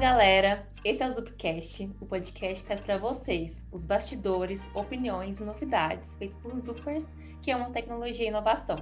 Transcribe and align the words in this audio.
galera, 0.00 0.66
esse 0.82 1.02
é 1.02 1.06
o 1.06 1.12
Zupcast, 1.12 1.94
o 2.00 2.06
podcast 2.06 2.64
traz 2.64 2.80
para 2.80 2.96
vocês 2.96 3.68
os 3.70 3.84
bastidores, 3.84 4.74
opiniões 4.74 5.40
e 5.40 5.44
novidades 5.44 6.14
feitos 6.14 6.40
por 6.40 6.56
Zupers, 6.56 7.06
que 7.42 7.50
é 7.50 7.56
uma 7.56 7.68
tecnologia 7.68 8.24
e 8.24 8.28
inovação. 8.28 8.76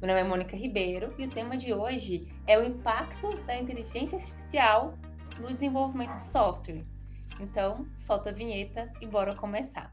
Meu 0.00 0.06
nome 0.06 0.20
é 0.20 0.22
Mônica 0.22 0.56
Ribeiro 0.56 1.12
e 1.18 1.24
o 1.24 1.28
tema 1.28 1.56
de 1.56 1.74
hoje 1.74 2.28
é 2.46 2.56
o 2.56 2.64
impacto 2.64 3.36
da 3.42 3.58
inteligência 3.58 4.16
artificial 4.16 4.94
no 5.40 5.48
desenvolvimento 5.48 6.14
de 6.14 6.22
software. 6.22 6.84
Então, 7.40 7.88
solta 7.96 8.30
a 8.30 8.32
vinheta 8.32 8.92
e 9.00 9.08
bora 9.08 9.34
começar. 9.34 9.92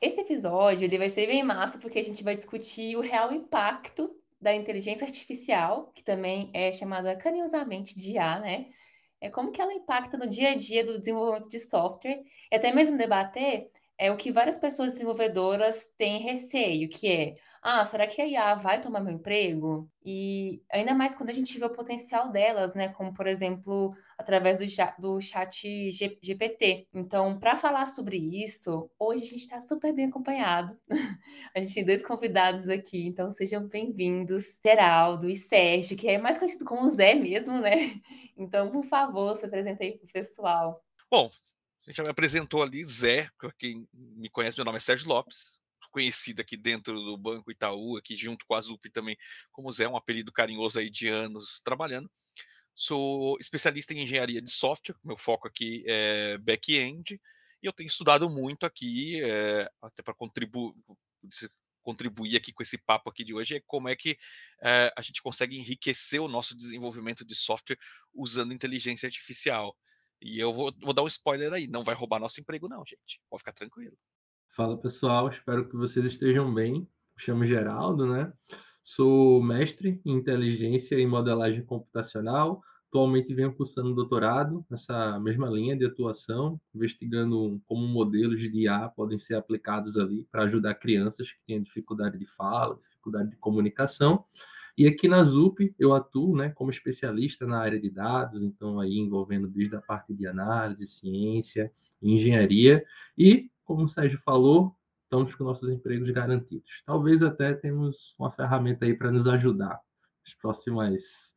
Esse 0.00 0.20
episódio 0.20 0.84
ele 0.84 0.98
vai 0.98 1.08
ser 1.08 1.26
bem 1.26 1.42
massa 1.42 1.78
porque 1.78 1.98
a 1.98 2.04
gente 2.04 2.22
vai 2.22 2.34
discutir 2.34 2.96
o 2.96 3.00
real 3.00 3.32
impacto 3.32 4.14
da 4.40 4.54
inteligência 4.54 5.06
artificial, 5.06 5.90
que 5.94 6.02
também 6.02 6.50
é 6.52 6.70
chamada 6.72 7.16
carinhosamente 7.16 7.98
de 7.98 8.12
IA, 8.12 8.40
né? 8.40 8.66
É 9.20 9.30
como 9.30 9.50
que 9.50 9.60
ela 9.60 9.72
impacta 9.72 10.18
no 10.18 10.26
dia 10.28 10.50
a 10.50 10.54
dia 10.54 10.84
do 10.84 10.98
desenvolvimento 10.98 11.48
de 11.48 11.58
software, 11.58 12.22
e 12.52 12.54
até 12.54 12.72
mesmo 12.72 12.98
debater 12.98 13.70
é 13.98 14.10
o 14.10 14.16
que 14.16 14.32
várias 14.32 14.58
pessoas 14.58 14.92
desenvolvedoras 14.92 15.88
têm 15.96 16.20
receio, 16.20 16.88
que 16.88 17.08
é 17.08 17.34
ah, 17.66 17.82
será 17.82 18.06
que 18.06 18.20
a 18.20 18.26
IA 18.26 18.54
vai 18.56 18.78
tomar 18.82 19.00
meu 19.00 19.14
emprego? 19.14 19.90
E 20.04 20.62
ainda 20.70 20.92
mais 20.92 21.14
quando 21.14 21.30
a 21.30 21.32
gente 21.32 21.58
vê 21.58 21.64
o 21.64 21.70
potencial 21.70 22.30
delas, 22.30 22.74
né? 22.74 22.90
Como, 22.90 23.14
por 23.14 23.26
exemplo, 23.26 23.94
através 24.18 24.58
do, 24.58 24.66
do 24.98 25.18
chat 25.18 25.90
G 25.90 26.18
GPT. 26.22 26.88
Então, 26.92 27.38
para 27.38 27.56
falar 27.56 27.86
sobre 27.86 28.18
isso, 28.18 28.90
hoje 28.98 29.22
a 29.22 29.26
gente 29.26 29.40
está 29.40 29.62
super 29.62 29.94
bem 29.94 30.06
acompanhado. 30.08 30.78
a 31.56 31.60
gente 31.60 31.74
tem 31.74 31.84
dois 31.86 32.06
convidados 32.06 32.68
aqui, 32.68 33.06
então 33.06 33.30
sejam 33.30 33.66
bem-vindos, 33.66 34.60
Geraldo 34.62 35.30
e 35.30 35.34
Sérgio, 35.34 35.96
que 35.96 36.06
é 36.06 36.18
mais 36.18 36.36
conhecido 36.36 36.66
como 36.66 36.90
Zé 36.90 37.14
mesmo, 37.14 37.60
né? 37.60 37.94
Então, 38.36 38.70
por 38.70 38.84
favor, 38.84 39.36
se 39.36 39.46
apresente 39.46 39.80
aí 39.82 39.96
para 39.96 40.06
o 40.06 40.12
pessoal. 40.12 40.84
Bom, 41.08 41.30
a 41.86 41.90
gente 41.90 41.96
já 41.98 42.02
me 42.02 42.08
apresentou 42.08 42.62
ali, 42.62 42.82
Zé, 42.82 43.28
para 43.38 43.52
quem 43.52 43.86
me 43.92 44.30
conhece, 44.30 44.56
meu 44.56 44.64
nome 44.64 44.78
é 44.78 44.80
Sérgio 44.80 45.06
Lopes, 45.06 45.58
conhecido 45.90 46.40
aqui 46.40 46.56
dentro 46.56 46.94
do 46.94 47.16
Banco 47.16 47.52
Itaú, 47.52 47.96
aqui 47.96 48.16
junto 48.16 48.44
com 48.46 48.54
a 48.54 48.60
Zup 48.60 48.90
também, 48.90 49.16
como 49.52 49.70
Zé, 49.70 49.86
um 49.86 49.96
apelido 49.96 50.32
carinhoso 50.32 50.78
aí 50.78 50.90
de 50.90 51.08
anos 51.08 51.60
trabalhando. 51.62 52.10
Sou 52.74 53.36
especialista 53.38 53.92
em 53.92 54.02
engenharia 54.02 54.40
de 54.40 54.50
software, 54.50 54.96
meu 55.04 55.16
foco 55.16 55.46
aqui 55.46 55.84
é 55.86 56.38
back-end, 56.38 57.20
e 57.62 57.66
eu 57.66 57.72
tenho 57.72 57.86
estudado 57.86 58.28
muito 58.28 58.64
aqui, 58.64 59.22
é, 59.22 59.68
até 59.80 60.02
para 60.02 60.14
contribuir, 60.14 60.74
contribuir 61.82 62.36
aqui 62.36 62.52
com 62.52 62.62
esse 62.62 62.78
papo 62.78 63.10
aqui 63.10 63.22
de 63.22 63.34
hoje, 63.34 63.56
é 63.56 63.62
como 63.66 63.88
é 63.90 63.94
que 63.94 64.18
é, 64.62 64.92
a 64.96 65.02
gente 65.02 65.22
consegue 65.22 65.56
enriquecer 65.56 66.20
o 66.20 66.28
nosso 66.28 66.56
desenvolvimento 66.56 67.26
de 67.26 67.34
software 67.34 67.78
usando 68.12 68.54
inteligência 68.54 69.06
artificial. 69.06 69.76
E 70.20 70.38
eu 70.38 70.52
vou, 70.52 70.72
vou 70.82 70.94
dar 70.94 71.02
um 71.02 71.06
spoiler 71.06 71.52
aí, 71.52 71.66
não 71.66 71.84
vai 71.84 71.94
roubar 71.94 72.18
nosso 72.18 72.40
emprego 72.40 72.68
não, 72.68 72.84
gente, 72.86 73.20
pode 73.28 73.40
ficar 73.40 73.52
tranquilo. 73.52 73.96
Fala 74.50 74.78
pessoal, 74.78 75.28
espero 75.28 75.68
que 75.68 75.76
vocês 75.76 76.04
estejam 76.06 76.52
bem. 76.52 76.80
Me 77.16 77.22
chamo 77.22 77.44
Geraldo, 77.44 78.06
né? 78.06 78.32
Sou 78.82 79.42
mestre 79.42 80.00
em 80.04 80.12
inteligência 80.12 80.98
e 80.98 81.06
modelagem 81.06 81.64
computacional. 81.64 82.62
Atualmente 82.88 83.34
venho 83.34 83.52
cursando 83.52 83.92
doutorado 83.92 84.64
nessa 84.70 85.18
mesma 85.18 85.48
linha 85.48 85.76
de 85.76 85.84
atuação, 85.84 86.60
investigando 86.72 87.60
como 87.66 87.84
modelos 87.88 88.40
de 88.40 88.48
IA 88.50 88.88
podem 88.88 89.18
ser 89.18 89.34
aplicados 89.34 89.96
ali 89.96 90.28
para 90.30 90.44
ajudar 90.44 90.76
crianças 90.76 91.32
que 91.32 91.40
têm 91.44 91.60
dificuldade 91.60 92.16
de 92.16 92.26
fala, 92.26 92.76
dificuldade 92.76 93.30
de 93.30 93.36
comunicação. 93.36 94.24
E 94.76 94.86
aqui 94.86 95.06
na 95.06 95.22
ZUP 95.22 95.74
eu 95.78 95.94
atuo 95.94 96.36
né, 96.36 96.50
como 96.50 96.70
especialista 96.70 97.46
na 97.46 97.60
área 97.60 97.80
de 97.80 97.90
dados, 97.90 98.42
então 98.42 98.80
aí 98.80 98.98
envolvendo 98.98 99.48
desde 99.48 99.76
a 99.76 99.80
parte 99.80 100.12
de 100.12 100.26
análise, 100.26 100.86
ciência, 100.86 101.72
engenharia 102.02 102.84
e 103.16 103.50
como 103.64 103.84
o 103.84 103.88
Sérgio 103.88 104.18
falou, 104.18 104.76
estamos 105.04 105.34
com 105.34 105.44
nossos 105.44 105.70
empregos 105.70 106.10
garantidos. 106.10 106.82
Talvez 106.84 107.22
até 107.22 107.54
temos 107.54 108.14
uma 108.18 108.30
ferramenta 108.30 108.84
aí 108.84 108.94
para 108.94 109.10
nos 109.10 109.26
ajudar 109.28 109.80
nas 110.24 110.34
próximas 110.34 111.34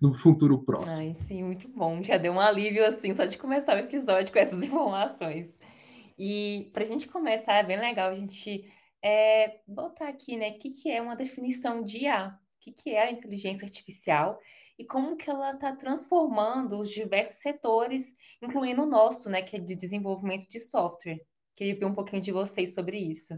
no 0.00 0.12
futuro 0.12 0.62
próximo. 0.62 1.00
Ai, 1.00 1.14
sim, 1.26 1.42
muito 1.42 1.66
bom. 1.68 2.02
Já 2.02 2.18
deu 2.18 2.32
um 2.32 2.40
alívio 2.40 2.84
assim 2.86 3.14
só 3.14 3.24
de 3.24 3.38
começar 3.38 3.74
o 3.76 3.80
episódio 3.80 4.30
com 4.30 4.38
essas 4.38 4.62
informações. 4.62 5.58
E 6.18 6.70
para 6.74 6.84
a 6.84 6.86
gente 6.86 7.08
começar, 7.08 7.54
é 7.54 7.64
bem 7.64 7.80
legal 7.80 8.10
a 8.10 8.14
gente 8.14 8.70
é, 9.02 9.60
botar 9.66 10.08
aqui, 10.08 10.36
né, 10.36 10.50
o 10.50 10.58
que, 10.58 10.70
que 10.70 10.90
é 10.90 11.00
uma 11.00 11.16
definição 11.16 11.82
de 11.82 12.04
IA, 12.04 12.38
que, 12.62 12.72
que 12.72 12.90
é 12.90 13.08
a 13.08 13.10
inteligência 13.10 13.64
artificial 13.64 14.38
e 14.78 14.84
como 14.84 15.16
que 15.16 15.28
ela 15.28 15.52
está 15.52 15.74
transformando 15.74 16.78
os 16.78 16.88
diversos 16.88 17.40
setores, 17.42 18.14
incluindo 18.40 18.82
o 18.82 18.86
nosso, 18.86 19.28
né, 19.28 19.42
que 19.42 19.56
é 19.56 19.58
de 19.58 19.76
desenvolvimento 19.76 20.48
de 20.48 20.60
software. 20.60 21.20
Queria 21.56 21.78
ver 21.78 21.84
um 21.84 21.94
pouquinho 21.94 22.22
de 22.22 22.32
vocês 22.32 22.74
sobre 22.74 22.98
isso. 22.98 23.34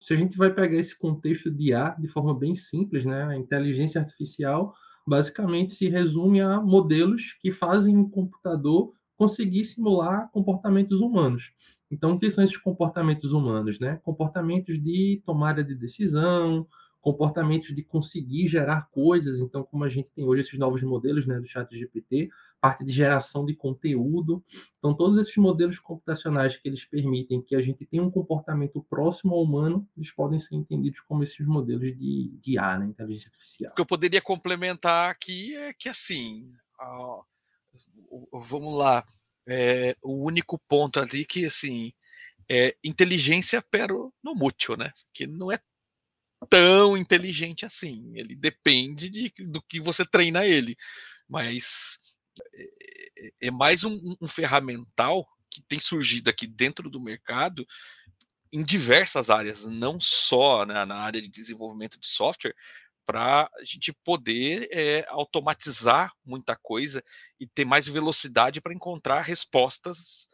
Se 0.00 0.14
a 0.14 0.16
gente 0.16 0.36
vai 0.36 0.52
pegar 0.54 0.78
esse 0.78 0.98
contexto 0.98 1.50
de 1.50 1.70
IA 1.70 1.90
de 1.98 2.08
forma 2.08 2.36
bem 2.38 2.54
simples, 2.54 3.04
né, 3.04 3.24
a 3.24 3.36
inteligência 3.36 4.00
artificial 4.00 4.72
basicamente 5.06 5.72
se 5.72 5.88
resume 5.88 6.40
a 6.40 6.60
modelos 6.60 7.36
que 7.40 7.50
fazem 7.50 7.98
o 7.98 8.08
computador 8.08 8.94
conseguir 9.16 9.64
simular 9.64 10.30
comportamentos 10.30 11.00
humanos. 11.00 11.52
Então, 11.90 12.12
o 12.12 12.18
que 12.18 12.30
são 12.30 12.42
esses 12.44 12.56
comportamentos 12.56 13.32
humanos? 13.32 13.80
Né? 13.80 14.00
Comportamentos 14.02 14.82
de 14.82 15.20
tomada 15.26 15.62
de 15.62 15.74
decisão, 15.74 16.66
comportamentos 17.00 17.74
de 17.74 17.82
conseguir 17.82 18.46
gerar 18.46 18.88
coisas. 18.90 19.40
Então, 19.40 19.62
como 19.64 19.84
a 19.84 19.88
gente 19.88 20.12
tem 20.12 20.24
hoje 20.24 20.42
esses 20.42 20.58
novos 20.58 20.82
modelos 20.82 21.26
né, 21.26 21.38
do 21.38 21.46
chat 21.46 21.70
GPT, 21.76 22.28
parte 22.60 22.84
de 22.84 22.92
geração 22.92 23.44
de 23.46 23.54
conteúdo. 23.54 24.44
Então, 24.78 24.94
todos 24.94 25.20
esses 25.20 25.36
modelos 25.36 25.78
computacionais 25.78 26.56
que 26.56 26.68
eles 26.68 26.84
permitem 26.84 27.40
que 27.40 27.56
a 27.56 27.60
gente 27.60 27.86
tenha 27.86 28.02
um 28.02 28.10
comportamento 28.10 28.84
próximo 28.88 29.34
ao 29.34 29.42
humano, 29.42 29.88
eles 29.96 30.12
podem 30.12 30.38
ser 30.38 30.56
entendidos 30.56 31.00
como 31.00 31.22
esses 31.22 31.46
modelos 31.46 31.96
de, 31.96 32.38
de 32.40 32.52
IA, 32.52 32.78
né, 32.78 32.86
inteligência 32.86 33.28
artificial. 33.28 33.72
O 33.72 33.74
que 33.74 33.80
eu 33.80 33.86
poderia 33.86 34.20
complementar 34.20 35.10
aqui 35.10 35.56
é 35.56 35.72
que, 35.72 35.88
assim, 35.88 36.46
vamos 38.32 38.76
lá, 38.76 39.06
é, 39.48 39.96
o 40.02 40.24
único 40.24 40.58
ponto 40.68 41.00
ali 41.00 41.24
que, 41.24 41.46
assim, 41.46 41.92
é 42.50 42.76
inteligência 42.82 43.62
pero 43.70 44.12
no 44.22 44.34
mútil, 44.34 44.76
né? 44.76 44.90
Que 45.14 45.24
não 45.26 45.52
é 45.52 45.58
tão 46.48 46.96
inteligente 46.96 47.66
assim. 47.66 48.12
Ele 48.14 48.34
depende 48.34 49.10
de, 49.10 49.32
do 49.46 49.62
que 49.62 49.80
você 49.80 50.04
treina 50.04 50.46
ele. 50.46 50.76
Mas 51.28 51.98
é, 52.54 52.62
é, 53.18 53.32
é 53.42 53.50
mais 53.50 53.84
um, 53.84 54.16
um 54.20 54.26
ferramental 54.26 55.26
que 55.50 55.62
tem 55.62 55.80
surgido 55.80 56.30
aqui 56.30 56.46
dentro 56.46 56.88
do 56.88 57.00
mercado 57.00 57.66
em 58.52 58.62
diversas 58.62 59.30
áreas, 59.30 59.64
não 59.66 60.00
só 60.00 60.64
né, 60.64 60.84
na 60.84 60.96
área 60.96 61.22
de 61.22 61.28
desenvolvimento 61.28 61.98
de 61.98 62.08
software, 62.08 62.54
para 63.06 63.50
a 63.58 63.64
gente 63.64 63.92
poder 64.04 64.68
é, 64.70 65.04
automatizar 65.08 66.12
muita 66.24 66.56
coisa 66.56 67.02
e 67.38 67.46
ter 67.46 67.64
mais 67.64 67.88
velocidade 67.88 68.60
para 68.60 68.74
encontrar 68.74 69.20
respostas 69.22 70.28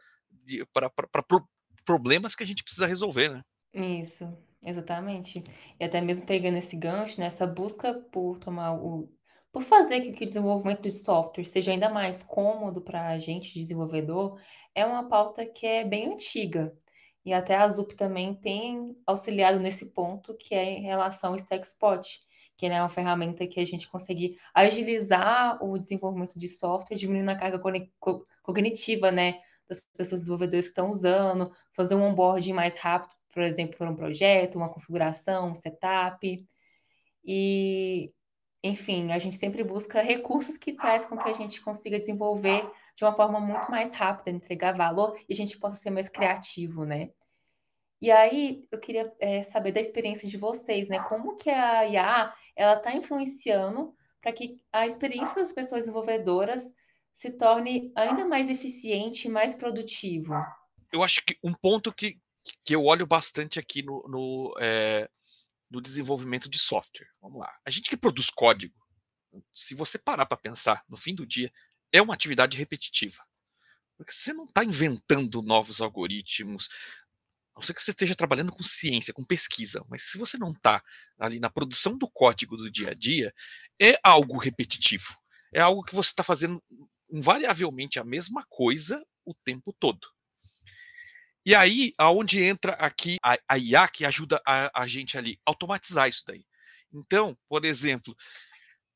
para 0.71 0.89
pro, 0.89 1.47
problemas 1.83 2.35
que 2.35 2.43
a 2.43 2.45
gente 2.45 2.63
precisa 2.63 2.85
resolver, 2.85 3.29
né? 3.29 3.43
Isso. 3.73 4.25
Exatamente. 4.63 5.43
E 5.79 5.83
até 5.83 6.01
mesmo 6.01 6.25
pegando 6.25 6.57
esse 6.57 6.75
gancho, 6.75 7.19
né, 7.19 7.29
busca 7.55 7.93
por 8.11 8.39
tomar 8.39 8.73
o 8.73 9.09
por 9.51 9.63
fazer 9.63 10.01
que 10.01 10.23
o 10.23 10.25
desenvolvimento 10.25 10.83
de 10.83 10.91
software 10.91 11.45
seja 11.45 11.71
ainda 11.71 11.89
mais 11.89 12.21
cômodo 12.21 12.79
para 12.81 13.07
a 13.07 13.17
gente, 13.17 13.53
desenvolvedor, 13.57 14.39
é 14.75 14.85
uma 14.85 15.07
pauta 15.07 15.45
que 15.47 15.65
é 15.65 15.83
bem 15.83 16.13
antiga. 16.13 16.75
E 17.25 17.33
até 17.33 17.55
a 17.55 17.67
ZUP 17.67 17.95
também 17.95 18.35
tem 18.35 18.95
auxiliado 19.07 19.59
nesse 19.59 19.93
ponto, 19.93 20.35
que 20.37 20.53
é 20.53 20.63
em 20.77 20.81
relação 20.83 21.31
ao 21.31 21.37
StackSpot, 21.37 22.19
que 22.55 22.67
é 22.67 22.79
uma 22.81 22.89
ferramenta 22.89 23.47
que 23.47 23.59
a 23.59 23.65
gente 23.65 23.89
consegue 23.89 24.37
agilizar 24.53 25.57
o 25.63 25.77
desenvolvimento 25.79 26.37
de 26.37 26.47
software, 26.47 26.95
diminuindo 26.97 27.31
a 27.31 27.35
carga 27.35 27.59
cognitiva, 28.43 29.11
né, 29.11 29.39
das 29.67 29.81
pessoas 29.95 30.21
desenvolvedoras 30.21 30.65
que 30.65 30.69
estão 30.69 30.89
usando, 30.89 31.51
fazer 31.73 31.95
um 31.95 32.03
onboarding 32.03 32.53
mais 32.53 32.77
rápido 32.77 33.16
por 33.31 33.43
exemplo, 33.43 33.77
por 33.77 33.87
um 33.87 33.95
projeto, 33.95 34.55
uma 34.55 34.69
configuração, 34.69 35.51
um 35.51 35.55
setup. 35.55 36.45
E, 37.23 38.13
enfim, 38.63 39.11
a 39.11 39.17
gente 39.17 39.35
sempre 39.37 39.63
busca 39.63 40.01
recursos 40.01 40.57
que 40.57 40.73
traz 40.73 41.05
com 41.05 41.17
que 41.17 41.29
a 41.29 41.33
gente 41.33 41.61
consiga 41.61 41.99
desenvolver 41.99 42.69
de 42.95 43.03
uma 43.03 43.13
forma 43.13 43.39
muito 43.39 43.69
mais 43.69 43.93
rápida, 43.93 44.31
entregar 44.31 44.73
valor 44.75 45.17
e 45.27 45.33
a 45.33 45.35
gente 45.35 45.57
possa 45.59 45.77
ser 45.77 45.89
mais 45.89 46.09
criativo, 46.09 46.85
né? 46.85 47.09
E 47.99 48.11
aí, 48.11 48.67
eu 48.71 48.79
queria 48.79 49.11
é, 49.19 49.41
saber 49.41 49.71
da 49.71 49.79
experiência 49.79 50.29
de 50.29 50.37
vocês, 50.37 50.87
né? 50.89 50.99
Como 51.03 51.35
que 51.35 51.49
a 51.49 51.85
IA, 51.85 52.33
ela 52.55 52.77
está 52.77 52.95
influenciando 52.95 53.95
para 54.21 54.31
que 54.31 54.61
a 54.71 54.85
experiência 54.85 55.35
das 55.35 55.51
pessoas 55.51 55.81
desenvolvedoras 55.81 56.73
se 57.13 57.31
torne 57.31 57.91
ainda 57.95 58.25
mais 58.25 58.49
eficiente 58.49 59.27
e 59.27 59.31
mais 59.31 59.55
produtivo? 59.55 60.35
Eu 60.93 61.03
acho 61.03 61.25
que 61.25 61.35
um 61.43 61.53
ponto 61.53 61.91
que, 61.91 62.19
que 62.63 62.75
eu 62.75 62.83
olho 62.83 63.05
bastante 63.05 63.59
aqui 63.59 63.81
no, 63.81 64.03
no, 64.07 64.55
é, 64.59 65.09
no 65.69 65.81
desenvolvimento 65.81 66.49
de 66.49 66.59
software. 66.59 67.09
Vamos 67.21 67.39
lá. 67.39 67.53
A 67.65 67.71
gente 67.71 67.89
que 67.89 67.97
produz 67.97 68.29
código, 68.29 68.75
se 69.53 69.75
você 69.75 69.97
parar 69.97 70.25
para 70.25 70.37
pensar, 70.37 70.83
no 70.87 70.97
fim 70.97 71.13
do 71.13 71.25
dia, 71.25 71.51
é 71.91 72.01
uma 72.01 72.13
atividade 72.13 72.57
repetitiva. 72.57 73.23
Porque 73.97 74.11
você 74.11 74.33
não 74.33 74.45
está 74.45 74.63
inventando 74.63 75.41
novos 75.41 75.81
algoritmos, 75.81 76.69
a 77.55 77.59
não 77.59 77.61
ser 77.63 77.73
que 77.73 77.81
você 77.81 77.91
esteja 77.91 78.15
trabalhando 78.15 78.51
com 78.51 78.61
ciência, 78.61 79.13
com 79.13 79.23
pesquisa, 79.23 79.83
mas 79.89 80.03
se 80.03 80.17
você 80.17 80.37
não 80.37 80.51
está 80.51 80.83
ali 81.17 81.39
na 81.39 81.49
produção 81.49 81.97
do 81.97 82.07
código 82.07 82.55
do 82.55 82.69
dia 82.69 82.91
a 82.91 82.93
dia, 82.93 83.33
é 83.81 83.99
algo 84.03 84.37
repetitivo. 84.37 85.17
É 85.51 85.59
algo 85.59 85.83
que 85.83 85.95
você 85.95 86.09
está 86.09 86.23
fazendo 86.23 86.63
invariavelmente 87.09 87.99
a 87.99 88.03
mesma 88.03 88.45
coisa 88.47 89.03
o 89.25 89.33
tempo 89.33 89.73
todo. 89.79 90.07
E 91.47 91.55
aí, 91.55 91.93
aonde 91.97 92.43
entra 92.43 92.73
aqui 92.73 93.15
a, 93.23 93.37
a 93.47 93.57
IA 93.57 93.87
que 93.87 94.03
ajuda 94.03 94.41
a, 94.45 94.81
a 94.81 94.85
gente 94.85 95.17
ali 95.17 95.39
automatizar 95.45 96.09
isso 96.09 96.25
daí. 96.27 96.45
Então, 96.91 97.37
por 97.47 97.63
exemplo, 97.63 98.13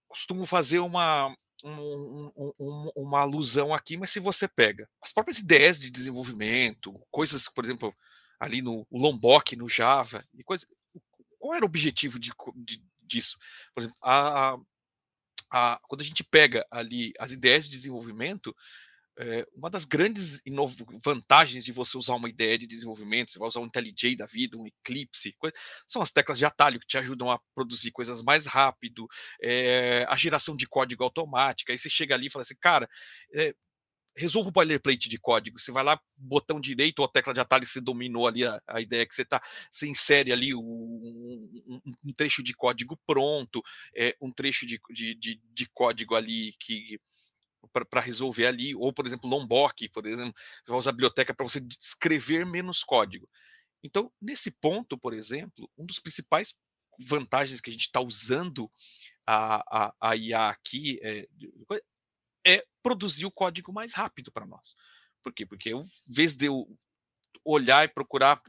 costumo 0.06 0.46
fazer 0.46 0.80
uma, 0.80 1.34
um, 1.64 2.30
um, 2.60 2.92
uma 2.94 3.22
alusão 3.22 3.74
aqui, 3.74 3.96
mas 3.96 4.10
se 4.10 4.20
você 4.20 4.50
pega 4.50 4.86
as 5.02 5.14
próprias 5.14 5.40
ideias 5.40 5.80
de 5.80 5.90
desenvolvimento, 5.90 6.94
coisas, 7.10 7.48
por 7.48 7.64
exemplo, 7.64 7.96
ali 8.38 8.62
no 8.62 8.86
Lombok, 8.92 9.56
no 9.56 9.70
Java, 9.70 10.22
e 10.34 10.44
coisa, 10.44 10.68
qual 11.40 11.56
era 11.56 11.64
o 11.64 11.70
objetivo 11.70 12.20
de, 12.20 12.34
de, 12.58 12.84
disso? 13.02 13.38
Por 13.74 13.80
exemplo, 13.80 13.98
a, 14.04 14.58
a, 15.50 15.80
quando 15.88 16.02
a 16.02 16.06
gente 16.06 16.22
pega 16.22 16.68
ali 16.70 17.14
as 17.18 17.32
ideias 17.32 17.64
de 17.64 17.72
desenvolvimento, 17.72 18.54
é, 19.18 19.46
uma 19.54 19.70
das 19.70 19.86
grandes 19.86 20.42
vantagens 21.04 21.66
de 21.66 21.72
você 21.72 21.98
usar 21.98 22.16
uma 22.16 22.30
ideia 22.30 22.58
de 22.58 22.66
desenvolvimento, 22.66 23.32
você 23.32 23.40
vai 23.40 23.48
usar 23.48 23.60
um 23.60 23.66
IntelliJ 23.66 24.16
da 24.16 24.26
vida, 24.26 24.58
um 24.58 24.66
Eclipse, 24.66 25.36
são 25.88 26.02
as 26.02 26.12
teclas 26.12 26.38
de 26.38 26.46
atalho 26.46 26.80
que 26.80 26.88
te 26.88 26.98
ajudam 26.98 27.30
a 27.30 27.40
produzir 27.54 27.92
coisas 27.92 28.24
mais 28.24 28.46
rápido, 28.46 29.08
é, 29.42 30.06
a 30.08 30.16
geração 30.16 30.56
de 30.56 30.68
código 30.68 31.04
automática. 31.04 31.72
Aí 31.72 31.78
você 31.78 31.90
chega 31.90 32.16
ali 32.16 32.28
e 32.28 32.30
fala 32.30 32.44
assim, 32.44 32.56
cara, 32.60 32.90
é, 33.34 33.54
resolva 34.16 34.50
o 34.50 34.52
boilerplate 34.52 35.10
de 35.10 35.18
código. 35.18 35.60
Você 35.60 35.72
vai 35.72 35.84
lá, 35.84 36.00
botão 36.16 36.60
direito 36.60 37.00
ou 37.00 37.06
a 37.06 37.12
tecla 37.12 37.34
de 37.34 37.40
atalho, 37.40 37.66
você 37.66 37.82
dominou 37.82 38.28
ali 38.28 38.46
a, 38.46 38.62
a 38.68 38.82
ideia 38.82 39.06
que 39.06 39.16
você 39.16 39.22
está, 39.24 39.42
você 39.72 39.88
insere 39.88 40.32
ali 40.32 40.54
um, 40.54 40.62
um, 40.62 41.82
um, 42.06 42.14
trecho 42.14 42.44
de 42.44 42.54
código 42.54 43.00
pronto, 43.06 43.62
é, 43.96 44.16
um 44.22 44.32
trecho 44.32 44.66
de, 44.66 44.80
de, 44.90 45.16
de, 45.16 45.42
de 45.54 45.70
código 45.74 46.16
ali 46.16 46.54
que 46.60 47.00
para 47.70 48.02
resolver 48.02 48.48
ali, 48.48 48.76
ou 48.76 48.92
por 48.94 49.06
exemplo, 49.06 49.30
Lombok, 49.30 49.90
por 49.90 50.06
exemplo, 50.06 50.34
você 50.36 50.72
vai 50.72 50.80
usar 50.80 50.90
a 50.90 50.94
biblioteca 50.94 51.34
para 51.34 51.48
você 51.48 51.66
escrever 51.80 52.46
menos 52.46 52.84
código. 52.84 53.30
Então, 53.84 54.12
nesse 54.22 54.52
ponto, 54.52 54.98
por 54.98 55.14
exemplo, 55.14 55.70
um 55.78 55.86
dos 55.86 56.00
principais 56.00 56.56
vantagens 57.00 57.62
que 57.62 57.70
a 57.70 57.74
gente 57.74 57.86
está 57.86 58.00
usando 58.00 58.72
a, 59.26 59.86
a, 59.86 59.94
a 60.02 60.16
IA 60.16 60.50
aqui 60.50 61.00
é, 61.02 61.28
é 62.46 62.66
produzir 62.84 63.26
o 63.26 63.32
código 63.32 63.72
mais 63.72 63.94
rápido 63.94 64.32
para 64.32 64.46
nós. 64.46 64.76
Por 65.22 65.34
quê? 65.34 65.46
Porque 65.46 65.72
em 65.72 65.84
vez 66.08 66.36
de 66.36 66.48
eu 66.48 66.68
olhar 67.46 67.86
e 67.86 67.88
procurar 67.88 68.42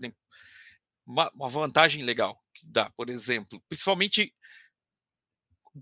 uma, 1.06 1.30
uma 1.30 1.48
vantagem 1.48 2.02
legal 2.02 2.42
que 2.54 2.66
dá, 2.66 2.90
por 2.90 3.08
exemplo, 3.08 3.62
principalmente 3.68 4.34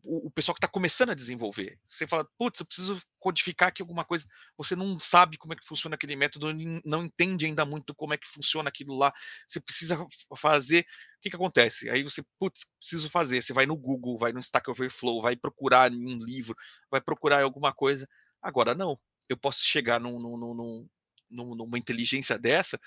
o, 0.05 0.31
pessoal 0.31 0.55
que 0.55 0.59
está 0.59 0.69
começando 0.69 1.11
a 1.11 1.15
desenvolver. 1.15 1.79
Você 1.85 2.07
fala, 2.07 2.27
putz, 2.39 2.61
eu 2.61 2.67
preciso 2.67 3.03
codificar 3.19 3.69
aqui 3.69 3.83
alguma 3.83 4.05
coisa. 4.05 4.27
Você 4.57 4.77
não 4.77 4.99
sabe 4.99 5.37
como 5.37 5.53
é 5.53 5.57
que 5.57 5.67
funciona 5.67 5.97
aquele 5.97 6.15
método, 6.15 6.55
não 6.85 7.05
entende 7.05 7.45
ainda 7.45 7.65
muito 7.65 7.95
como 7.95 8.15
é 8.15 8.17
que 8.17 8.29
funciona 8.29 8.69
aquilo 8.69 8.97
lá. 8.97 9.13
Você 9.47 9.61
precisa 9.61 10.07
fazer. 10.37 10.81
O 10.81 11.21
que, 11.23 11.31
que 11.31 11.37
acontece? 11.37 11.91
Aí 11.91 12.03
você, 12.03 12.23
putz, 12.39 12.73
preciso 12.79 13.11
fazer. 13.11 13.43
Você 13.43 13.53
vai 13.53 13.67
no 13.67 13.77
Google, 13.77 14.17
vai 14.17 14.33
no 14.33 14.41
Stack 14.41 14.71
Overflow, 14.71 15.21
vai 15.21 15.37
procurar 15.37 15.93
em 15.93 16.07
um 16.07 16.19
livro, 16.19 16.57
vai 16.91 17.01
procurar 17.01 17.43
alguma 17.43 17.73
coisa. 17.73 18.09
Agora, 18.41 18.75
não. 18.75 18.99
Eu 19.29 19.37
posso 19.37 19.65
chegar 19.65 20.01
num, 20.01 20.19
num, 20.21 20.89
num, 21.31 21.55
numa 21.55 21.79
inteligência 21.79 22.39
dessa, 22.39 22.81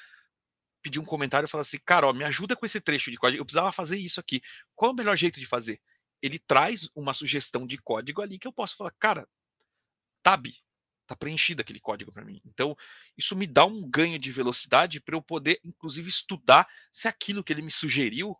pedir 0.82 1.00
um 1.00 1.06
comentário 1.06 1.48
e 1.48 1.50
falar 1.50 1.62
assim, 1.62 1.80
cara, 1.86 2.08
ó, 2.08 2.14
me 2.14 2.26
ajuda 2.26 2.56
com 2.56 2.66
esse 2.66 2.82
trecho 2.82 3.12
de 3.12 3.18
código. 3.18 3.42
Eu 3.42 3.46
precisava 3.46 3.72
fazer 3.72 3.98
isso 3.98 4.20
aqui. 4.20 4.42
Qual 4.76 4.92
é 4.92 4.94
o 4.94 4.98
melhor 4.98 5.16
jeito 5.16 5.40
de 5.40 5.46
fazer? 5.46 5.80
Ele 6.24 6.40
traz 6.40 6.90
uma 6.96 7.14
sugestão 7.14 7.68
de 7.68 7.78
código 7.78 8.22
ali 8.22 8.40
que 8.40 8.48
eu 8.48 8.54
posso 8.54 8.78
falar, 8.78 8.92
cara, 8.98 9.28
tab, 10.24 10.48
tá 11.06 11.18
preenchido 11.18 11.62
aquele 11.62 11.82
código 11.82 12.14
para 12.14 12.24
mim. 12.24 12.42
Então, 12.46 12.78
isso 13.18 13.36
me 13.36 13.46
dá 13.46 13.66
um 13.66 13.88
ganho 13.90 14.18
de 14.18 14.32
velocidade 14.32 15.02
para 15.02 15.18
eu 15.18 15.22
poder, 15.22 15.60
inclusive, 15.66 16.08
estudar 16.08 16.66
se 16.90 17.10
aquilo 17.10 17.44
que 17.44 17.52
ele 17.52 17.62
me 17.62 17.72
sugeriu 17.72 18.38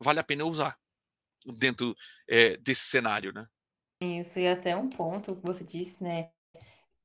vale 0.00 0.20
a 0.20 0.24
pena 0.24 0.42
eu 0.42 0.48
usar 0.48 0.78
dentro 1.58 1.96
é, 2.28 2.56
desse 2.56 2.86
cenário, 2.86 3.32
né? 3.32 3.48
Isso, 4.00 4.38
e 4.38 4.46
até 4.46 4.76
um 4.76 4.88
ponto 4.88 5.34
que 5.34 5.42
você 5.42 5.64
disse, 5.64 6.00
né? 6.04 6.30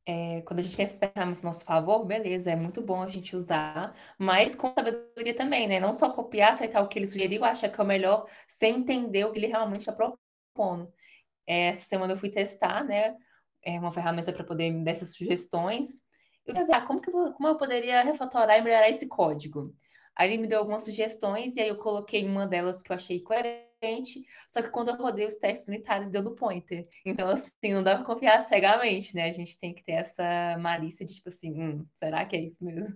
É, 0.05 0.41
quando 0.41 0.59
a 0.59 0.61
gente 0.61 0.75
tem 0.75 0.83
essas 0.83 0.99
ferramentas 0.99 1.45
a 1.45 1.47
nosso 1.47 1.63
favor, 1.63 2.05
beleza, 2.05 2.51
é 2.51 2.55
muito 2.55 2.81
bom 2.81 3.01
a 3.01 3.07
gente 3.07 3.35
usar, 3.35 3.95
mas 4.17 4.53
com 4.53 4.73
sabedoria 4.73 5.33
também, 5.33 5.67
né? 5.67 5.79
Não 5.79 5.93
só 5.93 6.09
copiar, 6.11 6.51
aceitar 6.51 6.81
o 6.81 6.89
que 6.89 6.99
ele 6.99 7.05
sugeriu, 7.05 7.45
achar 7.45 7.69
que 7.69 7.79
é 7.79 7.83
o 7.83 7.87
melhor, 7.87 8.27
sem 8.47 8.79
entender 8.79 9.25
o 9.25 9.31
que 9.31 9.39
ele 9.39 9.47
realmente 9.47 9.81
está 9.81 9.93
propondo. 9.93 10.91
É, 11.47 11.67
essa 11.69 11.85
semana 11.87 12.13
eu 12.13 12.17
fui 12.17 12.29
testar, 12.29 12.83
né? 12.83 13.15
É 13.63 13.79
uma 13.79 13.91
ferramenta 13.91 14.33
para 14.33 14.43
poder 14.43 14.69
me 14.71 14.83
dar 14.83 14.91
essas 14.91 15.13
sugestões. 15.15 16.01
Eu 16.45 16.53
queria 16.53 16.67
ver 16.67 16.73
ah, 16.73 16.81
como, 16.81 16.99
que 17.01 17.09
eu, 17.09 17.33
como 17.33 17.47
eu 17.47 17.57
poderia 17.57 18.01
refatorar 18.03 18.59
e 18.59 18.61
melhorar 18.61 18.89
esse 18.89 19.07
código. 19.07 19.73
Aí 20.15 20.29
ele 20.31 20.41
me 20.41 20.47
deu 20.47 20.59
algumas 20.59 20.83
sugestões 20.83 21.55
e 21.55 21.61
aí 21.61 21.69
eu 21.69 21.77
coloquei 21.77 22.25
uma 22.27 22.45
delas 22.45 22.81
que 22.81 22.91
eu 22.91 22.95
achei 22.95 23.21
coerente 23.21 23.72
só 24.47 24.61
que 24.61 24.69
quando 24.69 24.89
eu 24.89 24.95
rodei 24.95 25.25
os 25.25 25.37
testes 25.37 25.67
unitários, 25.67 26.11
deu 26.11 26.23
no 26.23 26.35
pointer. 26.35 26.87
Então, 27.05 27.29
assim, 27.29 27.73
não 27.73 27.83
dá 27.83 27.95
pra 27.95 28.05
confiar 28.05 28.39
cegamente, 28.41 29.15
né? 29.15 29.27
A 29.27 29.31
gente 29.31 29.59
tem 29.59 29.73
que 29.73 29.83
ter 29.83 29.93
essa 29.93 30.57
malícia 30.59 31.05
de, 31.05 31.15
tipo 31.15 31.29
assim, 31.29 31.61
hum, 31.61 31.85
será 31.93 32.25
que 32.25 32.35
é 32.35 32.41
isso 32.43 32.63
mesmo? 32.63 32.95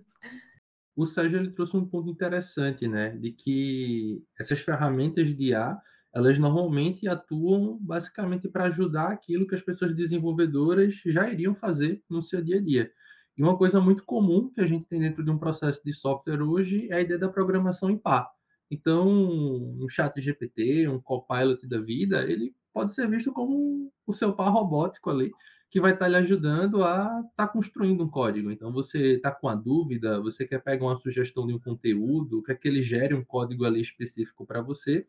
O 0.96 1.06
Sérgio 1.06 1.38
ele 1.38 1.52
trouxe 1.52 1.76
um 1.76 1.86
ponto 1.86 2.10
interessante, 2.10 2.88
né? 2.88 3.10
De 3.16 3.32
que 3.32 4.22
essas 4.38 4.60
ferramentas 4.60 5.28
de 5.28 5.50
IA, 5.50 5.80
elas 6.14 6.38
normalmente 6.38 7.06
atuam 7.06 7.78
basicamente 7.80 8.48
para 8.48 8.64
ajudar 8.64 9.12
aquilo 9.12 9.46
que 9.46 9.54
as 9.54 9.62
pessoas 9.62 9.94
desenvolvedoras 9.94 11.00
já 11.06 11.30
iriam 11.30 11.54
fazer 11.54 12.02
no 12.10 12.20
seu 12.20 12.42
dia 12.42 12.56
a 12.56 12.60
dia. 12.60 12.92
E 13.36 13.42
uma 13.42 13.56
coisa 13.56 13.80
muito 13.80 14.04
comum 14.04 14.50
que 14.50 14.60
a 14.60 14.66
gente 14.66 14.86
tem 14.86 14.98
dentro 14.98 15.24
de 15.24 15.30
um 15.30 15.38
processo 15.38 15.80
de 15.84 15.92
software 15.92 16.42
hoje 16.42 16.88
é 16.90 16.96
a 16.96 17.00
ideia 17.00 17.18
da 17.18 17.28
programação 17.28 17.88
em 17.88 17.96
par. 17.96 18.28
Então, 18.70 19.08
um 19.08 19.88
chat 19.88 20.20
GPT, 20.20 20.88
um 20.88 21.00
copilot 21.00 21.66
da 21.66 21.80
vida, 21.80 22.22
ele 22.22 22.54
pode 22.72 22.94
ser 22.94 23.08
visto 23.08 23.32
como 23.32 23.92
o 24.06 24.12
seu 24.12 24.32
par 24.32 24.50
robótico 24.50 25.10
ali, 25.10 25.32
que 25.70 25.80
vai 25.80 25.92
estar 25.92 26.08
lhe 26.08 26.16
ajudando 26.16 26.82
a 26.82 27.22
estar 27.30 27.46
tá 27.46 27.48
construindo 27.48 28.04
um 28.04 28.08
código. 28.08 28.50
Então, 28.50 28.72
você 28.72 29.14
está 29.16 29.30
com 29.30 29.48
a 29.48 29.54
dúvida, 29.54 30.20
você 30.20 30.46
quer 30.46 30.62
pegar 30.62 30.84
uma 30.86 30.96
sugestão 30.96 31.46
de 31.46 31.54
um 31.54 31.58
conteúdo, 31.58 32.42
quer 32.42 32.58
que 32.58 32.68
ele 32.68 32.82
gere 32.82 33.14
um 33.14 33.24
código 33.24 33.64
ali 33.64 33.80
específico 33.80 34.46
para 34.46 34.62
você, 34.62 35.06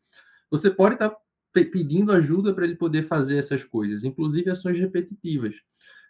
você 0.50 0.70
pode 0.70 0.96
estar 0.96 1.10
tá 1.10 1.18
pedindo 1.54 2.12
ajuda 2.12 2.54
para 2.54 2.66
ele 2.66 2.76
poder 2.76 3.04
fazer 3.04 3.38
essas 3.38 3.64
coisas, 3.64 4.04
inclusive 4.04 4.50
ações 4.50 4.80
repetitivas. 4.80 5.56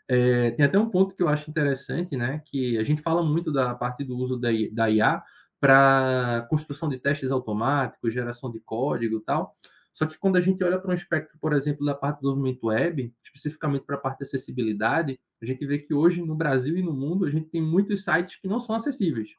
É, 0.07 0.51
tem 0.51 0.65
até 0.65 0.79
um 0.79 0.89
ponto 0.89 1.15
que 1.15 1.21
eu 1.21 1.29
acho 1.29 1.49
interessante, 1.49 2.17
né? 2.17 2.41
Que 2.45 2.77
a 2.79 2.83
gente 2.83 3.01
fala 3.01 3.23
muito 3.23 3.51
da 3.51 3.75
parte 3.75 4.03
do 4.03 4.17
uso 4.17 4.37
da, 4.37 4.49
da 4.71 4.89
IA, 4.89 5.23
para 5.59 6.47
construção 6.49 6.87
de 6.87 6.97
testes 6.97 7.31
automáticos, 7.31 8.13
geração 8.13 8.51
de 8.51 8.59
código 8.59 9.17
e 9.17 9.21
tal. 9.21 9.55
Só 9.93 10.05
que 10.05 10.17
quando 10.17 10.37
a 10.37 10.41
gente 10.41 10.63
olha 10.63 10.79
para 10.79 10.91
um 10.91 10.93
espectro, 10.93 11.37
por 11.39 11.51
exemplo, 11.51 11.85
da 11.85 11.93
parte 11.93 12.17
de 12.17 12.21
desenvolvimento 12.21 12.67
web, 12.67 13.13
especificamente 13.23 13.83
para 13.83 13.95
a 13.95 13.99
parte 13.99 14.19
de 14.19 14.23
acessibilidade, 14.23 15.19
a 15.41 15.45
gente 15.45 15.65
vê 15.65 15.77
que 15.77 15.93
hoje 15.93 16.21
no 16.21 16.35
Brasil 16.35 16.77
e 16.77 16.81
no 16.81 16.93
mundo 16.93 17.25
a 17.25 17.29
gente 17.29 17.49
tem 17.49 17.61
muitos 17.61 18.03
sites 18.03 18.37
que 18.37 18.47
não 18.47 18.59
são 18.59 18.75
acessíveis. 18.75 19.31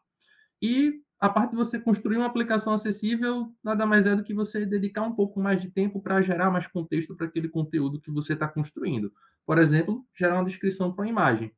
E 0.60 1.00
a 1.18 1.28
parte 1.28 1.50
de 1.50 1.56
você 1.56 1.78
construir 1.78 2.16
uma 2.16 2.26
aplicação 2.26 2.72
acessível 2.72 3.54
nada 3.62 3.86
mais 3.86 4.06
é 4.06 4.16
do 4.16 4.22
que 4.22 4.34
você 4.34 4.66
dedicar 4.66 5.02
um 5.02 5.14
pouco 5.14 5.40
mais 5.40 5.60
de 5.60 5.70
tempo 5.70 6.00
para 6.02 6.20
gerar 6.20 6.50
mais 6.50 6.66
contexto 6.66 7.16
para 7.16 7.26
aquele 7.26 7.48
conteúdo 7.48 8.00
que 8.00 8.10
você 8.10 8.32
está 8.32 8.48
construindo. 8.48 9.12
Por 9.46 9.58
exemplo, 9.58 10.04
gerar 10.14 10.36
uma 10.36 10.44
descrição 10.44 10.92
para 10.92 11.04
uma 11.04 11.10
imagem. 11.10 11.52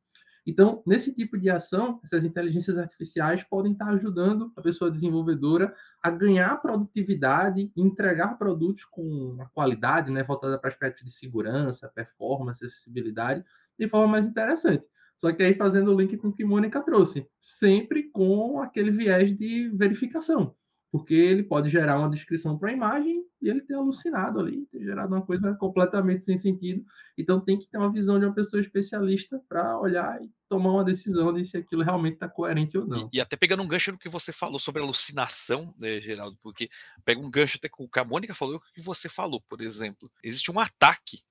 Então, 0.47 0.83
nesse 0.87 1.13
tipo 1.13 1.39
de 1.39 1.49
ação, 1.49 2.01
essas 2.03 2.25
inteligências 2.25 2.77
artificiais 2.77 3.45
podem 3.45 3.73
estar 3.73 3.89
ajudando 3.91 4.53
a 4.57 4.61
pessoa 4.61 4.91
desenvolvedora 4.91 5.75
a 6.03 6.11
ganhar 6.11 6.61
produtividade 6.61 7.71
e 7.77 7.81
entregar 7.81 8.37
produtos 8.37 8.85
com 8.85 9.03
uma 9.03 9.49
qualidade, 9.51 10.11
né, 10.11 10.23
voltada 10.25 10.59
para 10.59 10.69
aspectos 10.69 11.05
de 11.05 11.13
segurança, 11.13 11.89
performance, 11.95 12.65
acessibilidade, 12.65 13.45
de 13.79 13.89
forma 13.89 14.09
mais 14.09 14.27
interessante. 14.27 14.89
Só 15.17 15.33
que 15.33 15.43
aí 15.43 15.55
fazendo 15.55 15.95
o 15.95 15.97
link 15.97 16.17
com 16.17 16.29
o 16.29 16.33
que 16.33 16.45
Mônica 16.45 16.81
trouxe, 16.83 17.29
sempre 17.41 18.11
com 18.11 18.61
aquele 18.61 18.91
viés 18.91 19.37
de 19.37 19.69
verificação, 19.69 20.57
porque 20.93 21.15
ele 21.15 21.43
pode 21.43 21.71
gerar 21.71 21.99
uma 21.99 22.11
descrição 22.11 22.59
para 22.59 22.69
a 22.69 22.73
imagem 22.73 23.25
e 23.41 23.49
ele 23.49 23.63
ter 23.63 23.73
alucinado 23.73 24.39
ali, 24.39 24.67
ter 24.67 24.85
gerado 24.85 25.15
uma 25.15 25.25
coisa 25.25 25.55
completamente 25.55 26.23
sem 26.23 26.37
sentido. 26.37 26.85
Então 27.17 27.41
tem 27.41 27.59
que 27.59 27.67
ter 27.67 27.79
uma 27.79 27.91
visão 27.91 28.21
de 28.21 28.27
uma 28.27 28.35
pessoa 28.35 28.61
especialista 28.61 29.43
para 29.49 29.81
olhar 29.81 30.23
e 30.23 30.31
tomar 30.51 30.71
uma 30.71 30.85
decisão 30.85 31.33
de 31.33 31.47
se 31.47 31.57
aquilo 31.57 31.83
realmente 31.83 32.15
está 32.15 32.29
coerente 32.29 32.77
ou 32.77 32.87
não. 32.87 33.09
E, 33.11 33.17
e, 33.17 33.21
até 33.23 33.37
pegando 33.37 33.63
um 33.63 33.67
gancho 33.67 33.91
no 33.91 33.99
que 33.99 34.09
você 34.11 34.35
falou 34.35 34.61
sobre 34.61 34.83
alucinação, 34.83 35.75
né, 35.81 35.99
Geraldo, 35.99 36.39
porque 36.43 36.69
pega 37.07 37.19
um 37.19 37.31
gancho 37.31 37.57
até 37.57 37.71
com 37.71 37.85
o 37.85 37.89
que 37.89 37.99
a 37.99 38.05
Mônica 38.05 38.35
falou, 38.35 38.57
o 38.57 38.73
que 38.75 38.83
você 38.83 39.09
falou, 39.09 39.41
por 39.49 39.63
exemplo. 39.63 40.13
Existe 40.23 40.53
um 40.53 40.61
ataque 40.61 41.23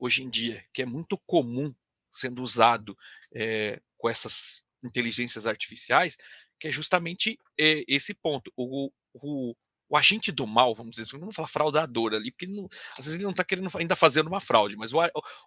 hoje 0.00 0.24
em 0.24 0.28
dia 0.28 0.64
que 0.72 0.82
é 0.82 0.86
muito 0.86 1.16
comum 1.26 1.72
sendo 2.10 2.42
usado 2.42 2.98
é, 3.32 3.80
com 3.96 4.10
essas 4.10 4.64
inteligências 4.82 5.46
artificiais, 5.46 6.16
que 6.60 6.68
é 6.68 6.72
justamente 6.72 7.38
é, 7.58 7.82
esse 7.88 8.12
ponto. 8.14 8.52
O, 8.54 8.92
o, 9.14 9.54
o, 9.88 9.96
agente 9.96 10.30
do 10.30 10.46
mal, 10.46 10.74
vamos 10.74 10.96
dizer, 10.96 11.18
não 11.18 11.32
falar 11.32 11.48
fraudador 11.48 12.14
ali, 12.14 12.30
porque 12.30 12.46
não, 12.46 12.68
às 12.98 13.06
vezes 13.06 13.14
ele 13.14 13.24
não 13.24 13.30
está 13.30 13.42
querendo 13.42 13.68
ainda 13.74 13.96
fazer 13.96 14.20
uma 14.20 14.40
fraude, 14.40 14.76
mas 14.76 14.92
o, 14.92 14.98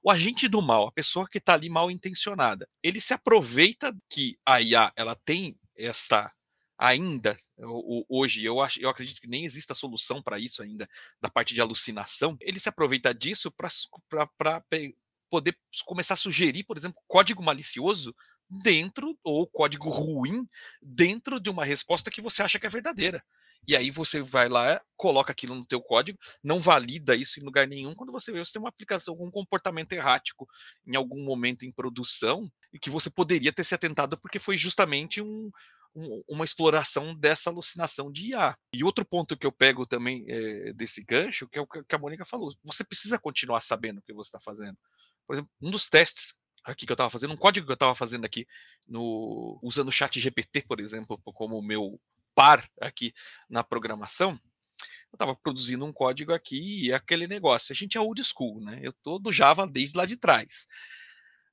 o, 0.03 0.12
agente 0.12 0.48
do 0.48 0.62
mal, 0.62 0.88
a 0.88 0.91
pessoa 0.91 1.27
que 1.29 1.38
está 1.38 1.53
ali 1.53 1.70
mal 1.70 1.91
intencionada, 1.91 2.67
ele 2.82 3.00
se 3.00 3.13
aproveita 3.13 3.96
que 4.10 4.38
a 4.46 4.60
IA 4.60 4.91
ela 4.98 5.15
tem 5.15 5.55
essa 5.77 6.32
ainda 6.77 7.38
hoje 8.10 8.43
eu 8.43 8.60
acho 8.60 8.82
eu 8.82 8.89
acredito 8.89 9.22
que 9.22 9.27
nem 9.27 9.46
exista 9.46 9.75
solução 9.75 10.22
para 10.22 10.39
isso 10.39 10.62
ainda 10.62 10.88
da 11.22 11.29
parte 11.29 11.53
de 11.53 11.62
alucinação 11.62 12.36
ele 12.41 12.60
se 12.60 12.67
aproveita 12.67 13.13
disso 13.13 13.51
para 13.51 14.63
poder 15.29 15.58
começar 15.86 16.15
a 16.15 16.17
sugerir 16.17 16.63
por 16.63 16.77
exemplo 16.77 17.01
código 17.08 17.43
malicioso 17.43 18.13
dentro 18.62 19.17
ou 19.24 19.48
código 19.48 19.89
ruim 19.89 20.48
dentro 20.81 21.39
de 21.39 21.50
uma 21.50 21.65
resposta 21.65 22.12
que 22.12 22.22
você 22.22 22.43
acha 22.43 22.60
que 22.60 22.67
é 22.67 22.69
verdadeira. 22.69 23.24
E 23.65 23.77
aí 23.77 23.89
você 23.89 24.22
vai 24.22 24.50
lá, 24.50 24.81
coloca 24.98 25.31
aquilo 25.31 25.55
no 25.55 25.65
teu 25.65 25.81
código, 25.81 26.19
não 26.43 26.60
valida 26.60 27.15
isso 27.15 27.39
em 27.39 27.43
lugar 27.43 27.65
nenhum. 27.65 27.95
Quando 27.95 28.12
você 28.12 28.31
vê, 28.31 28.39
você 28.39 28.53
tem 28.53 28.62
uma 28.62 28.69
aplicação 28.69 29.15
com 29.15 29.25
um 29.27 29.31
comportamento 29.31 29.93
errático 29.93 30.48
em 30.86 30.95
algum 30.95 31.24
momento 31.24 31.63
em 31.63 31.72
produção 31.72 32.51
e 32.74 32.79
que 32.79 32.89
você 32.89 33.10
poderia 33.10 33.53
ter 33.53 33.63
se 33.63 33.74
atentado 33.74 34.17
porque 34.17 34.38
foi 34.38 34.57
justamente 34.57 35.22
um, 35.22 35.50
um, 35.95 36.24
uma 36.27 36.43
exploração 36.43 37.15
dessa 37.15 37.50
alucinação 37.50 38.12
de 38.12 38.31
IA. 38.31 38.57
E 38.74 38.83
outro 38.83 39.05
ponto 39.05 39.38
que 39.38 39.45
eu 39.45 39.51
pego 39.51 39.86
também 39.86 40.25
é, 40.27 40.74
desse 40.74 41.01
gancho, 41.03 41.48
que 41.48 41.57
é 41.57 41.62
o 41.62 41.67
que 41.67 41.95
a 41.95 41.98
Mônica 41.98 42.25
falou, 42.25 42.53
você 42.63 42.83
precisa 42.83 43.17
continuar 43.17 43.62
sabendo 43.62 44.00
o 44.00 44.01
que 44.01 44.13
você 44.13 44.27
está 44.27 44.41
fazendo. 44.41 44.77
Por 45.25 45.36
exemplo, 45.36 45.51
um 45.62 45.72
dos 45.72 45.88
testes 45.88 46.38
aqui 46.63 46.86
que 46.86 46.91
eu 46.91 46.96
estava 46.96 47.10
fazendo, 47.10 47.34
um 47.34 47.38
código 47.38 47.65
que 47.65 47.72
eu 47.72 47.75
estava 47.75 47.96
fazendo 47.96 48.25
aqui 48.25 48.48
no 48.88 49.60
usando 49.62 49.89
o 49.89 49.91
chat 49.91 50.20
GPT, 50.20 50.62
por 50.67 50.79
exemplo, 50.79 51.20
como 51.24 51.62
meu 51.62 52.00
par 52.36 52.67
aqui 52.82 53.13
na 53.50 53.63
programação, 53.63 54.39
eu 55.12 55.15
estava 55.15 55.36
produzindo 55.36 55.86
um 55.86 55.93
código 55.93 56.34
aqui 56.34 56.86
e 56.88 56.93
aquele 56.93 57.27
negócio. 57.27 57.72
A 57.72 57.75
gente 57.75 57.98
é 57.98 58.01
old 58.01 58.22
school, 58.24 58.60
né? 58.60 58.79
Eu 58.82 58.91
tô 58.91 59.20
do 59.20 59.32
Java 59.32 59.67
desde 59.67 59.98
lá 59.98 60.05
de 60.05 60.17
trás. 60.17 60.65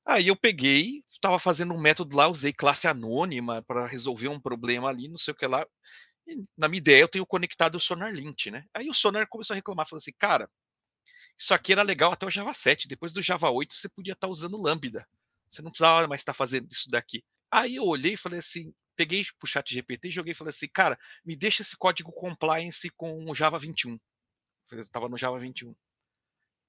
Aí 0.03 0.27
eu 0.27 0.35
peguei, 0.35 1.03
estava 1.07 1.37
fazendo 1.37 1.73
um 1.73 1.79
método 1.79 2.15
lá, 2.15 2.27
usei 2.27 2.51
classe 2.51 2.87
anônima 2.87 3.61
para 3.61 3.85
resolver 3.85 4.29
um 4.29 4.39
problema 4.39 4.89
ali, 4.89 5.07
não 5.07 5.17
sei 5.17 5.31
o 5.31 5.37
que 5.37 5.45
lá. 5.45 5.63
E, 6.27 6.43
na 6.57 6.67
minha 6.67 6.79
ideia, 6.79 7.01
eu 7.01 7.07
tenho 7.07 7.25
conectado 7.25 7.75
o 7.75 7.79
SonarLint, 7.79 8.47
né? 8.47 8.65
Aí 8.73 8.89
o 8.89 8.93
Sonar 8.93 9.27
começou 9.27 9.53
a 9.53 9.55
reclamar, 9.55 9.87
falou 9.87 9.99
assim, 9.99 10.13
cara, 10.17 10.49
isso 11.41 11.55
aqui 11.55 11.71
era 11.71 11.81
legal 11.81 12.11
até 12.11 12.23
o 12.23 12.29
Java 12.29 12.53
7. 12.53 12.87
Depois 12.87 13.11
do 13.11 13.19
Java 13.19 13.49
8, 13.49 13.73
você 13.73 13.89
podia 13.89 14.13
estar 14.13 14.27
tá 14.27 14.31
usando 14.31 14.61
Lambda. 14.61 15.07
Você 15.49 15.63
não 15.63 15.71
precisava 15.71 16.07
mais 16.07 16.21
estar 16.21 16.33
tá 16.33 16.37
fazendo 16.37 16.71
isso 16.71 16.87
daqui. 16.87 17.23
Aí 17.49 17.77
eu 17.77 17.83
olhei 17.83 18.13
e 18.13 18.17
falei 18.17 18.37
assim, 18.37 18.71
peguei 18.95 19.25
o 19.41 19.47
chat 19.47 19.73
GPT 19.73 20.09
e 20.09 20.11
joguei 20.11 20.33
e 20.33 20.35
falei 20.35 20.51
assim, 20.51 20.67
cara, 20.67 20.99
me 21.25 21.35
deixa 21.35 21.63
esse 21.63 21.75
código 21.75 22.11
compliance 22.11 22.87
com 22.91 23.25
o 23.27 23.33
Java 23.33 23.57
21. 23.57 23.99
Eu 24.71 24.81
estava 24.81 25.09
no 25.09 25.17
Java 25.17 25.39
21. 25.39 25.75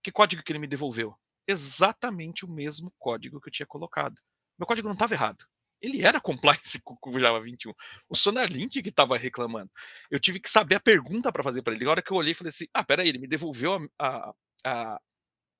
Que 0.02 0.10
código 0.10 0.42
que 0.42 0.50
ele 0.50 0.58
me 0.58 0.66
devolveu? 0.66 1.14
Exatamente 1.46 2.46
o 2.46 2.48
mesmo 2.48 2.90
código 2.98 3.42
que 3.42 3.48
eu 3.48 3.52
tinha 3.52 3.66
colocado. 3.66 4.22
Meu 4.58 4.66
código 4.66 4.88
não 4.88 4.94
estava 4.94 5.12
errado. 5.12 5.46
Ele 5.82 6.06
era 6.06 6.20
compliance 6.20 6.80
com 6.82 6.96
o 7.10 7.20
Java 7.20 7.40
21. 7.40 7.74
O 8.08 8.14
Sonarlint 8.14 8.80
que 8.80 8.88
estava 8.88 9.18
reclamando. 9.18 9.70
Eu 10.08 10.20
tive 10.20 10.38
que 10.38 10.48
saber 10.48 10.76
a 10.76 10.80
pergunta 10.80 11.32
para 11.32 11.42
fazer 11.42 11.60
para 11.60 11.74
ele. 11.74 11.84
Na 11.84 11.90
hora 11.90 12.02
que 12.02 12.12
eu 12.12 12.16
olhei, 12.16 12.34
falei 12.34 12.50
assim: 12.50 12.66
ah, 12.72 12.84
peraí, 12.84 13.08
ele 13.08 13.18
me 13.18 13.26
devolveu 13.26 13.84
a, 13.98 14.32
a, 14.64 15.00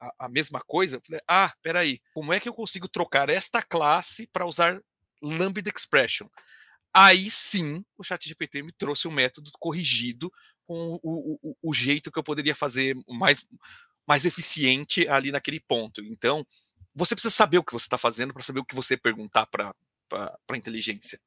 a, 0.00 0.14
a, 0.20 0.28
mesma 0.28 0.60
coisa, 0.60 0.96
eu 0.96 1.02
falei, 1.04 1.20
ah, 1.28 1.52
peraí, 1.60 2.00
como 2.14 2.32
é 2.32 2.38
que 2.38 2.48
eu 2.48 2.54
consigo 2.54 2.88
trocar 2.88 3.28
esta 3.28 3.60
classe 3.62 4.28
para 4.28 4.46
usar 4.46 4.80
Lambda 5.20 5.70
Expression? 5.74 6.28
Aí 6.94 7.30
sim, 7.30 7.84
o 7.96 8.04
ChatGPT 8.04 8.62
me 8.62 8.72
trouxe 8.72 9.08
um 9.08 9.12
método 9.12 9.50
corrigido 9.58 10.30
com 10.66 11.00
o, 11.02 11.38
o, 11.42 11.56
o 11.62 11.74
jeito 11.74 12.12
que 12.12 12.18
eu 12.18 12.22
poderia 12.22 12.54
fazer 12.54 12.94
mais, 13.08 13.44
mais 14.06 14.24
eficiente 14.24 15.08
ali 15.08 15.32
naquele 15.32 15.58
ponto. 15.58 16.02
Então, 16.04 16.46
você 16.94 17.14
precisa 17.14 17.34
saber 17.34 17.58
o 17.58 17.64
que 17.64 17.72
você 17.72 17.86
está 17.86 17.96
fazendo 17.96 18.34
para 18.34 18.42
saber 18.42 18.60
o 18.60 18.64
que 18.64 18.74
você 18.74 18.96
perguntar 18.96 19.46
para 19.46 19.74
a 20.14 20.56
inteligência. 20.56 21.18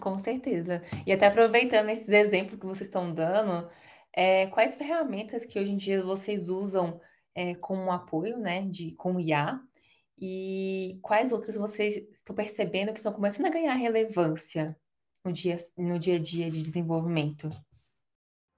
Com 0.00 0.18
certeza. 0.18 0.82
E 1.06 1.12
até 1.12 1.26
aproveitando 1.26 1.88
esses 1.90 2.08
exemplos 2.08 2.58
que 2.58 2.66
vocês 2.66 2.88
estão 2.88 3.12
dando, 3.12 3.68
é, 4.12 4.46
quais 4.48 4.76
ferramentas 4.76 5.44
que 5.44 5.58
hoje 5.58 5.72
em 5.72 5.76
dia 5.76 6.02
vocês 6.02 6.48
usam 6.48 7.00
é, 7.34 7.54
como 7.56 7.90
apoio, 7.90 8.38
né, 8.38 8.62
de, 8.62 8.94
com 8.96 9.20
IA, 9.20 9.60
e 10.20 10.98
quais 11.02 11.32
outras 11.32 11.56
vocês 11.56 11.96
estão 12.12 12.34
percebendo 12.34 12.92
que 12.92 12.98
estão 12.98 13.12
começando 13.12 13.46
a 13.46 13.50
ganhar 13.50 13.74
relevância 13.74 14.76
no 15.24 15.32
dia, 15.32 15.56
no 15.76 15.98
dia 15.98 16.16
a 16.16 16.20
dia 16.20 16.50
de 16.50 16.62
desenvolvimento? 16.62 17.48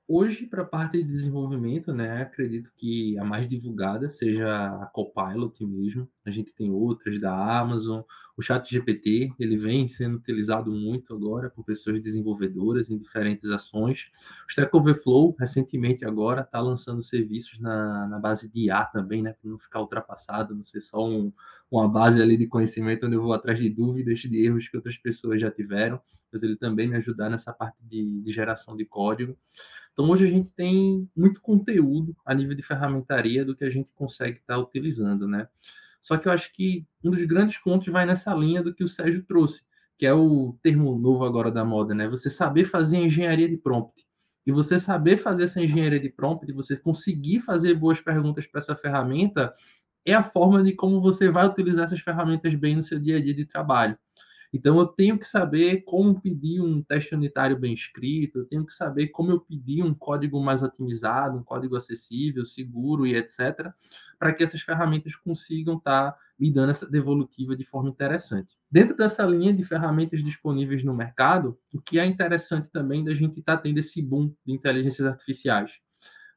Hoje, 0.08 0.46
para 0.46 0.62
a 0.62 0.64
parte 0.64 0.98
de 0.98 1.02
desenvolvimento, 1.02 1.92
né, 1.92 2.22
acredito 2.22 2.70
que 2.76 3.18
a 3.18 3.24
mais 3.24 3.48
divulgada 3.48 4.08
seja 4.08 4.46
a 4.80 4.86
Copilot 4.86 5.66
mesmo. 5.66 6.08
A 6.24 6.30
gente 6.30 6.54
tem 6.54 6.70
outras 6.70 7.20
da 7.20 7.58
Amazon, 7.58 8.02
o 8.36 8.42
Chat 8.42 8.70
GPT, 8.70 9.32
ele 9.36 9.56
vem 9.56 9.88
sendo 9.88 10.16
utilizado 10.18 10.70
muito 10.70 11.12
agora 11.12 11.50
por 11.50 11.64
pessoas 11.64 12.00
desenvolvedoras 12.00 12.88
em 12.88 12.96
diferentes 12.96 13.50
ações. 13.50 14.12
O 14.46 14.50
Stack 14.50 14.76
Overflow, 14.76 15.34
recentemente 15.40 16.04
agora, 16.04 16.42
está 16.42 16.60
lançando 16.60 17.02
serviços 17.02 17.58
na, 17.58 18.06
na 18.06 18.20
base 18.20 18.48
de 18.52 18.66
IA 18.66 18.84
também, 18.84 19.22
né, 19.22 19.32
para 19.32 19.50
não 19.50 19.58
ficar 19.58 19.80
ultrapassado, 19.80 20.54
não 20.54 20.62
ser 20.62 20.82
só 20.82 21.04
um, 21.04 21.32
uma 21.68 21.88
base 21.88 22.22
ali 22.22 22.36
de 22.36 22.46
conhecimento 22.46 23.06
onde 23.06 23.16
eu 23.16 23.22
vou 23.22 23.32
atrás 23.32 23.58
de 23.58 23.68
dúvidas, 23.68 24.20
de 24.20 24.46
erros 24.46 24.68
que 24.68 24.76
outras 24.76 24.96
pessoas 24.96 25.40
já 25.40 25.50
tiveram, 25.50 26.00
mas 26.32 26.44
ele 26.44 26.54
também 26.54 26.86
me 26.86 26.94
ajudar 26.96 27.28
nessa 27.28 27.52
parte 27.52 27.78
de, 27.82 28.20
de 28.22 28.30
geração 28.30 28.76
de 28.76 28.84
código. 28.84 29.36
Então, 29.96 30.10
hoje 30.10 30.26
a 30.26 30.30
gente 30.30 30.52
tem 30.52 31.08
muito 31.16 31.40
conteúdo 31.40 32.14
a 32.22 32.34
nível 32.34 32.54
de 32.54 32.62
ferramentaria 32.62 33.42
do 33.46 33.56
que 33.56 33.64
a 33.64 33.70
gente 33.70 33.88
consegue 33.94 34.36
estar 34.36 34.56
tá 34.56 34.60
utilizando, 34.60 35.26
né? 35.26 35.48
Só 36.02 36.18
que 36.18 36.28
eu 36.28 36.32
acho 36.32 36.52
que 36.52 36.86
um 37.02 37.10
dos 37.10 37.22
grandes 37.22 37.56
pontos 37.56 37.88
vai 37.88 38.04
nessa 38.04 38.34
linha 38.34 38.62
do 38.62 38.74
que 38.74 38.84
o 38.84 38.88
Sérgio 38.88 39.24
trouxe, 39.24 39.62
que 39.96 40.04
é 40.04 40.12
o 40.12 40.54
termo 40.62 40.98
novo 40.98 41.24
agora 41.24 41.50
da 41.50 41.64
moda, 41.64 41.94
né? 41.94 42.06
Você 42.08 42.28
saber 42.28 42.66
fazer 42.66 42.98
engenharia 42.98 43.48
de 43.48 43.56
prompt. 43.56 44.06
E 44.46 44.52
você 44.52 44.78
saber 44.78 45.16
fazer 45.16 45.44
essa 45.44 45.62
engenharia 45.62 45.98
de 45.98 46.10
prompt, 46.10 46.52
você 46.52 46.76
conseguir 46.76 47.40
fazer 47.40 47.72
boas 47.72 47.98
perguntas 47.98 48.46
para 48.46 48.60
essa 48.60 48.76
ferramenta, 48.76 49.50
é 50.04 50.12
a 50.12 50.22
forma 50.22 50.62
de 50.62 50.74
como 50.74 51.00
você 51.00 51.30
vai 51.30 51.46
utilizar 51.46 51.86
essas 51.86 52.00
ferramentas 52.00 52.54
bem 52.54 52.76
no 52.76 52.82
seu 52.82 53.00
dia 53.00 53.16
a 53.16 53.22
dia 53.22 53.32
de 53.32 53.46
trabalho. 53.46 53.96
Então, 54.56 54.78
eu 54.78 54.86
tenho 54.86 55.18
que 55.18 55.26
saber 55.26 55.82
como 55.82 56.18
pedir 56.18 56.62
um 56.62 56.82
teste 56.82 57.14
unitário 57.14 57.58
bem 57.58 57.74
escrito, 57.74 58.38
eu 58.38 58.46
tenho 58.46 58.64
que 58.64 58.72
saber 58.72 59.08
como 59.08 59.30
eu 59.30 59.38
pedir 59.38 59.82
um 59.82 59.92
código 59.92 60.42
mais 60.42 60.62
otimizado, 60.62 61.36
um 61.36 61.42
código 61.42 61.76
acessível, 61.76 62.46
seguro 62.46 63.06
e 63.06 63.14
etc., 63.14 63.70
para 64.18 64.32
que 64.32 64.42
essas 64.42 64.62
ferramentas 64.62 65.14
consigam 65.14 65.76
estar 65.76 66.12
tá 66.12 66.18
me 66.38 66.50
dando 66.50 66.70
essa 66.70 66.88
devolutiva 66.88 67.54
de 67.54 67.64
forma 67.64 67.90
interessante. 67.90 68.56
Dentro 68.70 68.96
dessa 68.96 69.24
linha 69.26 69.52
de 69.52 69.62
ferramentas 69.62 70.24
disponíveis 70.24 70.82
no 70.82 70.94
mercado, 70.94 71.58
o 71.70 71.78
que 71.78 71.98
é 71.98 72.06
interessante 72.06 72.70
também 72.70 73.04
da 73.04 73.12
gente 73.12 73.40
estar 73.40 73.58
tá 73.58 73.62
tendo 73.62 73.76
esse 73.76 74.00
boom 74.00 74.32
de 74.44 74.54
inteligências 74.54 75.06
artificiais. 75.06 75.82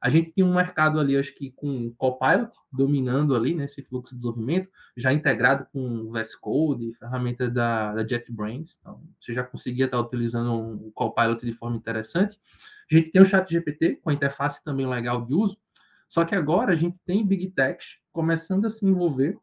A 0.01 0.07
gente 0.09 0.31
tinha 0.31 0.45
um 0.45 0.53
mercado 0.53 0.99
ali, 0.99 1.17
acho 1.17 1.35
que 1.35 1.51
com 1.51 1.93
Copilot 1.97 2.51
dominando 2.71 3.35
ali 3.35 3.53
né, 3.53 3.65
fluxo 3.87 4.13
de 4.13 4.17
desenvolvimento, 4.17 4.69
já 4.95 5.11
integrado 5.11 5.67
com 5.73 5.79
o 5.79 6.11
VS 6.11 6.35
Code, 6.35 6.93
ferramenta 6.93 7.49
da, 7.49 7.93
da 7.93 8.07
JetBrains. 8.07 8.77
Então, 8.79 9.01
você 9.19 9.33
já 9.33 9.43
conseguia 9.43 9.85
estar 9.85 9.99
utilizando 9.99 10.53
o 10.53 10.91
Copilot 10.93 11.45
de 11.45 11.51
forma 11.53 11.75
interessante. 11.75 12.39
A 12.89 12.95
gente 12.95 13.11
tem 13.11 13.21
o 13.21 13.25
Chat 13.25 13.51
GPT, 13.51 13.97
com 14.01 14.09
a 14.09 14.13
interface 14.13 14.63
também 14.63 14.87
legal 14.87 15.25
de 15.25 15.33
uso. 15.33 15.57
Só 16.07 16.23
que 16.23 16.33
agora 16.33 16.71
a 16.71 16.75
gente 16.75 16.97
tem 17.05 17.25
Big 17.25 17.51
Techs 17.51 17.99
começando 18.11 18.65
a 18.65 18.69
se 18.69 18.85
envolver, 18.85 19.37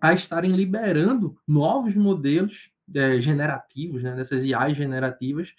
a 0.00 0.12
estarem 0.12 0.52
liberando 0.52 1.36
novos 1.48 1.96
modelos 1.96 2.70
é, 2.94 3.20
generativos, 3.20 4.02
né, 4.02 4.14
dessas 4.14 4.44
IAs 4.44 4.76
generativas, 4.76 5.54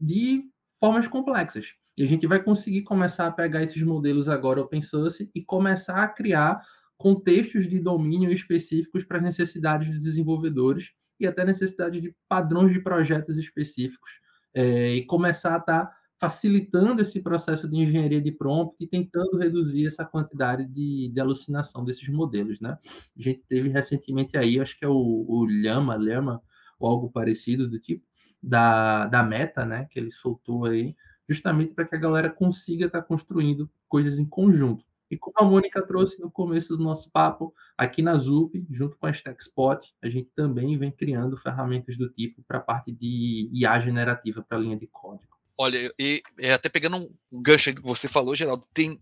de 0.00 0.50
formas 0.80 1.06
complexas. 1.06 1.74
E 1.96 2.04
a 2.04 2.06
gente 2.06 2.26
vai 2.26 2.42
conseguir 2.42 2.82
começar 2.82 3.26
a 3.26 3.32
pegar 3.32 3.62
esses 3.62 3.82
modelos 3.82 4.28
agora 4.28 4.60
open 4.60 4.82
source 4.82 5.30
e 5.34 5.42
começar 5.42 6.02
a 6.02 6.08
criar 6.08 6.60
contextos 6.96 7.68
de 7.68 7.78
domínio 7.78 8.30
específicos 8.30 9.04
para 9.04 9.18
as 9.18 9.22
necessidades 9.22 9.88
dos 9.88 10.00
desenvolvedores 10.00 10.92
e 11.18 11.26
até 11.26 11.44
necessidades 11.44 12.00
de 12.00 12.14
padrões 12.28 12.72
de 12.72 12.80
projetos 12.80 13.38
específicos 13.38 14.20
é, 14.54 14.94
e 14.94 15.06
começar 15.06 15.54
a 15.54 15.58
estar 15.58 15.86
tá 15.86 15.96
facilitando 16.18 17.02
esse 17.02 17.20
processo 17.20 17.68
de 17.68 17.76
engenharia 17.76 18.20
de 18.20 18.32
prompt 18.32 18.82
e 18.82 18.86
tentando 18.86 19.36
reduzir 19.36 19.86
essa 19.86 20.04
quantidade 20.04 20.66
de, 20.66 21.10
de 21.12 21.20
alucinação 21.20 21.84
desses 21.84 22.08
modelos, 22.08 22.58
né? 22.58 22.78
A 23.16 23.22
gente 23.22 23.42
teve 23.46 23.68
recentemente 23.68 24.36
aí, 24.36 24.58
acho 24.58 24.78
que 24.78 24.84
é 24.84 24.88
o, 24.88 24.94
o 24.94 25.46
Llama, 25.46 26.42
ou 26.78 26.88
algo 26.88 27.10
parecido 27.10 27.68
do 27.68 27.78
tipo, 27.78 28.04
da, 28.42 29.06
da 29.06 29.22
Meta, 29.22 29.66
né? 29.66 29.86
Que 29.90 29.98
ele 29.98 30.10
soltou 30.10 30.64
aí, 30.64 30.96
justamente 31.28 31.74
para 31.74 31.84
que 31.86 31.94
a 31.94 31.98
galera 31.98 32.30
consiga 32.30 32.86
estar 32.86 33.02
tá 33.02 33.06
construindo 33.06 33.70
coisas 33.88 34.18
em 34.18 34.24
conjunto. 34.24 34.84
E 35.10 35.16
como 35.16 35.34
a 35.38 35.44
Mônica 35.44 35.80
trouxe 35.82 36.20
no 36.20 36.30
começo 36.30 36.76
do 36.76 36.82
nosso 36.82 37.10
papo, 37.10 37.54
aqui 37.78 38.02
na 38.02 38.16
ZUP, 38.16 38.66
junto 38.70 38.96
com 38.96 39.06
a 39.06 39.12
StackSpot, 39.12 39.94
a 40.02 40.08
gente 40.08 40.28
também 40.34 40.76
vem 40.76 40.90
criando 40.90 41.36
ferramentas 41.36 41.96
do 41.96 42.08
tipo 42.08 42.42
para 42.42 42.58
a 42.58 42.62
parte 42.62 42.90
de 42.90 43.48
IA 43.52 43.78
generativa 43.78 44.42
para 44.42 44.58
a 44.58 44.60
linha 44.60 44.76
de 44.76 44.86
código. 44.88 45.36
Olha, 45.56 45.92
e, 45.98 46.22
até 46.52 46.68
pegando 46.68 46.96
um 47.32 47.42
gancho 47.42 47.68
aí 47.68 47.74
do 47.74 47.82
que 47.82 47.88
você 47.88 48.08
falou, 48.08 48.34
Geraldo, 48.34 48.66
tem, 48.74 49.00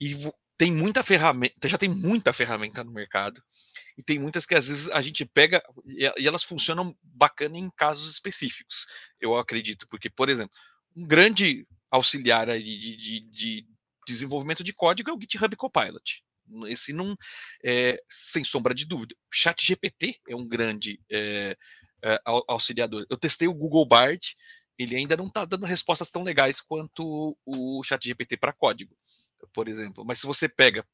e 0.00 0.14
tem 0.56 0.70
muita 0.70 1.02
ferramenta, 1.02 1.68
já 1.68 1.76
tem 1.76 1.88
muita 1.88 2.32
ferramenta 2.32 2.84
no 2.84 2.92
mercado, 2.92 3.42
e 3.98 4.02
tem 4.02 4.18
muitas 4.18 4.46
que 4.46 4.54
às 4.54 4.68
vezes 4.68 4.88
a 4.90 5.02
gente 5.02 5.24
pega 5.26 5.62
e, 5.84 6.10
e 6.18 6.26
elas 6.26 6.44
funcionam 6.44 6.96
bacana 7.02 7.58
em 7.58 7.68
casos 7.70 8.10
específicos, 8.10 8.86
eu 9.20 9.36
acredito, 9.36 9.86
porque, 9.88 10.08
por 10.08 10.30
exemplo, 10.30 10.56
um 10.96 11.06
grande 11.06 11.66
auxiliar 11.90 12.46
de, 12.46 12.96
de, 12.96 13.20
de 13.20 13.66
desenvolvimento 14.06 14.64
de 14.64 14.72
código 14.72 15.10
é 15.10 15.12
o 15.12 15.20
GitHub 15.20 15.54
Copilot. 15.56 16.24
Esse 16.66 16.92
não, 16.92 17.16
é, 17.64 18.02
sem 18.08 18.44
sombra 18.44 18.74
de 18.74 18.84
dúvida. 18.84 19.14
O 19.14 19.34
ChatGPT 19.34 20.20
é 20.28 20.36
um 20.36 20.46
grande 20.46 21.00
é, 21.10 21.56
é, 22.02 22.20
auxiliador. 22.48 23.06
Eu 23.08 23.16
testei 23.16 23.48
o 23.48 23.54
Google 23.54 23.86
Bard, 23.86 24.36
ele 24.78 24.96
ainda 24.96 25.16
não 25.16 25.26
está 25.26 25.44
dando 25.44 25.66
respostas 25.66 26.10
tão 26.10 26.22
legais 26.22 26.60
quanto 26.60 27.36
o 27.44 27.82
ChatGPT 27.84 28.36
para 28.36 28.52
código, 28.52 28.96
por 29.52 29.68
exemplo. 29.68 30.04
Mas 30.04 30.18
se 30.18 30.26
você 30.26 30.48
pega, 30.48 30.84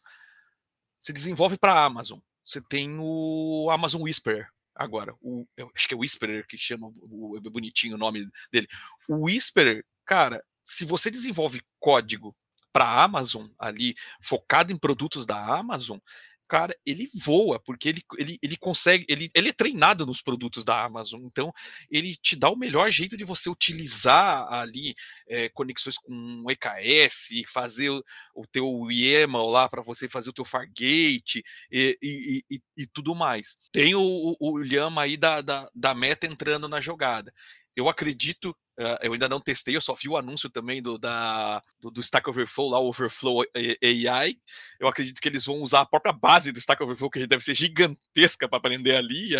se 0.98 1.12
desenvolve 1.12 1.56
para 1.56 1.72
a 1.72 1.84
Amazon, 1.84 2.18
você 2.44 2.60
tem 2.60 2.96
o 2.98 3.68
Amazon 3.70 4.02
Whisper 4.02 4.48
agora. 4.78 5.14
O, 5.20 5.44
acho 5.74 5.88
que 5.88 5.94
é 5.94 5.96
o 5.96 6.00
Whisperer 6.00 6.46
que 6.46 6.56
chama, 6.56 6.88
o, 7.02 7.38
bonitinho 7.50 7.96
o 7.96 7.98
nome 7.98 8.26
dele. 8.52 8.68
O 9.08 9.24
Whisperer, 9.24 9.84
cara, 10.06 10.42
se 10.64 10.84
você 10.84 11.10
desenvolve 11.10 11.60
código 11.80 12.34
para 12.72 12.84
a 12.84 13.02
Amazon 13.02 13.48
ali, 13.58 13.94
focado 14.22 14.72
em 14.72 14.78
produtos 14.78 15.26
da 15.26 15.36
Amazon, 15.44 15.98
cara, 16.48 16.74
ele 16.84 17.08
voa, 17.14 17.60
porque 17.60 17.88
ele, 17.88 18.02
ele, 18.16 18.38
ele 18.42 18.56
consegue, 18.56 19.04
ele, 19.08 19.28
ele 19.34 19.50
é 19.50 19.52
treinado 19.52 20.06
nos 20.06 20.22
produtos 20.22 20.64
da 20.64 20.82
Amazon, 20.82 21.22
então 21.24 21.52
ele 21.90 22.16
te 22.16 22.34
dá 22.34 22.48
o 22.48 22.56
melhor 22.56 22.90
jeito 22.90 23.16
de 23.16 23.24
você 23.24 23.50
utilizar 23.50 24.50
ali 24.52 24.94
é, 25.28 25.48
conexões 25.50 25.98
com 25.98 26.44
EKS, 26.50 27.42
fazer 27.46 27.90
o, 27.90 28.02
o 28.34 28.46
teu 28.46 28.90
YAML 28.90 29.46
lá 29.50 29.68
para 29.68 29.82
você 29.82 30.08
fazer 30.08 30.30
o 30.30 30.32
teu 30.32 30.44
Fargate 30.44 31.44
e, 31.70 31.98
e, 32.02 32.44
e, 32.50 32.60
e 32.76 32.86
tudo 32.86 33.14
mais. 33.14 33.56
Tem 33.70 33.94
o, 33.94 34.00
o, 34.00 34.36
o 34.40 34.58
Llama 34.62 35.02
aí 35.02 35.16
da, 35.16 35.40
da, 35.40 35.70
da 35.74 35.94
meta 35.94 36.26
entrando 36.26 36.68
na 36.68 36.80
jogada. 36.80 37.32
Eu 37.76 37.88
acredito 37.88 38.56
eu 39.02 39.12
ainda 39.12 39.28
não 39.28 39.40
testei, 39.40 39.74
eu 39.74 39.80
só 39.80 39.92
vi 39.94 40.08
o 40.08 40.16
anúncio 40.16 40.48
também 40.48 40.80
do, 40.80 40.96
da, 40.96 41.60
do, 41.80 41.90
do, 41.90 42.00
Stack 42.00 42.30
Overflow, 42.30 42.70
lá 42.70 42.78
o 42.78 42.88
Overflow 42.88 43.42
AI. 43.82 44.36
Eu 44.78 44.86
acredito 44.86 45.20
que 45.20 45.28
eles 45.28 45.44
vão 45.44 45.56
usar 45.62 45.80
a 45.80 45.86
própria 45.86 46.12
base 46.12 46.52
do 46.52 46.58
Stack 46.60 46.80
Overflow, 46.82 47.10
que 47.10 47.26
deve 47.26 47.42
ser 47.42 47.54
gigantesca 47.54 48.48
para 48.48 48.58
aprender 48.58 48.94
ali. 48.94 49.30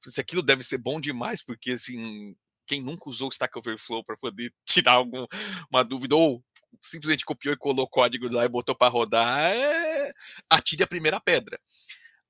Se 0.00 0.20
aquilo 0.20 0.42
deve 0.42 0.64
ser 0.64 0.78
bom 0.78 0.98
demais, 0.98 1.42
porque 1.42 1.72
assim, 1.72 2.34
quem 2.66 2.82
nunca 2.82 3.08
usou 3.10 3.28
o 3.28 3.32
Stack 3.32 3.56
Overflow 3.58 4.02
para 4.02 4.16
poder 4.16 4.52
tirar 4.64 4.92
alguma 4.92 5.82
dúvida 5.86 6.16
ou 6.16 6.42
simplesmente 6.80 7.24
copiou 7.24 7.54
e 7.54 7.58
colou 7.58 7.88
código 7.88 8.32
lá 8.32 8.44
e 8.44 8.48
botou 8.48 8.74
para 8.74 8.88
rodar, 8.88 9.52
é... 9.52 10.10
atire 10.48 10.82
a 10.82 10.86
primeira 10.86 11.20
pedra. 11.20 11.60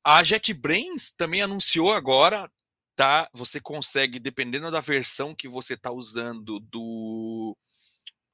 A 0.05 0.23
JetBrains 0.23 1.11
também 1.11 1.43
anunciou 1.43 1.93
agora 1.93 2.51
tá, 2.97 3.29
você 3.33 3.61
consegue, 3.61 4.19
dependendo 4.19 4.71
da 4.71 4.81
versão 4.81 5.35
que 5.35 5.47
você 5.49 5.75
está 5.75 5.93
usando 5.93 6.59
do 6.59 7.57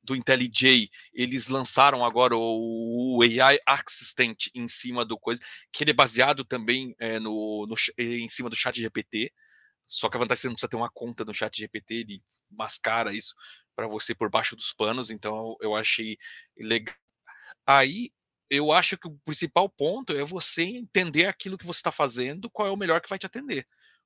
do 0.05 0.17
IntelliJ, 0.17 0.91
eles 1.15 1.47
lançaram 1.47 2.05
agora 2.05 2.37
o, 2.37 3.19
o 3.19 3.23
AI 3.23 3.57
Assistant 3.65 4.49
em 4.53 4.67
cima 4.67 5.05
do 5.05 5.17
coisa, 5.17 5.41
que 5.73 5.85
ele 5.85 5.93
é 5.93 5.95
baseado 5.95 6.45
também 6.45 6.93
é, 6.99 7.21
no, 7.21 7.69
no, 7.69 7.77
em 7.97 8.29
cima 8.29 8.51
do 8.51 8.57
chat 8.57 8.81
GPT, 8.81 9.33
só 9.87 10.09
que 10.09 10.17
a 10.17 10.19
vantagem 10.19 10.33
é 10.33 10.37
que 10.39 10.43
você 10.43 10.49
não 10.49 10.55
precisa 10.55 10.69
ter 10.69 10.77
uma 10.77 10.91
conta 10.91 11.25
no 11.25 11.33
chat 11.33 11.57
GPT, 11.57 11.95
ele 11.95 12.23
mascara 12.51 13.15
isso 13.15 13.33
para 13.77 13.87
você 13.87 14.13
por 14.13 14.29
baixo 14.29 14.57
dos 14.57 14.73
panos, 14.73 15.09
então 15.09 15.57
eu 15.61 15.77
achei 15.77 16.19
legal. 16.59 16.97
Aí 17.65 18.11
eu 18.51 18.73
acho 18.73 18.99
que 18.99 19.07
o 19.07 19.17
principal 19.25 19.69
ponto 19.69 20.13
é 20.15 20.25
você 20.25 20.65
entender 20.65 21.27
aquilo 21.27 21.57
que 21.57 21.67
você 21.67 21.79
está 21.79 21.93
fazendo, 21.93 22.51
qual 22.51 22.67
é 22.67 22.73
o 22.73 22.77
melhor 22.77 23.01
que 23.01 23.09
vai 23.09 23.21
te 23.21 23.27
atender 23.27 23.65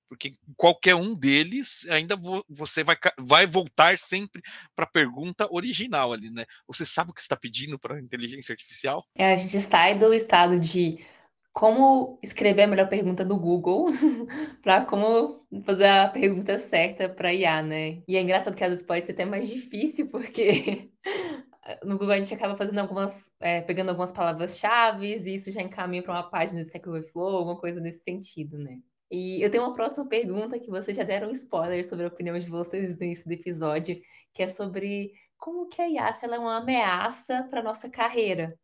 porque 0.08 0.32
qualquer 0.56 0.94
um 0.94 1.14
deles 1.14 1.86
ainda 1.90 2.16
você 2.48 2.82
vai, 2.84 2.96
vai 3.18 3.46
voltar 3.46 3.96
sempre 3.98 4.42
para 4.74 4.84
a 4.84 4.90
pergunta 4.90 5.48
original 5.50 6.12
ali, 6.12 6.30
né? 6.30 6.44
Você 6.66 6.84
sabe 6.84 7.10
o 7.10 7.14
que 7.14 7.20
está 7.20 7.36
pedindo 7.36 7.78
para 7.78 7.96
a 7.96 8.00
inteligência 8.00 8.52
artificial? 8.52 9.04
É, 9.14 9.32
a 9.32 9.36
gente 9.36 9.60
sai 9.60 9.98
do 9.98 10.12
estado 10.12 10.58
de 10.58 11.04
como 11.52 12.18
escrever 12.22 12.64
a 12.64 12.66
melhor 12.66 12.86
pergunta 12.86 13.24
no 13.24 13.38
Google 13.38 13.86
para 14.62 14.84
como 14.84 15.46
fazer 15.64 15.86
a 15.86 16.08
pergunta 16.08 16.58
certa 16.58 17.08
para 17.08 17.32
IA, 17.32 17.62
né? 17.62 18.02
E 18.06 18.14
é 18.16 18.20
engraçado 18.20 18.54
que 18.54 18.62
às 18.62 18.70
vezes 18.70 18.86
pode 18.86 19.06
ser 19.06 19.12
até 19.12 19.24
mais 19.24 19.48
difícil, 19.48 20.10
porque 20.10 20.90
no 21.82 21.98
Google 21.98 22.12
a 22.12 22.18
gente 22.18 22.34
acaba 22.34 22.56
fazendo 22.56 22.78
algumas, 22.78 23.32
é, 23.40 23.62
pegando 23.62 23.88
algumas 23.88 24.12
palavras-chave 24.12 25.14
e 25.16 25.34
isso 25.34 25.50
já 25.50 25.62
encaminha 25.62 26.02
para 26.02 26.12
uma 26.12 26.30
página 26.30 26.60
de 26.60 26.66
Stack 26.66 26.86
Overflow, 26.88 27.36
alguma 27.36 27.58
coisa 27.58 27.80
nesse 27.80 28.04
sentido, 28.04 28.58
né? 28.58 28.78
E 29.10 29.44
eu 29.44 29.50
tenho 29.50 29.64
uma 29.64 29.74
próxima 29.74 30.06
pergunta 30.06 30.58
que 30.58 30.68
vocês 30.68 30.96
já 30.96 31.04
deram 31.04 31.30
spoiler 31.30 31.86
sobre 31.86 32.04
a 32.04 32.08
opinião 32.08 32.36
de 32.38 32.48
vocês 32.48 32.98
no 32.98 33.04
início 33.04 33.26
do 33.26 33.32
episódio, 33.32 34.00
que 34.34 34.42
é 34.42 34.48
sobre 34.48 35.12
como 35.36 35.68
que 35.68 35.80
a 35.80 35.86
IAS 35.86 36.22
é 36.22 36.38
uma 36.38 36.56
ameaça 36.56 37.44
para 37.44 37.62
nossa 37.62 37.88
carreira. 37.88 38.58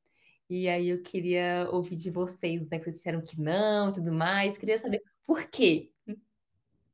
E 0.51 0.69
aí 0.69 0.89
eu 0.89 1.03
queria 1.03 1.69
ouvir 1.71 1.97
de 1.97 2.11
vocês, 2.11 2.69
né? 2.69 2.79
Que 2.79 2.85
vocês 2.85 2.97
disseram 2.97 3.23
que 3.23 3.41
não 3.41 3.91
e 3.91 3.95
tudo 3.95 4.13
mais. 4.13 4.59
Queria 4.59 4.79
saber 4.79 5.03
por 5.25 5.45
quê. 5.45 5.91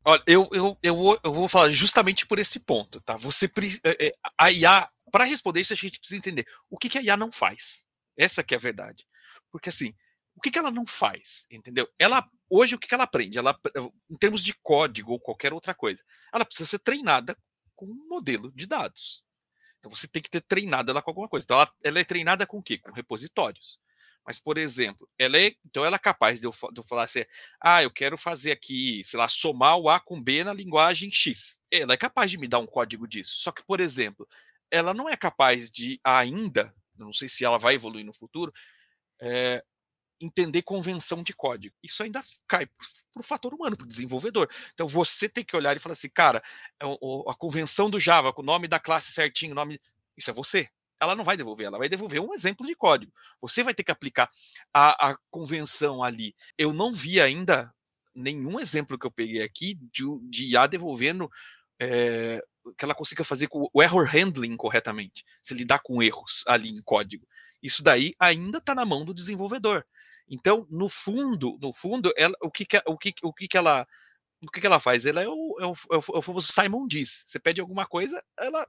Olha, 0.04 0.22
eu, 0.26 0.48
eu, 0.52 0.78
eu, 0.82 0.96
vou, 0.96 1.20
eu 1.24 1.32
vou 1.32 1.48
falar 1.48 1.70
justamente 1.70 2.26
por 2.26 2.38
esse 2.38 2.60
ponto, 2.60 3.00
tá? 3.00 3.16
Você 3.16 3.50
é, 3.84 4.06
é, 4.08 4.12
a 4.38 4.52
IA, 4.52 4.88
para 5.10 5.24
responder 5.24 5.60
isso, 5.60 5.72
a 5.72 5.76
gente 5.76 5.98
precisa 5.98 6.18
entender 6.18 6.46
o 6.70 6.78
que, 6.78 6.88
que 6.88 6.98
a 6.98 7.02
IA 7.02 7.16
não 7.16 7.32
faz. 7.32 7.84
Essa 8.16 8.44
que 8.44 8.54
é 8.54 8.56
a 8.56 8.60
verdade. 8.60 9.06
Porque 9.50 9.70
assim, 9.70 9.94
o 10.36 10.40
que, 10.40 10.50
que 10.50 10.58
ela 10.58 10.70
não 10.70 10.86
faz? 10.86 11.46
Entendeu? 11.50 11.88
Ela 11.98 12.28
hoje 12.48 12.74
o 12.74 12.78
que, 12.78 12.92
ela 12.92 13.04
aprende? 13.04 13.38
Ela, 13.38 13.58
em 14.10 14.16
termos 14.16 14.42
de 14.42 14.54
código 14.62 15.12
ou 15.12 15.20
qualquer 15.20 15.52
outra 15.52 15.74
coisa, 15.74 16.02
ela 16.32 16.44
precisa 16.44 16.68
ser 16.68 16.78
treinada 16.78 17.36
com 17.74 17.86
um 17.86 18.08
modelo 18.08 18.52
de 18.52 18.66
dados. 18.66 19.22
Então 19.78 19.90
você 19.90 20.08
tem 20.08 20.22
que 20.22 20.30
ter 20.30 20.40
treinado 20.40 20.90
ela 20.90 21.02
com 21.02 21.10
alguma 21.10 21.28
coisa. 21.28 21.44
Então 21.44 21.56
ela, 21.56 21.72
ela 21.84 21.98
é 22.00 22.04
treinada 22.04 22.46
com 22.46 22.58
o 22.58 22.62
quê? 22.62 22.78
Com 22.78 22.92
repositórios. 22.92 23.78
Mas, 24.28 24.38
por 24.38 24.58
exemplo, 24.58 25.08
ela 25.18 25.38
é, 25.38 25.54
então 25.64 25.86
ela 25.86 25.96
é 25.96 25.98
capaz 25.98 26.40
de 26.40 26.46
eu, 26.46 26.50
de 26.50 26.80
eu, 26.80 26.84
falar 26.84 27.04
assim, 27.04 27.24
ah, 27.58 27.82
eu 27.82 27.90
quero 27.90 28.18
fazer 28.18 28.52
aqui, 28.52 29.02
sei 29.02 29.18
lá, 29.18 29.26
somar 29.26 29.78
o 29.78 29.88
A 29.88 29.98
com 29.98 30.22
B 30.22 30.44
na 30.44 30.52
linguagem 30.52 31.10
X. 31.10 31.58
Ela 31.70 31.94
é 31.94 31.96
capaz 31.96 32.30
de 32.30 32.36
me 32.36 32.46
dar 32.46 32.58
um 32.58 32.66
código 32.66 33.08
disso. 33.08 33.36
Só 33.38 33.50
que, 33.50 33.64
por 33.64 33.80
exemplo, 33.80 34.28
ela 34.70 34.92
não 34.92 35.08
é 35.08 35.16
capaz 35.16 35.70
de 35.70 35.98
ainda, 36.04 36.74
não 36.94 37.10
sei 37.10 37.26
se 37.26 37.42
ela 37.42 37.58
vai 37.58 37.74
evoluir 37.74 38.04
no 38.04 38.12
futuro, 38.12 38.52
é, 39.18 39.64
entender 40.20 40.62
convenção 40.62 41.22
de 41.22 41.32
código. 41.32 41.74
Isso 41.82 42.02
ainda 42.02 42.22
cai 42.46 42.66
para 42.66 43.20
o 43.20 43.22
fator 43.22 43.54
humano, 43.54 43.76
para 43.76 43.84
o 43.84 43.88
desenvolvedor. 43.88 44.48
Então 44.74 44.86
você 44.86 45.28
tem 45.28 45.44
que 45.44 45.56
olhar 45.56 45.76
e 45.76 45.80
falar 45.80 45.92
assim, 45.92 46.08
cara, 46.08 46.42
é 46.80 46.86
a 46.86 47.34
convenção 47.34 47.88
do 47.88 48.00
Java, 48.00 48.32
com 48.32 48.42
o 48.42 48.44
nome 48.44 48.68
da 48.68 48.78
classe 48.78 49.12
certinho, 49.12 49.54
nome. 49.54 49.80
Isso 50.16 50.30
é 50.30 50.32
você. 50.32 50.68
Ela 51.00 51.14
não 51.14 51.24
vai 51.24 51.36
devolver, 51.36 51.66
ela 51.66 51.78
vai 51.78 51.88
devolver 51.88 52.20
um 52.20 52.34
exemplo 52.34 52.66
de 52.66 52.74
código. 52.74 53.12
Você 53.40 53.62
vai 53.62 53.72
ter 53.72 53.84
que 53.84 53.92
aplicar 53.92 54.28
a, 54.74 55.10
a 55.10 55.18
convenção 55.30 56.02
ali. 56.02 56.34
Eu 56.56 56.72
não 56.72 56.92
vi 56.92 57.20
ainda 57.20 57.72
nenhum 58.14 58.58
exemplo 58.58 58.98
que 58.98 59.06
eu 59.06 59.10
peguei 59.10 59.42
aqui 59.42 59.78
de, 59.92 60.04
de 60.28 60.46
IA 60.46 60.66
devolvendo 60.66 61.30
é, 61.80 62.42
que 62.76 62.84
ela 62.84 62.94
consiga 62.94 63.22
fazer 63.22 63.48
o 63.52 63.82
error 63.82 64.04
handling 64.04 64.56
corretamente, 64.56 65.24
se 65.40 65.54
lidar 65.54 65.78
com 65.78 66.02
erros 66.02 66.42
ali 66.46 66.68
em 66.68 66.82
código. 66.82 67.26
Isso 67.62 67.82
daí 67.82 68.14
ainda 68.18 68.58
está 68.58 68.74
na 68.74 68.84
mão 68.84 69.04
do 69.04 69.14
desenvolvedor. 69.14 69.84
Então, 70.30 70.66
no 70.70 70.88
fundo, 70.88 71.58
no 71.60 71.72
fundo, 71.72 72.12
ela, 72.16 72.34
o 72.42 72.50
que, 72.50 72.64
que 72.64 72.80
o 72.86 72.98
que, 72.98 73.14
o 73.22 73.32
que, 73.32 73.48
que 73.48 73.56
ela 73.56 73.86
o 74.40 74.50
que, 74.50 74.60
que 74.60 74.66
ela 74.66 74.78
faz? 74.78 75.04
Ela 75.04 75.22
é 75.22 75.28
o, 75.28 75.56
é, 75.60 75.66
o, 75.66 75.72
é 75.92 75.96
o 75.96 76.18
é 76.18 76.22
famoso 76.22 76.52
Simon 76.52 76.86
diz. 76.86 77.24
Você 77.26 77.40
pede 77.40 77.60
alguma 77.60 77.86
coisa, 77.86 78.22
ela 78.38 78.66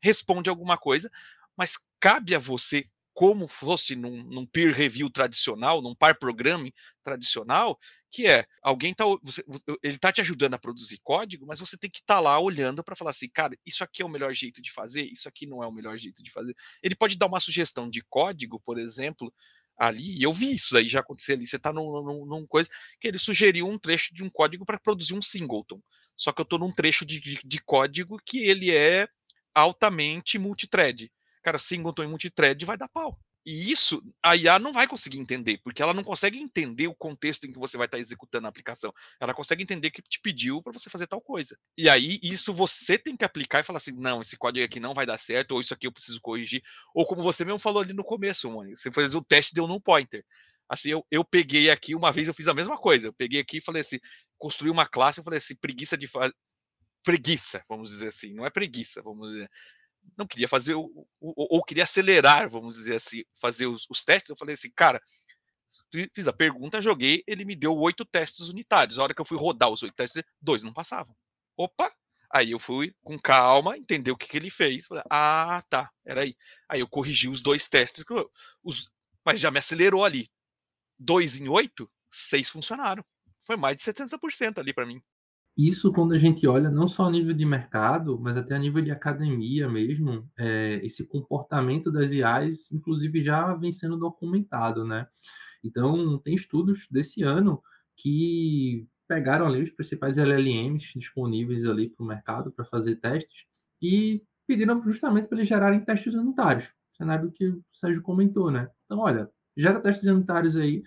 responde 0.00 0.50
alguma 0.50 0.76
coisa, 0.76 1.10
mas 1.56 1.78
cabe 1.98 2.34
a 2.34 2.38
você, 2.38 2.86
como 3.14 3.48
fosse 3.48 3.96
num, 3.96 4.22
num, 4.24 4.44
peer 4.44 4.74
review 4.74 5.08
tradicional, 5.08 5.80
num 5.80 5.94
par 5.94 6.18
programming 6.18 6.72
tradicional, 7.02 7.78
que 8.10 8.26
é 8.26 8.44
alguém 8.60 8.92
tá 8.92 9.04
você, 9.22 9.42
ele 9.82 9.96
tá 9.96 10.12
te 10.12 10.20
ajudando 10.20 10.52
a 10.52 10.58
produzir 10.58 11.00
código, 11.02 11.46
mas 11.46 11.58
você 11.58 11.78
tem 11.78 11.88
que 11.88 12.00
estar 12.00 12.16
tá 12.16 12.20
lá 12.20 12.38
olhando 12.38 12.84
para 12.84 12.94
falar 12.94 13.12
assim, 13.12 13.28
cara, 13.30 13.56
isso 13.64 13.82
aqui 13.82 14.02
é 14.02 14.04
o 14.04 14.08
melhor 14.10 14.34
jeito 14.34 14.60
de 14.60 14.70
fazer, 14.70 15.04
isso 15.04 15.28
aqui 15.28 15.46
não 15.46 15.62
é 15.62 15.66
o 15.66 15.72
melhor 15.72 15.96
jeito 15.96 16.22
de 16.22 16.30
fazer. 16.30 16.54
Ele 16.82 16.94
pode 16.94 17.16
dar 17.16 17.26
uma 17.26 17.40
sugestão 17.40 17.88
de 17.88 18.02
código, 18.02 18.60
por 18.60 18.78
exemplo, 18.78 19.32
ali, 19.76 20.18
e 20.18 20.22
eu 20.22 20.32
vi 20.32 20.54
isso 20.54 20.76
aí 20.76 20.88
já 20.88 21.00
acontecer 21.00 21.34
ali, 21.34 21.46
você 21.46 21.56
está 21.56 21.72
num, 21.72 22.02
num, 22.02 22.26
num, 22.26 22.46
coisa 22.46 22.70
que 23.00 23.08
ele 23.08 23.18
sugeriu 23.18 23.66
um 23.68 23.78
trecho 23.78 24.14
de 24.14 24.24
um 24.24 24.30
código 24.30 24.64
para 24.64 24.78
produzir 24.78 25.14
um 25.14 25.22
singleton. 25.22 25.80
Só 26.16 26.32
que 26.32 26.40
eu 26.40 26.44
estou 26.44 26.58
num 26.58 26.72
trecho 26.72 27.04
de, 27.04 27.20
de, 27.20 27.38
de, 27.44 27.60
código 27.60 28.18
que 28.24 28.38
ele 28.38 28.74
é 28.74 29.06
altamente 29.54 30.38
multithread. 30.38 31.12
Cara, 31.42 31.58
singleton 31.58 32.04
e 32.04 32.08
multithread 32.08 32.64
vai 32.64 32.76
dar 32.76 32.88
pau. 32.88 33.18
E 33.46 33.70
isso 33.70 34.02
a 34.20 34.34
IA 34.34 34.58
não 34.58 34.72
vai 34.72 34.88
conseguir 34.88 35.18
entender, 35.20 35.58
porque 35.62 35.80
ela 35.80 35.94
não 35.94 36.02
consegue 36.02 36.36
entender 36.36 36.88
o 36.88 36.94
contexto 36.96 37.46
em 37.46 37.52
que 37.52 37.58
você 37.58 37.76
vai 37.76 37.86
estar 37.86 37.96
executando 37.96 38.46
a 38.46 38.50
aplicação. 38.50 38.92
Ela 39.20 39.32
consegue 39.32 39.62
entender 39.62 39.92
que 39.92 40.02
te 40.02 40.20
pediu 40.20 40.60
para 40.60 40.72
você 40.72 40.90
fazer 40.90 41.06
tal 41.06 41.20
coisa. 41.20 41.56
E 41.78 41.88
aí, 41.88 42.18
isso 42.20 42.52
você 42.52 42.98
tem 42.98 43.16
que 43.16 43.24
aplicar 43.24 43.60
e 43.60 43.62
falar 43.62 43.76
assim: 43.76 43.92
não, 43.92 44.20
esse 44.20 44.36
código 44.36 44.66
aqui 44.66 44.80
não 44.80 44.92
vai 44.92 45.06
dar 45.06 45.16
certo, 45.16 45.52
ou 45.52 45.60
isso 45.60 45.72
aqui 45.72 45.86
eu 45.86 45.92
preciso 45.92 46.20
corrigir. 46.20 46.60
Ou 46.92 47.06
como 47.06 47.22
você 47.22 47.44
mesmo 47.44 47.60
falou 47.60 47.82
ali 47.82 47.92
no 47.92 48.02
começo, 48.02 48.50
Mônica, 48.50 48.76
você 48.76 48.90
fez 48.90 49.14
o 49.14 49.22
teste 49.22 49.54
deu 49.54 49.68
num 49.68 49.80
pointer. 49.80 50.24
Assim, 50.68 50.88
eu, 50.90 51.06
eu 51.08 51.24
peguei 51.24 51.70
aqui, 51.70 51.94
uma 51.94 52.10
vez 52.10 52.26
eu 52.26 52.34
fiz 52.34 52.48
a 52.48 52.54
mesma 52.54 52.76
coisa. 52.76 53.06
Eu 53.06 53.12
peguei 53.12 53.40
aqui 53.40 53.58
e 53.58 53.60
falei 53.60 53.82
assim: 53.82 54.00
construí 54.36 54.70
uma 54.70 54.86
classe, 54.86 55.20
eu 55.20 55.24
falei 55.24 55.38
assim, 55.38 55.54
preguiça 55.54 55.96
de 55.96 56.08
fazer 56.08 56.34
preguiça, 57.04 57.62
vamos 57.68 57.90
dizer 57.90 58.08
assim, 58.08 58.34
não 58.34 58.44
é 58.44 58.50
preguiça, 58.50 59.00
vamos 59.00 59.30
dizer 59.30 59.48
não 60.16 60.26
queria 60.26 60.48
fazer, 60.48 60.74
o, 60.74 61.06
ou, 61.20 61.64
queria 61.64 61.84
acelerar, 61.84 62.48
vamos 62.48 62.76
dizer 62.76 62.96
assim, 62.96 63.24
fazer 63.34 63.66
os, 63.66 63.86
os, 63.88 64.04
testes. 64.04 64.30
Eu 64.30 64.36
falei 64.36 64.54
assim, 64.54 64.70
cara, 64.70 65.00
fiz 66.12 66.28
a 66.28 66.32
pergunta, 66.32 66.82
joguei, 66.82 67.22
ele 67.26 67.44
me 67.44 67.56
deu 67.56 67.76
oito 67.76 68.04
testes 68.04 68.48
unitários. 68.48 68.98
A 68.98 69.02
hora 69.02 69.14
que 69.14 69.20
eu 69.20 69.24
fui 69.24 69.38
rodar 69.38 69.70
os 69.70 69.82
oito 69.82 69.94
testes, 69.94 70.22
dois 70.40 70.62
não 70.62 70.72
passavam. 70.72 71.16
Opa! 71.56 71.92
Aí 72.32 72.50
eu 72.50 72.58
fui 72.58 72.94
com 73.02 73.18
calma, 73.18 73.76
entender 73.76 74.10
o 74.10 74.16
que, 74.16 74.26
que 74.26 74.36
ele 74.36 74.50
fez. 74.50 74.86
Falei, 74.86 75.04
ah, 75.08 75.62
tá, 75.70 75.90
era 76.04 76.22
aí. 76.22 76.36
Aí 76.68 76.80
eu 76.80 76.88
corrigi 76.88 77.28
os 77.28 77.40
dois 77.40 77.68
testes, 77.68 78.04
os, 78.62 78.90
mas 79.24 79.40
já 79.40 79.50
me 79.50 79.58
acelerou 79.58 80.04
ali. 80.04 80.28
Dois 80.98 81.36
em 81.36 81.48
oito, 81.48 81.90
seis 82.10 82.48
funcionaram. 82.48 83.04
Foi 83.40 83.56
mais 83.56 83.76
de 83.76 83.82
70% 83.82 84.58
ali 84.58 84.72
para 84.72 84.86
mim. 84.86 85.00
Isso 85.56 85.90
quando 85.90 86.12
a 86.12 86.18
gente 86.18 86.46
olha 86.46 86.70
não 86.70 86.86
só 86.86 87.04
a 87.06 87.10
nível 87.10 87.32
de 87.32 87.46
mercado, 87.46 88.18
mas 88.20 88.36
até 88.36 88.54
a 88.54 88.58
nível 88.58 88.82
de 88.82 88.90
academia 88.90 89.66
mesmo, 89.68 90.28
é, 90.38 90.74
esse 90.84 91.06
comportamento 91.06 91.90
das 91.90 92.12
IAs, 92.12 92.70
inclusive, 92.72 93.22
já 93.24 93.54
vem 93.54 93.72
sendo 93.72 93.96
documentado, 93.96 94.84
né? 94.84 95.08
Então, 95.64 96.18
tem 96.18 96.34
estudos 96.34 96.86
desse 96.90 97.22
ano 97.22 97.62
que 97.96 98.86
pegaram 99.08 99.46
ali 99.46 99.62
os 99.62 99.70
principais 99.70 100.18
LLMs 100.18 100.92
disponíveis 100.98 101.64
ali 101.64 101.88
para 101.88 102.04
o 102.04 102.06
mercado 102.06 102.52
para 102.52 102.64
fazer 102.66 102.96
testes 102.96 103.46
e 103.80 104.22
pediram 104.46 104.82
justamente 104.82 105.28
para 105.28 105.38
eles 105.38 105.48
gerarem 105.48 105.80
testes 105.84 106.12
unitários, 106.14 106.72
cenário 106.96 107.32
que 107.32 107.48
o 107.48 107.64
Sérgio 107.72 108.02
comentou, 108.02 108.50
né? 108.50 108.70
Então, 108.84 108.98
olha, 108.98 109.30
gera 109.56 109.80
testes 109.80 110.06
unitários 110.06 110.56
aí 110.56 110.82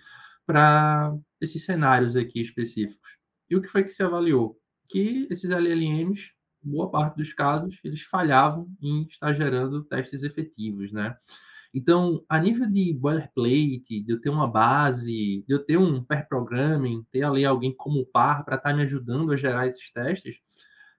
para 0.46 1.16
esses 1.40 1.64
cenários 1.64 2.14
aqui 2.16 2.40
específicos. 2.40 3.18
E 3.48 3.56
o 3.56 3.60
que 3.62 3.68
foi 3.68 3.82
que 3.82 3.90
se 3.90 4.02
avaliou? 4.02 4.59
Que 4.90 5.28
esses 5.30 5.50
LLMs, 5.50 6.32
boa 6.62 6.90
parte 6.90 7.16
dos 7.16 7.32
casos, 7.32 7.78
eles 7.84 8.02
falhavam 8.02 8.68
em 8.82 9.04
estar 9.04 9.32
gerando 9.32 9.84
testes 9.84 10.22
efetivos, 10.22 10.92
né? 10.92 11.16
Então, 11.72 12.24
a 12.28 12.38
nível 12.38 12.68
de 12.68 12.92
boilerplate, 12.92 14.02
de 14.02 14.12
eu 14.12 14.20
ter 14.20 14.28
uma 14.28 14.48
base, 14.50 15.44
de 15.46 15.54
eu 15.54 15.64
ter 15.64 15.76
um 15.76 16.02
pair 16.02 16.26
programming, 16.28 17.06
ter 17.12 17.22
ali 17.22 17.44
alguém 17.44 17.72
como 17.74 18.04
par 18.04 18.44
para 18.44 18.56
estar 18.56 18.70
tá 18.70 18.76
me 18.76 18.82
ajudando 18.82 19.30
a 19.30 19.36
gerar 19.36 19.68
esses 19.68 19.90
testes, 19.92 20.40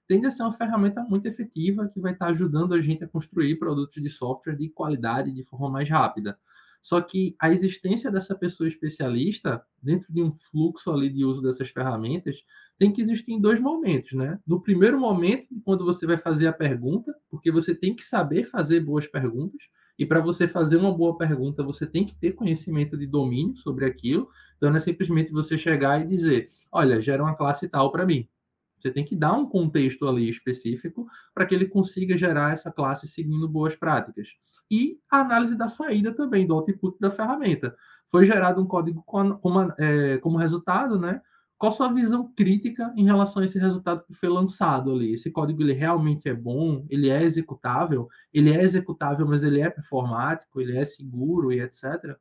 tende 0.07 0.25
a 0.25 0.31
ser 0.31 0.43
uma 0.43 0.53
ferramenta 0.53 1.03
muito 1.03 1.25
efetiva 1.25 1.89
que 1.89 1.99
vai 1.99 2.13
estar 2.13 2.27
tá 2.27 2.31
ajudando 2.31 2.73
a 2.73 2.79
gente 2.79 3.03
a 3.03 3.07
construir 3.07 3.57
produtos 3.59 4.01
de 4.01 4.09
software 4.09 4.55
de 4.55 4.69
qualidade 4.69 5.31
de 5.31 5.43
forma 5.43 5.69
mais 5.69 5.89
rápida. 5.89 6.39
Só 6.81 6.99
que 6.99 7.35
a 7.39 7.51
existência 7.51 8.11
dessa 8.11 8.35
pessoa 8.35 8.67
especialista, 8.67 9.63
dentro 9.81 10.11
de 10.11 10.21
um 10.21 10.33
fluxo 10.33 10.91
ali 10.91 11.09
de 11.09 11.23
uso 11.23 11.41
dessas 11.41 11.69
ferramentas, 11.69 12.43
tem 12.77 12.91
que 12.91 13.01
existir 13.01 13.33
em 13.33 13.39
dois 13.39 13.59
momentos, 13.59 14.13
né? 14.13 14.39
No 14.45 14.61
primeiro 14.61 14.99
momento, 14.99 15.47
quando 15.63 15.85
você 15.85 16.07
vai 16.07 16.17
fazer 16.17 16.47
a 16.47 16.53
pergunta, 16.53 17.13
porque 17.29 17.51
você 17.51 17.75
tem 17.75 17.95
que 17.95 18.03
saber 18.03 18.45
fazer 18.45 18.79
boas 18.79 19.05
perguntas, 19.05 19.61
e 19.99 20.05
para 20.05 20.19
você 20.19 20.47
fazer 20.47 20.77
uma 20.77 20.91
boa 20.91 21.15
pergunta, 21.15 21.61
você 21.63 21.85
tem 21.85 22.03
que 22.03 22.15
ter 22.15 22.31
conhecimento 22.31 22.97
de 22.97 23.05
domínio 23.05 23.55
sobre 23.55 23.85
aquilo. 23.85 24.27
Então, 24.57 24.69
não 24.71 24.77
é 24.77 24.79
simplesmente 24.79 25.31
você 25.31 25.57
chegar 25.59 26.01
e 26.01 26.07
dizer: 26.07 26.49
olha, 26.71 26.99
gera 26.99 27.21
uma 27.21 27.35
classe 27.35 27.67
tal 27.69 27.91
para 27.91 28.05
mim. 28.05 28.27
Você 28.81 28.91
tem 28.91 29.05
que 29.05 29.15
dar 29.15 29.33
um 29.33 29.47
contexto 29.47 30.07
ali 30.07 30.29
específico 30.29 31.07
para 31.33 31.45
que 31.45 31.53
ele 31.53 31.67
consiga 31.67 32.17
gerar 32.17 32.53
essa 32.53 32.71
classe 32.71 33.07
seguindo 33.07 33.47
boas 33.47 33.75
práticas. 33.75 34.29
E 34.69 34.99
a 35.09 35.19
análise 35.19 35.57
da 35.57 35.69
saída 35.69 36.13
também, 36.13 36.47
do 36.47 36.53
output 36.53 36.97
da 36.99 37.11
ferramenta. 37.11 37.75
Foi 38.09 38.25
gerado 38.25 38.61
um 38.61 38.65
código 38.65 39.03
como, 39.05 39.73
é, 39.77 40.17
como 40.17 40.37
resultado, 40.37 40.99
né? 40.99 41.21
Qual 41.61 41.71
sua 41.71 41.93
visão 41.93 42.33
crítica 42.35 42.91
em 42.97 43.05
relação 43.05 43.43
a 43.43 43.45
esse 43.45 43.59
resultado 43.59 44.03
que 44.03 44.15
foi 44.15 44.29
lançado 44.29 44.91
ali? 44.91 45.13
Esse 45.13 45.29
código 45.29 45.61
ele 45.61 45.73
realmente 45.73 46.27
é 46.27 46.33
bom? 46.33 46.87
Ele 46.89 47.07
é 47.07 47.21
executável? 47.21 48.09
Ele 48.33 48.51
é 48.51 48.63
executável, 48.63 49.27
mas 49.27 49.43
ele 49.43 49.61
é 49.61 49.69
performático? 49.69 50.59
Ele 50.59 50.75
é 50.75 50.83
seguro 50.83 51.51
e 51.51 51.61
etc. 51.61 52.17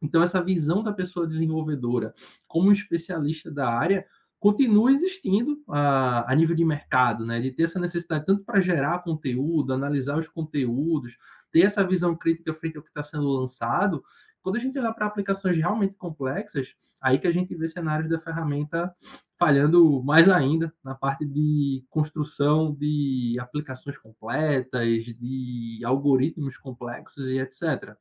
Então 0.00 0.22
essa 0.22 0.40
visão 0.40 0.82
da 0.82 0.92
pessoa 0.92 1.26
desenvolvedora 1.26 2.14
como 2.46 2.70
especialista 2.70 3.50
da 3.50 3.68
área 3.68 4.06
continua 4.38 4.92
existindo 4.92 5.62
a, 5.68 6.30
a 6.30 6.34
nível 6.34 6.54
de 6.54 6.64
mercado, 6.64 7.24
né? 7.26 7.40
De 7.40 7.50
ter 7.50 7.64
essa 7.64 7.80
necessidade 7.80 8.24
tanto 8.24 8.44
para 8.44 8.60
gerar 8.60 9.02
conteúdo, 9.02 9.72
analisar 9.72 10.16
os 10.18 10.28
conteúdos, 10.28 11.16
ter 11.50 11.62
essa 11.62 11.84
visão 11.84 12.16
crítica 12.16 12.54
frente 12.54 12.76
ao 12.76 12.82
que 12.82 12.90
está 12.90 13.02
sendo 13.02 13.28
lançado. 13.28 14.02
Quando 14.40 14.56
a 14.56 14.60
gente 14.60 14.78
olha 14.78 14.92
para 14.92 15.06
aplicações 15.06 15.56
realmente 15.56 15.94
complexas, 15.94 16.74
aí 17.00 17.18
que 17.18 17.26
a 17.26 17.32
gente 17.32 17.54
vê 17.54 17.68
cenários 17.68 18.08
da 18.08 18.18
ferramenta 18.18 18.94
falhando 19.38 20.02
mais 20.02 20.28
ainda 20.28 20.72
na 20.82 20.94
parte 20.94 21.24
de 21.24 21.84
construção 21.90 22.74
de 22.74 23.36
aplicações 23.40 23.98
completas, 23.98 25.04
de 25.04 25.80
algoritmos 25.84 26.56
complexos 26.56 27.28
e 27.28 27.38
etc. 27.38 27.96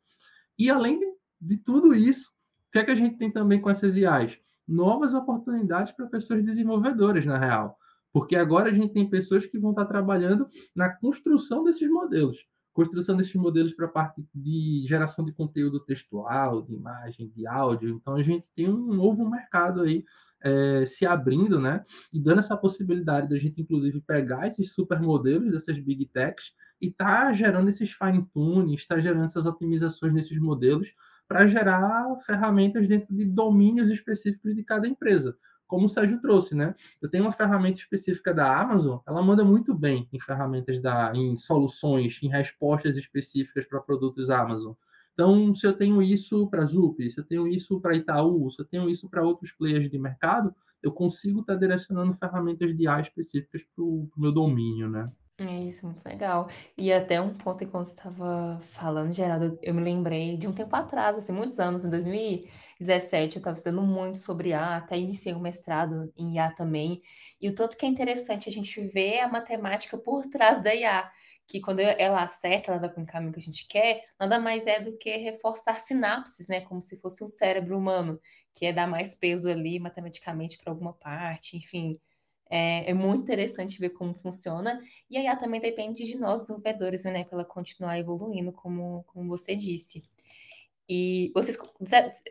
E 0.57 0.69
além 0.69 0.99
de, 1.39 1.57
tudo 1.57 1.93
isso, 1.93 2.31
o 2.67 2.71
que 2.71 2.79
é 2.79 2.83
que 2.83 2.91
a 2.91 2.95
gente 2.95 3.17
tem 3.17 3.31
também 3.31 3.61
com 3.61 3.69
essas 3.69 3.97
IAs? 3.97 4.39
Novas 4.67 5.13
oportunidades 5.13 5.93
para 5.93 6.07
pessoas 6.07 6.43
desenvolvedoras, 6.43 7.25
na 7.25 7.37
real. 7.37 7.77
Porque 8.11 8.35
agora 8.35 8.69
a 8.69 8.73
gente 8.73 8.93
tem 8.93 9.09
pessoas 9.09 9.45
que 9.45 9.59
vão 9.59 9.71
estar 9.71 9.85
trabalhando 9.85 10.47
na 10.75 10.89
construção 10.89 11.63
desses 11.63 11.89
modelos. 11.89 12.45
Construção 12.73 13.17
desses 13.17 13.33
modelos 13.35 13.73
para 13.73 13.87
parte 13.87 14.23
de 14.33 14.83
geração 14.87 15.25
de 15.25 15.31
conteúdo 15.31 15.79
textual, 15.79 16.61
de 16.61 16.75
imagem, 16.75 17.31
de 17.35 17.47
áudio. 17.47 17.89
Então 17.89 18.15
a 18.15 18.21
gente 18.21 18.47
tem 18.55 18.69
um 18.69 18.93
novo 18.93 19.27
mercado 19.29 19.81
aí 19.81 20.03
é, 20.43 20.85
se 20.85 21.05
abrindo, 21.05 21.59
né? 21.59 21.83
E 22.13 22.19
dando 22.19 22.39
essa 22.39 22.55
possibilidade 22.55 23.27
da 23.27 23.37
gente, 23.37 23.61
inclusive, 23.61 23.99
pegar 24.01 24.47
esses 24.47 24.73
super 24.73 24.99
modelos 24.99 25.51
dessas 25.51 25.79
big 25.79 26.05
techs 26.07 26.53
e 26.79 26.91
tá 26.91 27.33
gerando 27.33 27.69
esses 27.69 27.91
fine 27.91 28.23
tunes, 28.31 28.81
está 28.81 28.99
gerando 28.99 29.25
essas 29.25 29.45
otimizações 29.45 30.13
nesses 30.13 30.39
modelos 30.39 30.93
para 31.27 31.45
gerar 31.45 32.15
ferramentas 32.25 32.87
dentro 32.87 33.13
de 33.15 33.25
domínios 33.25 33.89
específicos 33.89 34.55
de 34.55 34.63
cada 34.63 34.87
empresa. 34.87 35.37
Como 35.67 35.85
o 35.85 35.89
Sérgio 35.89 36.21
trouxe, 36.21 36.55
né? 36.55 36.73
Eu 37.01 37.09
tenho 37.09 37.25
uma 37.25 37.31
ferramenta 37.33 37.77
específica 37.77 38.33
da 38.33 38.57
Amazon, 38.57 38.99
ela 39.05 39.21
manda 39.21 39.43
muito 39.43 39.75
bem 39.75 40.07
em 40.13 40.19
ferramentas 40.19 40.81
da, 40.81 41.11
em 41.13 41.37
soluções, 41.37 42.19
em 42.23 42.29
respostas 42.29 42.95
específicas 42.95 43.65
para 43.65 43.81
produtos 43.81 44.29
Amazon. 44.29 44.73
Então, 45.13 45.53
se 45.53 45.65
eu 45.65 45.73
tenho 45.73 46.01
isso 46.01 46.47
para 46.47 46.63
Zup, 46.63 47.09
se 47.09 47.19
eu 47.19 47.23
tenho 47.23 47.47
isso 47.47 47.81
para 47.81 47.95
Itaú, 47.95 48.49
se 48.51 48.61
eu 48.61 48.65
tenho 48.65 48.89
isso 48.89 49.09
para 49.09 49.23
outros 49.25 49.51
players 49.51 49.89
de 49.89 49.97
mercado, 49.97 50.55
eu 50.81 50.91
consigo 50.91 51.41
estar 51.41 51.53
tá 51.53 51.59
direcionando 51.59 52.13
ferramentas 52.13 52.75
de 52.75 52.87
A 52.87 53.01
específicas 53.01 53.63
para 53.63 53.83
o 53.83 54.07
meu 54.15 54.31
domínio, 54.31 54.89
né? 54.89 55.05
É 55.39 55.55
isso, 55.61 55.85
muito 55.85 56.03
legal. 56.03 56.49
E 56.75 56.91
até 56.91 57.21
um 57.21 57.31
ponto 57.37 57.63
enquanto 57.63 57.85
você 57.87 57.91
estava 57.93 58.59
falando, 58.71 59.13
Geraldo, 59.13 59.59
eu 59.61 59.71
me 59.73 59.81
lembrei 59.83 60.35
de 60.35 60.47
um 60.47 60.51
tempo 60.53 60.75
atrás, 60.75 61.15
assim, 61.15 61.31
muitos 61.31 61.59
anos, 61.59 61.85
em 61.85 61.91
2017, 61.91 63.35
eu 63.35 63.39
estava 63.39 63.55
estudando 63.55 63.83
muito 63.83 64.17
sobre 64.17 64.49
IA, 64.49 64.77
até 64.77 64.97
iniciei 64.97 65.35
um 65.35 65.39
mestrado 65.39 66.11
em 66.17 66.33
IA 66.35 66.51
também, 66.51 67.03
e 67.39 67.49
o 67.49 67.53
tanto 67.53 67.77
que 67.77 67.85
é 67.85 67.89
interessante 67.89 68.49
a 68.49 68.51
gente 68.51 68.81
ver 68.87 69.19
a 69.19 69.27
matemática 69.27 69.95
por 69.95 70.25
trás 70.25 70.59
da 70.63 70.73
IA, 70.73 71.11
que 71.47 71.61
quando 71.61 71.79
ela 71.81 72.23
acerta, 72.23 72.71
ela 72.71 72.79
vai 72.79 72.89
para 72.89 73.01
um 73.03 73.05
caminho 73.05 73.31
que 73.31 73.39
a 73.39 73.41
gente 73.43 73.67
quer, 73.67 74.05
nada 74.19 74.39
mais 74.39 74.65
é 74.65 74.79
do 74.79 74.97
que 74.97 75.17
reforçar 75.17 75.79
sinapses, 75.79 76.47
né, 76.47 76.61
como 76.61 76.81
se 76.81 76.99
fosse 76.99 77.23
um 77.23 77.27
cérebro 77.27 77.77
humano, 77.77 78.19
que 78.55 78.65
é 78.65 78.73
dar 78.73 78.87
mais 78.87 79.13
peso 79.15 79.49
ali 79.51 79.79
matematicamente 79.79 80.57
para 80.57 80.71
alguma 80.73 80.93
parte, 80.93 81.55
enfim, 81.57 81.99
é, 82.49 82.89
é, 82.89 82.93
muito 82.93 83.23
interessante 83.23 83.79
ver 83.79 83.89
como 83.89 84.13
funciona. 84.13 84.81
E 85.09 85.17
aí 85.17 85.37
também 85.37 85.59
depende 85.61 86.05
de 86.05 86.17
nós, 86.17 86.41
desenvolvedores, 86.41 87.03
né, 87.05 87.23
para 87.23 87.39
ela 87.39 87.45
continuar 87.45 87.99
evoluindo, 87.99 88.51
como, 88.51 89.03
como 89.07 89.27
você 89.29 89.55
disse. 89.55 90.03
E 90.89 91.31
vocês, 91.33 91.57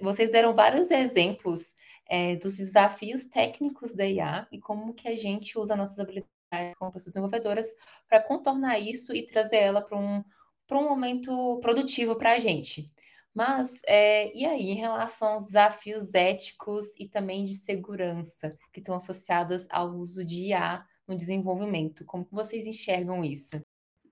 vocês 0.00 0.30
deram 0.30 0.54
vários 0.54 0.90
exemplos 0.90 1.74
é, 2.08 2.36
dos 2.36 2.56
desafios 2.56 3.28
técnicos 3.28 3.94
da 3.94 4.06
IA 4.06 4.46
e 4.50 4.58
como 4.58 4.94
que 4.94 5.08
a 5.08 5.16
gente 5.16 5.58
usa 5.58 5.76
nossas 5.76 5.98
habilidades 5.98 6.30
como 6.78 6.92
pessoas 6.92 7.14
desenvolvedoras 7.14 7.66
para 8.08 8.22
contornar 8.22 8.78
isso 8.78 9.14
e 9.14 9.26
trazer 9.26 9.56
ela 9.56 9.82
para 9.82 9.98
um, 9.98 10.24
um 10.70 10.88
momento 10.88 11.58
produtivo 11.60 12.16
para 12.16 12.32
a 12.32 12.38
gente. 12.38 12.90
Mas, 13.36 13.82
é, 13.86 14.34
e 14.34 14.46
aí, 14.46 14.70
em 14.70 14.76
relação 14.76 15.34
aos 15.34 15.48
desafios 15.48 16.14
éticos 16.14 16.98
e 16.98 17.06
também 17.06 17.44
de 17.44 17.52
segurança 17.52 18.56
que 18.72 18.80
estão 18.80 18.96
associados 18.96 19.66
ao 19.68 19.94
uso 19.94 20.24
de 20.24 20.46
IA 20.46 20.82
no 21.06 21.14
desenvolvimento, 21.14 22.02
como 22.06 22.26
vocês 22.32 22.66
enxergam 22.66 23.22
isso? 23.22 23.60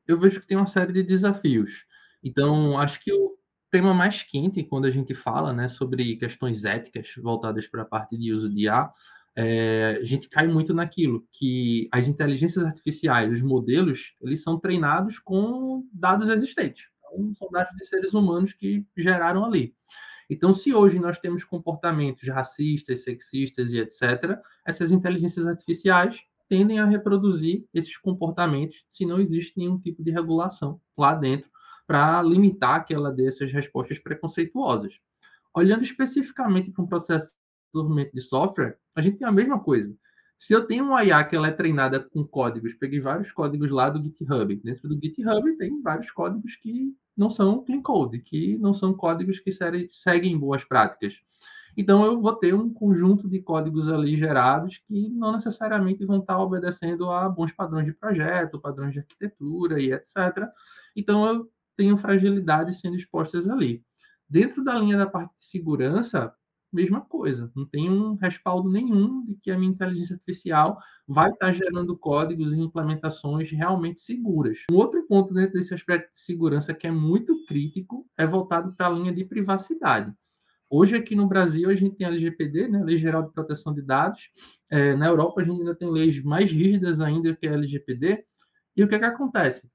Eu 0.06 0.20
vejo 0.20 0.42
que 0.42 0.46
tem 0.46 0.58
uma 0.58 0.66
série 0.66 0.92
de 0.92 1.02
desafios. 1.02 1.86
Então, 2.22 2.78
acho 2.78 3.00
que 3.02 3.10
o 3.14 3.38
tema 3.70 3.94
mais 3.94 4.22
quente 4.22 4.62
quando 4.62 4.84
a 4.84 4.90
gente 4.90 5.14
fala 5.14 5.54
né, 5.54 5.68
sobre 5.68 6.16
questões 6.16 6.66
éticas 6.66 7.10
voltadas 7.16 7.66
para 7.66 7.80
a 7.80 7.86
parte 7.86 8.18
de 8.18 8.30
uso 8.30 8.50
de 8.50 8.64
IA, 8.64 8.92
é, 9.34 10.00
a 10.02 10.04
gente 10.04 10.28
cai 10.28 10.46
muito 10.46 10.74
naquilo 10.74 11.26
que 11.32 11.88
as 11.90 12.08
inteligências 12.08 12.62
artificiais, 12.62 13.32
os 13.32 13.40
modelos, 13.40 14.14
eles 14.20 14.42
são 14.42 14.60
treinados 14.60 15.18
com 15.18 15.88
dados 15.94 16.28
existentes 16.28 16.92
são 17.34 17.50
dados 17.50 17.74
de 17.76 17.86
seres 17.86 18.14
humanos 18.14 18.52
que 18.52 18.86
geraram 18.96 19.44
ali. 19.44 19.74
Então, 20.28 20.54
se 20.54 20.74
hoje 20.74 20.98
nós 20.98 21.18
temos 21.18 21.44
comportamentos 21.44 22.28
racistas, 22.28 23.02
sexistas 23.02 23.72
e 23.72 23.78
etc., 23.78 24.38
essas 24.64 24.90
inteligências 24.90 25.46
artificiais 25.46 26.24
tendem 26.48 26.78
a 26.78 26.86
reproduzir 26.86 27.66
esses 27.72 27.96
comportamentos 27.96 28.84
se 28.88 29.04
não 29.04 29.20
existe 29.20 29.58
nenhum 29.58 29.78
tipo 29.78 30.02
de 30.02 30.10
regulação 30.10 30.80
lá 30.96 31.14
dentro 31.14 31.50
para 31.86 32.22
limitar 32.22 32.84
que 32.86 32.94
ela 32.94 33.12
dê 33.12 33.28
essas 33.28 33.52
respostas 33.52 33.98
preconceituosas. 33.98 35.00
Olhando 35.54 35.84
especificamente 35.84 36.70
para 36.70 36.82
um 36.82 36.86
processo 36.86 37.26
de 37.26 37.32
desenvolvimento 37.72 38.12
de 38.12 38.20
software, 38.20 38.78
a 38.94 39.00
gente 39.00 39.18
tem 39.18 39.26
a 39.26 39.32
mesma 39.32 39.60
coisa. 39.60 39.94
Se 40.44 40.52
eu 40.52 40.66
tenho 40.66 40.84
uma 40.84 41.02
IA 41.02 41.24
que 41.24 41.34
ela 41.34 41.48
é 41.48 41.50
treinada 41.50 41.98
com 41.98 42.22
códigos, 42.22 42.74
peguei 42.74 43.00
vários 43.00 43.32
códigos 43.32 43.70
lá 43.70 43.88
do 43.88 44.02
GitHub. 44.04 44.54
Dentro 44.56 44.86
do 44.90 45.00
GitHub 45.02 45.56
tem 45.56 45.80
vários 45.80 46.10
códigos 46.10 46.54
que 46.54 46.94
não 47.16 47.30
são 47.30 47.64
clean 47.64 47.80
code, 47.80 48.18
que 48.18 48.58
não 48.58 48.74
são 48.74 48.92
códigos 48.92 49.40
que 49.40 49.50
seguem 49.90 50.36
boas 50.36 50.62
práticas. 50.62 51.14
Então, 51.74 52.04
eu 52.04 52.20
vou 52.20 52.34
ter 52.34 52.54
um 52.54 52.68
conjunto 52.68 53.26
de 53.26 53.40
códigos 53.40 53.88
ali 53.88 54.18
gerados 54.18 54.76
que 54.76 55.08
não 55.08 55.32
necessariamente 55.32 56.04
vão 56.04 56.18
estar 56.18 56.38
obedecendo 56.38 57.08
a 57.08 57.26
bons 57.26 57.50
padrões 57.50 57.86
de 57.86 57.94
projeto, 57.94 58.60
padrões 58.60 58.92
de 58.92 58.98
arquitetura 58.98 59.80
e 59.80 59.94
etc. 59.94 60.46
Então, 60.94 61.26
eu 61.26 61.50
tenho 61.74 61.96
fragilidades 61.96 62.80
sendo 62.80 62.96
expostas 62.96 63.48
ali. 63.48 63.82
Dentro 64.28 64.62
da 64.62 64.78
linha 64.78 64.98
da 64.98 65.06
parte 65.06 65.34
de 65.38 65.44
segurança, 65.46 66.34
mesma 66.74 67.00
coisa. 67.00 67.50
Não 67.54 67.64
tem 67.64 67.90
um 67.90 68.14
respaldo 68.14 68.70
nenhum 68.70 69.24
de 69.24 69.34
que 69.36 69.50
a 69.50 69.58
minha 69.58 69.70
inteligência 69.70 70.14
artificial 70.14 70.78
vai 71.06 71.30
estar 71.30 71.52
gerando 71.52 71.96
códigos 71.96 72.52
e 72.52 72.60
implementações 72.60 73.50
realmente 73.50 74.00
seguras. 74.00 74.58
Um 74.70 74.76
outro 74.76 75.06
ponto 75.06 75.32
dentro 75.32 75.54
desse 75.54 75.72
aspecto 75.72 76.12
de 76.12 76.18
segurança 76.18 76.74
que 76.74 76.86
é 76.86 76.90
muito 76.90 77.44
crítico 77.46 78.06
é 78.18 78.26
voltado 78.26 78.74
para 78.74 78.86
a 78.86 78.90
linha 78.90 79.12
de 79.12 79.24
privacidade. 79.24 80.12
Hoje, 80.68 80.96
aqui 80.96 81.14
no 81.14 81.28
Brasil, 81.28 81.70
a 81.70 81.74
gente 81.74 81.96
tem 81.96 82.06
a 82.06 82.10
LGPD, 82.10 82.68
né, 82.68 82.82
Lei 82.82 82.96
Geral 82.96 83.22
de 83.22 83.32
Proteção 83.32 83.72
de 83.72 83.80
Dados. 83.80 84.30
É, 84.68 84.96
na 84.96 85.06
Europa, 85.06 85.40
a 85.40 85.44
gente 85.44 85.60
ainda 85.60 85.74
tem 85.74 85.88
leis 85.88 86.22
mais 86.22 86.50
rígidas 86.50 87.00
ainda 87.00 87.36
que 87.36 87.46
a 87.46 87.52
LGPD. 87.52 88.24
E 88.76 88.82
o 88.82 88.88
que, 88.88 88.94
é 88.94 88.98
que 88.98 89.04
acontece? 89.04 89.70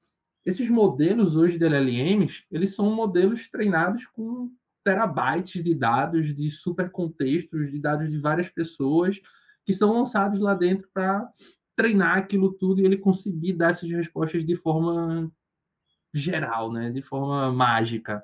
Esses 0.46 0.70
modelos 0.70 1.36
hoje 1.36 1.58
de 1.58 1.66
LLMs, 1.66 2.46
eles 2.52 2.76
são 2.76 2.90
modelos 2.92 3.50
treinados 3.50 4.08
com 4.08 4.52
terabytes 4.90 5.64
de 5.64 5.76
dados, 5.76 6.36
de 6.36 6.50
super 6.50 6.90
contextos, 6.90 7.70
de 7.70 7.80
dados 7.80 8.10
de 8.10 8.18
várias 8.18 8.50
pessoas 8.50 9.22
que 9.64 9.72
são 9.72 9.94
lançados 9.94 10.40
lá 10.40 10.56
dentro 10.56 10.90
para 10.92 11.30
treinar 11.76 12.18
aquilo 12.18 12.52
tudo 12.52 12.82
e 12.82 12.86
ele 12.86 12.98
conseguir 12.98 13.54
dar 13.54 13.70
essas 13.70 13.88
respostas 13.92 14.44
de 14.44 14.56
forma 14.56 15.32
geral, 16.12 16.74
né? 16.74 16.90
de 16.90 17.04
forma 17.04 17.52
mágica. 17.52 18.24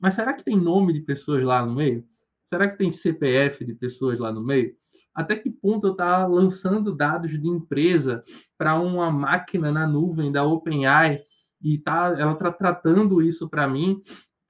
Mas 0.00 0.14
será 0.14 0.32
que 0.32 0.44
tem 0.44 0.56
nome 0.56 0.92
de 0.92 1.00
pessoas 1.00 1.42
lá 1.42 1.66
no 1.66 1.74
meio? 1.74 2.06
Será 2.44 2.68
que 2.68 2.78
tem 2.78 2.92
CPF 2.92 3.64
de 3.64 3.74
pessoas 3.74 4.20
lá 4.20 4.30
no 4.30 4.40
meio? 4.40 4.72
Até 5.12 5.34
que 5.34 5.50
ponto 5.50 5.88
eu 5.88 5.92
estou 5.92 6.28
lançando 6.28 6.94
dados 6.94 7.32
de 7.32 7.48
empresa 7.48 8.22
para 8.56 8.78
uma 8.78 9.10
máquina 9.10 9.72
na 9.72 9.84
nuvem 9.84 10.30
da 10.30 10.44
OpenAI 10.44 11.22
e 11.60 11.76
tá, 11.76 12.14
ela 12.16 12.34
está 12.34 12.52
tratando 12.52 13.20
isso 13.20 13.48
para 13.48 13.66
mim? 13.66 14.00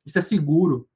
Isso 0.05 0.19
é 0.19 0.23
seguro? 0.23 0.87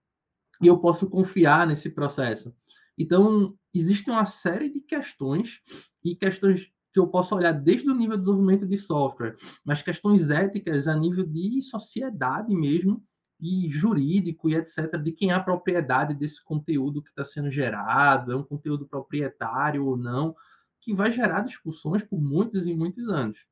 E 0.60 0.66
eu 0.66 0.78
posso 0.78 1.08
confiar 1.08 1.66
nesse 1.66 1.90
processo. 1.90 2.54
Então, 2.98 3.56
existe 3.74 4.10
uma 4.10 4.24
série 4.24 4.68
de 4.68 4.80
questões 4.80 5.60
e 6.04 6.14
questões 6.14 6.70
que 6.92 6.98
eu 6.98 7.06
posso 7.06 7.34
olhar 7.34 7.52
desde 7.52 7.88
o 7.88 7.94
nível 7.94 8.16
de 8.16 8.22
desenvolvimento 8.22 8.66
de 8.66 8.76
software, 8.76 9.36
mas 9.64 9.80
questões 9.80 10.28
éticas 10.28 10.88
a 10.88 10.94
nível 10.94 11.24
de 11.24 11.62
sociedade 11.62 12.54
mesmo, 12.54 13.02
e 13.40 13.68
jurídico 13.70 14.50
e 14.50 14.54
etc., 14.54 14.98
de 15.02 15.12
quem 15.12 15.30
é 15.30 15.34
a 15.34 15.40
propriedade 15.42 16.14
desse 16.14 16.44
conteúdo 16.44 17.02
que 17.02 17.08
está 17.08 17.24
sendo 17.24 17.50
gerado, 17.50 18.32
é 18.32 18.36
um 18.36 18.42
conteúdo 18.42 18.86
proprietário 18.86 19.86
ou 19.86 19.96
não, 19.96 20.34
que 20.80 20.92
vai 20.94 21.10
gerar 21.10 21.40
discussões 21.40 22.02
por 22.02 22.20
muitos 22.20 22.66
e 22.66 22.74
muitos 22.74 23.08
anos. 23.08 23.46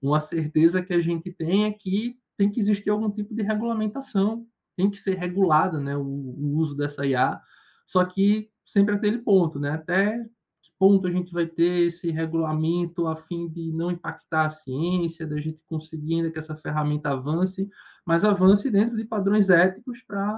Uma 0.00 0.20
certeza 0.20 0.82
que 0.82 0.94
a 0.94 1.00
gente 1.00 1.30
tem 1.32 1.64
é 1.64 1.72
que 1.72 2.18
tem 2.36 2.50
que 2.50 2.60
existir 2.60 2.90
algum 2.90 3.10
tipo 3.10 3.34
de 3.34 3.42
regulamentação 3.42 4.46
tem 4.76 4.90
que 4.90 4.98
ser 4.98 5.16
regulada 5.16 5.80
né, 5.80 5.96
o, 5.96 6.02
o, 6.02 6.56
uso 6.56 6.76
dessa 6.76 7.06
IA, 7.06 7.40
só 7.86 8.04
que 8.04 8.50
sempre 8.64 8.94
aquele 8.94 9.18
ponto, 9.18 9.58
né? 9.58 9.70
Até 9.70 10.24
que 10.62 10.70
ponto 10.78 11.06
a 11.06 11.10
gente 11.10 11.32
vai 11.32 11.46
ter 11.46 11.86
esse 11.88 12.10
regulamento 12.10 13.06
a 13.06 13.16
fim 13.16 13.48
de 13.48 13.72
não 13.72 13.90
impactar 13.90 14.46
a 14.46 14.50
ciência, 14.50 15.26
da 15.26 15.38
gente 15.38 15.60
conseguir 15.66 16.16
ainda 16.16 16.30
que 16.30 16.38
essa 16.38 16.56
ferramenta 16.56 17.10
avance, 17.10 17.68
mas 18.04 18.24
avance 18.24 18.70
dentro 18.70 18.96
de 18.96 19.04
padrões 19.04 19.48
éticos 19.48 20.02
para 20.02 20.36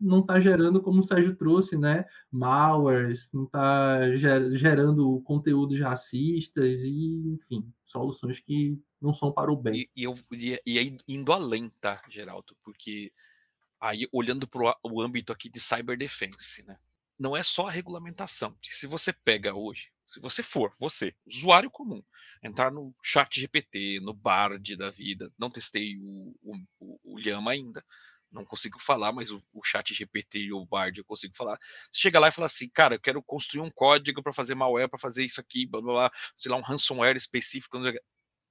não 0.00 0.20
estar 0.20 0.34
tá 0.34 0.40
gerando, 0.40 0.80
como 0.82 1.00
o 1.00 1.02
Sérgio 1.02 1.34
trouxe, 1.34 1.76
né, 1.76 2.04
malwares, 2.30 3.30
não 3.32 3.44
estar 3.44 4.00
tá 4.00 4.16
gerando 4.56 5.20
conteúdos 5.22 5.80
racistas 5.80 6.82
e, 6.84 7.34
enfim, 7.34 7.72
soluções 7.84 8.38
que 8.40 8.78
não 9.00 9.12
são 9.12 9.32
para 9.32 9.50
o 9.50 9.56
bem. 9.56 9.88
E, 9.96 10.02
e, 10.02 10.04
eu, 10.04 10.14
e, 10.32 10.60
e 10.66 10.78
aí, 10.78 10.96
indo 11.08 11.32
além, 11.32 11.70
tá, 11.80 12.02
Geraldo? 12.08 12.56
Porque 12.62 13.12
aí 13.80 14.08
olhando 14.12 14.46
para 14.48 14.76
o 14.82 15.00
âmbito 15.00 15.32
aqui 15.32 15.48
de 15.48 15.60
cyber 15.60 15.96
defense, 15.96 16.64
né? 16.66 16.78
Não 17.18 17.36
é 17.36 17.42
só 17.42 17.66
a 17.68 17.70
regulamentação. 17.70 18.56
Se 18.62 18.86
você 18.86 19.12
pega 19.12 19.54
hoje, 19.54 19.90
se 20.06 20.20
você 20.20 20.42
for, 20.42 20.72
você, 20.78 21.14
usuário 21.26 21.70
comum, 21.70 22.02
entrar 22.42 22.70
no 22.70 22.94
chat 23.02 23.40
GPT, 23.40 24.00
no 24.00 24.14
Bard 24.14 24.76
da 24.76 24.90
vida, 24.90 25.32
não 25.38 25.50
testei 25.50 25.96
o, 25.98 26.34
o, 26.78 27.00
o 27.02 27.18
Llama 27.18 27.50
ainda, 27.50 27.84
não 28.30 28.44
consigo 28.44 28.78
falar, 28.78 29.12
mas 29.12 29.30
o, 29.30 29.42
o 29.52 29.64
chat 29.64 29.92
GPT 29.94 30.38
e 30.38 30.52
o 30.52 30.64
Bard 30.64 30.98
eu 30.98 31.04
consigo 31.04 31.34
falar. 31.34 31.58
Você 31.90 32.00
chega 32.00 32.20
lá 32.20 32.28
e 32.28 32.32
fala 32.32 32.46
assim, 32.46 32.68
cara, 32.68 32.94
eu 32.94 33.00
quero 33.00 33.22
construir 33.22 33.62
um 33.62 33.70
código 33.70 34.22
para 34.22 34.32
fazer 34.32 34.54
malware, 34.54 34.88
para 34.88 34.98
fazer 34.98 35.24
isso 35.24 35.40
aqui, 35.40 35.66
blá, 35.66 35.80
blá, 35.80 35.92
blá, 35.92 36.12
sei 36.36 36.50
lá, 36.50 36.56
um 36.56 36.62
ransomware 36.62 37.16
específico, 37.16 37.78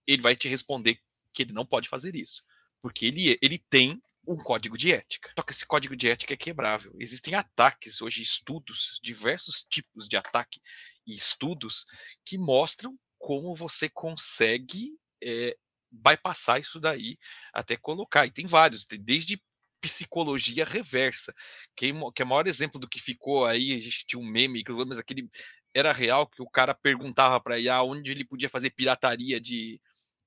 ele 0.08 0.22
vai 0.22 0.36
te 0.36 0.48
responder 0.48 1.00
que 1.34 1.44
ele 1.44 1.54
não 1.54 1.66
pode 1.66 1.88
fazer 1.88 2.16
isso, 2.16 2.44
porque 2.82 3.06
ele, 3.06 3.38
ele 3.42 3.58
tem 3.58 4.02
um 4.28 4.38
código 4.38 4.78
de 4.78 4.92
ética. 4.92 5.32
Só 5.38 5.44
que 5.44 5.52
esse 5.52 5.66
código 5.66 5.96
de 5.96 6.10
ética 6.10 6.34
é 6.34 6.38
quebrável. 6.38 6.94
Existem 7.00 7.36
ataques 7.36 8.02
hoje, 8.02 8.22
estudos, 8.22 9.00
diversos 9.04 9.66
tipos 9.70 10.08
de 10.08 10.18
ataque 10.18 10.60
e 11.06 11.16
estudos 11.16 11.86
que 12.26 12.38
mostram 12.38 12.98
como 13.18 13.56
você 13.56 13.90
consegue 13.90 14.98
é, 15.24 15.56
bypassar 15.92 16.60
isso 16.60 16.80
daí 16.80 17.18
até 17.54 17.76
colocar. 17.76 18.26
E 18.26 18.32
tem 18.32 18.46
vários, 18.46 18.86
desde 18.86 19.42
psicologia 19.82 20.66
reversa, 20.66 21.34
que, 21.76 21.94
que 22.16 22.22
é 22.22 22.26
o 22.26 22.28
maior 22.28 22.48
exemplo 22.48 22.80
do 22.80 22.90
que 22.90 23.00
ficou 23.00 23.46
aí, 23.46 23.74
a 23.74 23.80
gente 23.80 24.06
tinha 24.06 24.20
um 24.20 24.26
meme, 24.26 24.64
mas 24.88 24.98
aquele 24.98 25.30
era 25.74 25.92
real 25.92 26.26
que 26.26 26.42
o 26.42 26.50
cara 26.50 26.74
perguntava 26.74 27.40
para 27.40 27.60
IA 27.60 27.84
onde 27.84 28.10
ele 28.10 28.26
podia 28.26 28.50
fazer 28.50 28.72
pirataria 28.72 29.40
de, 29.40 29.80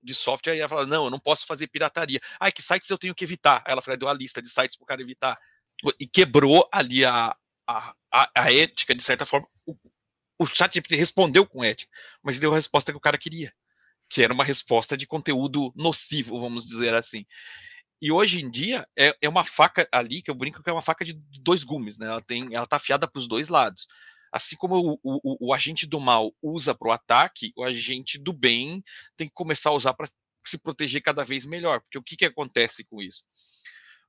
de 0.02 0.14
software, 0.14 0.56
e 0.56 0.60
ela 0.60 0.68
fala, 0.68 0.86
não, 0.86 1.04
eu 1.04 1.10
não 1.10 1.18
posso 1.18 1.46
fazer 1.46 1.66
pirataria. 1.68 2.20
Ah, 2.38 2.50
que 2.50 2.62
sites 2.62 2.88
eu 2.88 2.98
tenho 2.98 3.14
que 3.14 3.24
evitar? 3.24 3.62
Aí 3.66 3.72
ela 3.72 3.82
falou, 3.82 3.98
deu 3.98 4.08
a 4.08 4.14
lista 4.14 4.40
de 4.40 4.48
sites 4.48 4.76
para 4.76 4.84
o 4.84 4.86
cara 4.86 5.02
evitar. 5.02 5.36
E 5.98 6.06
quebrou 6.06 6.68
ali 6.72 7.04
a, 7.04 7.34
a, 7.66 7.94
a, 8.12 8.30
a 8.34 8.52
ética, 8.52 8.94
de 8.94 9.02
certa 9.02 9.26
forma. 9.26 9.46
O, 9.66 9.76
o 10.38 10.46
chat 10.46 10.80
respondeu 10.90 11.46
com 11.46 11.64
ética, 11.64 11.90
mas 12.22 12.38
deu 12.40 12.52
a 12.52 12.56
resposta 12.56 12.92
que 12.92 12.98
o 12.98 13.00
cara 13.00 13.18
queria, 13.18 13.52
que 14.08 14.22
era 14.22 14.32
uma 14.32 14.44
resposta 14.44 14.96
de 14.96 15.06
conteúdo 15.06 15.72
nocivo, 15.76 16.38
vamos 16.38 16.64
dizer 16.64 16.94
assim. 16.94 17.26
E 18.00 18.12
hoje 18.12 18.40
em 18.40 18.50
dia 18.50 18.86
é, 18.96 19.16
é 19.20 19.28
uma 19.28 19.44
faca 19.44 19.88
ali 19.90 20.22
que 20.22 20.30
eu 20.30 20.34
brinco 20.34 20.62
que 20.62 20.70
é 20.70 20.72
uma 20.72 20.82
faca 20.82 21.04
de 21.04 21.14
dois 21.40 21.64
gumes, 21.64 21.98
né? 21.98 22.06
Ela 22.06 22.22
tem, 22.22 22.54
ela 22.54 22.66
tá 22.66 22.76
afiada 22.76 23.08
para 23.08 23.18
os 23.18 23.26
dois 23.26 23.48
lados. 23.48 23.88
Assim 24.32 24.56
como 24.56 24.98
o, 25.02 25.20
o, 25.22 25.48
o 25.48 25.54
agente 25.54 25.86
do 25.86 26.00
mal 26.00 26.34
usa 26.42 26.74
para 26.74 26.88
o 26.88 26.92
ataque, 26.92 27.52
o 27.56 27.64
agente 27.64 28.18
do 28.18 28.32
bem 28.32 28.82
tem 29.16 29.28
que 29.28 29.34
começar 29.34 29.70
a 29.70 29.74
usar 29.74 29.94
para 29.94 30.08
se 30.44 30.58
proteger 30.58 31.02
cada 31.02 31.24
vez 31.24 31.46
melhor. 31.46 31.80
Porque 31.80 31.98
o 31.98 32.02
que, 32.02 32.16
que 32.16 32.24
acontece 32.24 32.84
com 32.84 33.02
isso? 33.02 33.22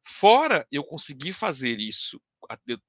Fora 0.01 0.65
eu 0.71 0.84
conseguir 0.84 1.34
fazer 1.34 1.79
isso 1.79 2.21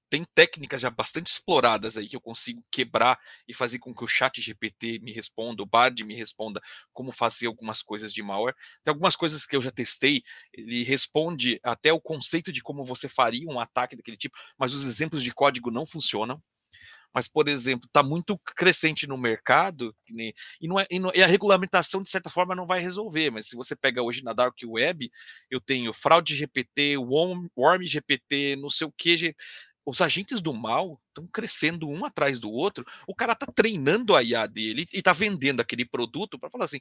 tem 0.08 0.24
técnicas 0.34 0.80
já 0.80 0.90
bastante 0.90 1.26
exploradas 1.26 1.96
aí 1.96 2.08
que 2.08 2.16
eu 2.16 2.20
consigo 2.20 2.64
quebrar 2.70 3.18
e 3.46 3.52
fazer 3.52 3.78
com 3.78 3.94
que 3.94 4.04
o 4.04 4.08
chat 4.08 4.40
GPT 4.40 5.00
me 5.00 5.12
responda, 5.12 5.62
o 5.62 5.66
Bard 5.66 6.02
me 6.04 6.14
responda 6.14 6.60
como 6.92 7.12
fazer 7.12 7.46
algumas 7.46 7.82
coisas 7.82 8.12
de 8.12 8.22
malware. 8.22 8.54
Tem 8.82 8.92
algumas 8.92 9.16
coisas 9.16 9.44
que 9.44 9.54
eu 9.54 9.62
já 9.62 9.70
testei, 9.70 10.22
ele 10.52 10.82
responde 10.82 11.60
até 11.62 11.92
o 11.92 12.00
conceito 12.00 12.52
de 12.52 12.62
como 12.62 12.84
você 12.84 13.08
faria 13.08 13.48
um 13.48 13.60
ataque 13.60 13.96
daquele 13.96 14.16
tipo, 14.16 14.36
mas 14.58 14.72
os 14.72 14.86
exemplos 14.86 15.22
de 15.22 15.32
código 15.32 15.70
não 15.70 15.84
funcionam 15.84 16.42
mas, 17.14 17.26
por 17.28 17.48
exemplo, 17.48 17.86
está 17.86 18.02
muito 18.02 18.38
crescente 18.56 19.06
no 19.06 19.18
mercado, 19.18 19.94
e, 20.08 20.32
não 20.68 20.78
é, 20.78 20.86
e, 20.90 20.98
não, 20.98 21.10
e, 21.14 21.22
a 21.22 21.26
regulamentação, 21.26 22.02
de 22.02 22.10
certa 22.10 22.30
forma, 22.30 22.54
não 22.54 22.66
vai 22.66 22.80
resolver, 22.80 23.30
mas 23.30 23.48
se 23.48 23.56
você 23.56 23.74
pega 23.74 24.02
hoje 24.02 24.22
na 24.22 24.32
Dark 24.32 24.56
Web, 24.64 25.10
eu 25.50 25.60
tenho 25.60 25.92
fraude 25.92 26.36
GPT, 26.36 26.96
Worm, 26.98 27.48
Worm 27.56 27.82
GPT, 27.84 28.56
não 28.56 28.70
sei 28.70 28.86
o 28.86 28.92
que, 28.92 29.34
os 29.84 30.00
agentes 30.00 30.40
do 30.40 30.52
mal 30.52 31.00
estão 31.08 31.26
crescendo 31.32 31.88
um 31.88 32.04
atrás 32.04 32.38
do 32.38 32.50
outro, 32.50 32.84
o 33.06 33.14
cara 33.14 33.32
está 33.32 33.46
treinando 33.46 34.14
a 34.14 34.22
IA 34.22 34.46
dele 34.46 34.86
e 34.92 34.98
está 34.98 35.12
vendendo 35.12 35.60
aquele 35.60 35.84
produto 35.84 36.38
para 36.38 36.50
falar 36.50 36.66
assim, 36.66 36.80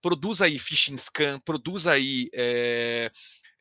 produz 0.00 0.42
aí 0.42 0.58
phishing 0.58 0.96
scan, 0.96 1.38
produz 1.40 1.86
aí 1.86 2.28
é, 2.34 3.10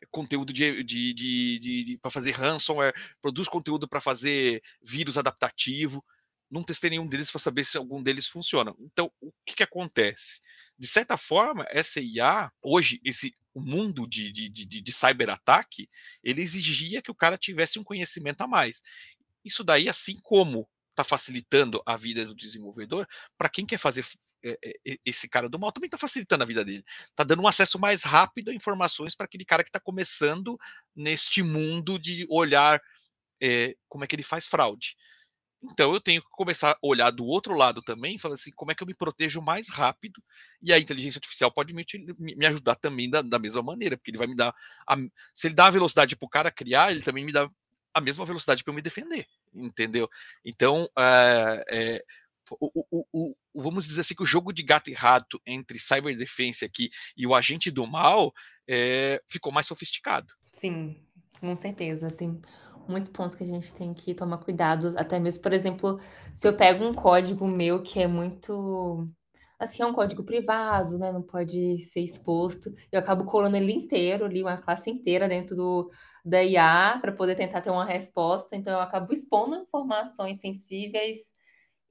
conteúdo 0.09 0.51
de, 0.51 0.83
de, 0.83 1.13
de, 1.13 1.59
de 1.59 1.97
para 1.97 2.11
fazer 2.11 2.31
ransomware, 2.31 2.93
produz 3.21 3.47
conteúdo 3.47 3.87
para 3.87 4.01
fazer 4.01 4.61
vírus 4.81 5.17
adaptativo. 5.17 6.03
Não 6.49 6.63
testei 6.63 6.89
nenhum 6.89 7.07
deles 7.07 7.31
para 7.31 7.39
saber 7.39 7.63
se 7.63 7.77
algum 7.77 8.01
deles 8.01 8.27
funciona. 8.27 8.73
Então, 8.79 9.11
o 9.21 9.31
que, 9.45 9.55
que 9.55 9.63
acontece? 9.63 10.41
De 10.77 10.87
certa 10.87 11.15
forma, 11.17 11.65
essa 11.69 12.01
IA, 12.01 12.51
hoje, 12.61 12.99
esse 13.05 13.35
mundo 13.53 14.07
de, 14.07 14.31
de, 14.31 14.49
de, 14.49 14.65
de 14.65 14.91
cyberataque, 14.91 15.89
ele 16.23 16.41
exigia 16.41 17.01
que 17.01 17.11
o 17.11 17.15
cara 17.15 17.37
tivesse 17.37 17.79
um 17.79 17.83
conhecimento 17.83 18.41
a 18.41 18.47
mais. 18.47 18.81
Isso 19.43 19.63
daí, 19.63 19.89
assim 19.89 20.17
como 20.21 20.67
está 20.89 21.03
facilitando 21.03 21.81
a 21.85 21.95
vida 21.95 22.25
do 22.25 22.35
desenvolvedor, 22.35 23.07
para 23.37 23.49
quem 23.49 23.65
quer 23.65 23.77
fazer 23.77 24.05
esse 25.05 25.29
cara 25.29 25.47
do 25.47 25.59
mal 25.59 25.71
também 25.71 25.87
está 25.87 25.97
facilitando 25.97 26.43
a 26.43 26.47
vida 26.47 26.65
dele. 26.65 26.83
Está 27.09 27.23
dando 27.23 27.41
um 27.41 27.47
acesso 27.47 27.79
mais 27.79 28.03
rápido 28.03 28.49
a 28.49 28.53
informações 28.53 29.15
para 29.15 29.25
aquele 29.25 29.45
cara 29.45 29.63
que 29.63 29.69
está 29.69 29.79
começando 29.79 30.57
neste 30.95 31.43
mundo 31.43 31.99
de 31.99 32.25
olhar 32.29 32.81
é, 33.41 33.75
como 33.87 34.03
é 34.03 34.07
que 34.07 34.15
ele 34.15 34.23
faz 34.23 34.47
fraude. 34.47 34.95
Então 35.63 35.93
eu 35.93 36.01
tenho 36.01 36.21
que 36.21 36.29
começar 36.31 36.71
a 36.71 36.77
olhar 36.81 37.11
do 37.11 37.23
outro 37.23 37.53
lado 37.53 37.83
também, 37.83 38.17
falar 38.17 38.33
assim, 38.33 38.51
como 38.51 38.71
é 38.71 38.75
que 38.75 38.81
eu 38.81 38.87
me 38.87 38.95
protejo 38.95 39.41
mais 39.41 39.69
rápido? 39.69 40.21
E 40.61 40.73
a 40.73 40.79
inteligência 40.79 41.19
artificial 41.19 41.51
pode 41.51 41.73
me, 41.73 41.85
me 42.17 42.45
ajudar 42.47 42.75
também 42.75 43.09
da, 43.09 43.21
da, 43.21 43.37
mesma 43.37 43.61
maneira, 43.61 43.95
porque 43.95 44.09
ele 44.09 44.17
vai 44.17 44.27
me 44.27 44.35
dar. 44.35 44.55
A, 44.87 44.97
se 45.35 45.47
ele 45.47 45.53
dá 45.53 45.67
a 45.67 45.71
velocidade 45.71 46.15
para 46.15 46.25
o 46.25 46.29
cara 46.29 46.51
criar, 46.51 46.91
ele 46.91 47.03
também 47.03 47.23
me 47.23 47.31
dá 47.31 47.47
a 47.93 48.01
mesma 48.01 48.25
velocidade 48.25 48.63
para 48.63 48.71
eu 48.71 48.75
me 48.75 48.81
defender, 48.81 49.27
entendeu? 49.53 50.09
Então, 50.43 50.89
é, 50.97 51.65
é, 51.69 52.05
o, 52.59 52.85
o, 52.91 53.05
o, 53.13 53.61
vamos 53.61 53.85
dizer 53.85 54.01
assim 54.01 54.15
que 54.15 54.23
o 54.23 54.25
jogo 54.25 54.51
de 54.51 54.63
gato 54.63 54.89
e 54.89 54.93
rato 54.93 55.39
entre 55.45 55.79
cyberdefense 55.79 56.65
aqui 56.65 56.89
e 57.15 57.25
o 57.25 57.35
agente 57.35 57.69
do 57.71 57.85
mal 57.85 58.31
é, 58.67 59.21
ficou 59.27 59.51
mais 59.51 59.67
sofisticado. 59.67 60.33
Sim, 60.57 60.95
com 61.39 61.55
certeza. 61.55 62.09
Tem 62.11 62.39
muitos 62.87 63.11
pontos 63.11 63.35
que 63.35 63.43
a 63.43 63.47
gente 63.47 63.73
tem 63.73 63.93
que 63.93 64.13
tomar 64.13 64.37
cuidado. 64.37 64.93
Até 64.97 65.19
mesmo, 65.19 65.41
por 65.41 65.53
exemplo, 65.53 65.99
se 66.33 66.47
eu 66.47 66.55
pego 66.55 66.85
um 66.85 66.93
código 66.93 67.49
meu 67.49 67.81
que 67.81 67.99
é 67.99 68.07
muito. 68.07 69.07
Assim, 69.59 69.83
é 69.83 69.85
um 69.85 69.93
código 69.93 70.23
privado, 70.23 70.97
né? 70.97 71.11
Não 71.11 71.21
pode 71.21 71.79
ser 71.81 72.01
exposto. 72.01 72.73
Eu 72.91 72.99
acabo 72.99 73.25
colando 73.25 73.57
ele 73.57 73.71
inteiro, 73.71 74.25
ali, 74.25 74.41
uma 74.41 74.57
classe 74.57 74.89
inteira 74.89 75.27
dentro 75.27 75.55
do, 75.55 75.91
da 76.25 76.43
IA 76.43 76.97
para 76.99 77.11
poder 77.11 77.35
tentar 77.35 77.61
ter 77.61 77.69
uma 77.69 77.85
resposta. 77.85 78.55
Então, 78.55 78.73
eu 78.73 78.81
acabo 78.81 79.13
expondo 79.13 79.55
informações 79.55 80.39
sensíveis 80.39 81.35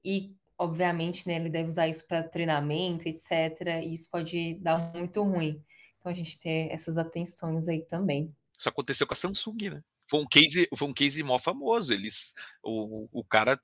e 0.03 0.35
obviamente, 0.61 1.27
né, 1.27 1.37
ele 1.37 1.49
deve 1.49 1.69
usar 1.69 1.87
isso 1.87 2.07
para 2.07 2.21
treinamento, 2.21 3.09
etc. 3.09 3.81
E 3.83 3.93
isso 3.93 4.07
pode 4.11 4.53
dar 4.61 4.77
muito 4.93 5.23
ruim. 5.23 5.59
Então 5.97 6.11
a 6.11 6.15
gente 6.15 6.37
ter 6.37 6.71
essas 6.71 6.99
atenções 6.99 7.67
aí 7.67 7.81
também. 7.81 8.31
Isso 8.55 8.69
aconteceu 8.69 9.07
com 9.07 9.13
a 9.15 9.17
Samsung, 9.17 9.71
né? 9.71 9.83
Foi 10.07 10.19
um 10.19 10.27
case, 10.27 10.69
foi 10.77 10.87
um 10.87 10.93
case 10.93 11.23
mó 11.23 11.39
famoso. 11.39 11.91
Eles, 11.91 12.35
o, 12.61 13.07
o 13.11 13.23
cara, 13.23 13.59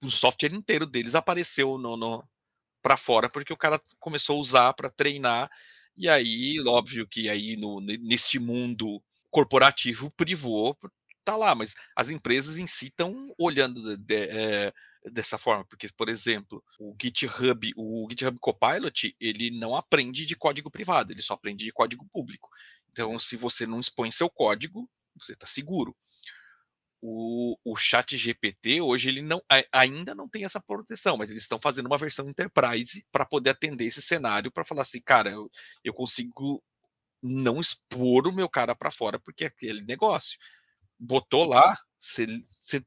o 0.00 0.08
software 0.08 0.54
inteiro 0.54 0.86
deles 0.86 1.16
apareceu 1.16 1.78
no, 1.78 1.96
no 1.96 2.24
para 2.80 2.96
fora 2.96 3.28
porque 3.28 3.52
o 3.52 3.56
cara 3.56 3.80
começou 3.98 4.36
a 4.36 4.40
usar 4.40 4.72
para 4.74 4.88
treinar. 4.88 5.50
E 5.96 6.08
aí, 6.08 6.62
óbvio 6.64 7.08
que 7.08 7.28
aí 7.28 7.56
no, 7.56 7.80
neste 7.80 8.38
mundo 8.38 9.02
corporativo 9.30 10.12
privou 10.12 10.78
tá 11.26 11.36
lá, 11.36 11.56
mas 11.56 11.74
as 11.96 12.08
empresas 12.08 12.56
em 12.56 12.68
si 12.68 12.86
estão 12.86 13.34
olhando 13.36 13.82
de, 13.82 13.96
de, 13.96 14.28
é, 14.30 14.72
dessa 15.10 15.38
forma, 15.38 15.64
porque, 15.64 15.88
por 15.96 16.08
exemplo, 16.08 16.62
o 16.78 16.94
GitHub, 17.00 17.72
o 17.76 18.06
GitHub 18.10 18.38
Copilot, 18.40 19.16
ele 19.20 19.50
não 19.50 19.76
aprende 19.76 20.26
de 20.26 20.36
código 20.36 20.70
privado, 20.70 21.12
ele 21.12 21.22
só 21.22 21.34
aprende 21.34 21.64
de 21.64 21.72
código 21.72 22.06
público. 22.12 22.48
Então, 22.90 23.18
se 23.18 23.36
você 23.36 23.66
não 23.66 23.78
expõe 23.78 24.10
seu 24.10 24.28
código, 24.28 24.88
você 25.14 25.32
está 25.32 25.46
seguro. 25.46 25.96
O, 27.00 27.56
o 27.64 27.76
chat 27.76 28.16
GPT 28.16 28.80
hoje 28.80 29.08
ele 29.08 29.22
não, 29.22 29.40
ainda 29.70 30.14
não 30.14 30.28
tem 30.28 30.44
essa 30.44 30.60
proteção, 30.60 31.16
mas 31.16 31.30
eles 31.30 31.42
estão 31.42 31.58
fazendo 31.58 31.86
uma 31.86 31.98
versão 31.98 32.28
enterprise 32.28 33.06
para 33.12 33.24
poder 33.24 33.50
atender 33.50 33.84
esse 33.84 34.02
cenário, 34.02 34.50
para 34.50 34.64
falar 34.64 34.82
assim, 34.82 35.00
cara, 35.00 35.30
eu, 35.30 35.50
eu 35.84 35.92
consigo 35.92 36.62
não 37.22 37.60
expor 37.60 38.26
o 38.26 38.32
meu 38.32 38.48
cara 38.48 38.74
para 38.74 38.90
fora 38.90 39.20
porque 39.20 39.44
é 39.44 39.48
aquele 39.48 39.82
negócio. 39.82 40.38
Botou 40.98 41.46
lá, 41.46 41.78
você 41.98 42.26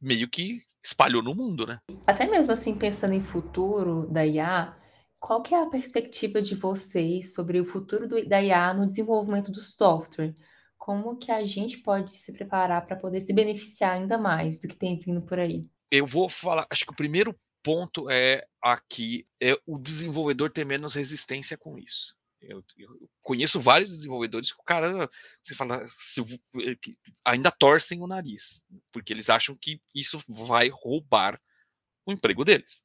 meio 0.01 0.29
que 0.29 0.61
espalhou 0.83 1.21
no 1.21 1.35
mundo, 1.35 1.65
né? 1.65 1.79
Até 2.05 2.29
mesmo 2.29 2.51
assim, 2.51 2.75
pensando 2.75 3.13
em 3.13 3.21
futuro 3.21 4.07
da 4.07 4.25
IA, 4.25 4.75
qual 5.19 5.41
que 5.41 5.53
é 5.53 5.61
a 5.61 5.69
perspectiva 5.69 6.41
de 6.41 6.55
vocês 6.55 7.33
sobre 7.33 7.59
o 7.59 7.65
futuro 7.65 8.07
do, 8.07 8.27
da 8.27 8.41
IA 8.41 8.73
no 8.73 8.85
desenvolvimento 8.85 9.51
do 9.51 9.59
software? 9.59 10.33
Como 10.77 11.17
que 11.17 11.31
a 11.31 11.43
gente 11.43 11.79
pode 11.79 12.11
se 12.11 12.31
preparar 12.31 12.85
para 12.85 12.95
poder 12.95 13.19
se 13.21 13.33
beneficiar 13.33 13.93
ainda 13.93 14.17
mais 14.17 14.59
do 14.59 14.67
que 14.67 14.75
tem 14.75 14.97
vindo 14.97 15.21
por 15.21 15.37
aí? 15.37 15.69
Eu 15.91 16.05
vou 16.05 16.29
falar, 16.29 16.65
acho 16.69 16.85
que 16.85 16.91
o 16.91 16.95
primeiro 16.95 17.35
ponto 17.61 18.09
é 18.09 18.45
aqui 18.61 19.27
é 19.41 19.59
o 19.65 19.77
desenvolvedor 19.77 20.49
ter 20.49 20.65
menos 20.65 20.93
resistência 20.93 21.57
com 21.57 21.77
isso. 21.77 22.15
Eu, 22.41 22.63
eu, 22.77 23.09
conheço 23.21 23.59
vários 23.59 23.89
desenvolvedores 23.89 24.51
que 24.51 24.61
o 24.61 24.63
cara, 24.63 25.09
você 25.43 25.53
fala, 25.53 25.85
se, 25.85 26.21
eh, 26.21 26.77
ainda 27.25 27.51
torcem 27.51 28.01
o 28.01 28.07
nariz, 28.07 28.65
porque 28.91 29.11
eles 29.11 29.29
acham 29.29 29.55
que 29.55 29.81
isso 29.93 30.17
vai 30.47 30.69
roubar 30.69 31.39
o 32.05 32.13
emprego 32.13 32.45
deles. 32.45 32.83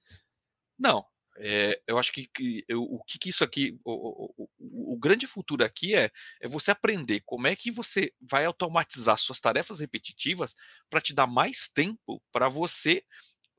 Não, 0.78 1.06
é, 1.36 1.80
eu 1.86 1.98
acho 1.98 2.12
que, 2.12 2.26
que 2.28 2.64
eu, 2.68 2.82
o 2.82 3.02
que, 3.04 3.18
que, 3.18 3.28
isso 3.28 3.42
aqui, 3.42 3.78
o, 3.84 4.34
o, 4.36 4.94
o, 4.94 4.96
grande 4.96 5.26
futuro 5.26 5.64
aqui 5.64 5.94
é, 5.94 6.10
é 6.40 6.48
você 6.48 6.70
aprender 6.70 7.22
como 7.26 7.46
é 7.46 7.56
que 7.56 7.70
você 7.70 8.12
vai 8.20 8.44
automatizar 8.44 9.18
suas 9.18 9.40
tarefas 9.40 9.80
repetitivas 9.80 10.54
para 10.88 11.00
te 11.00 11.12
dar 11.12 11.26
mais 11.26 11.68
tempo 11.68 12.22
para 12.30 12.48
você 12.48 13.04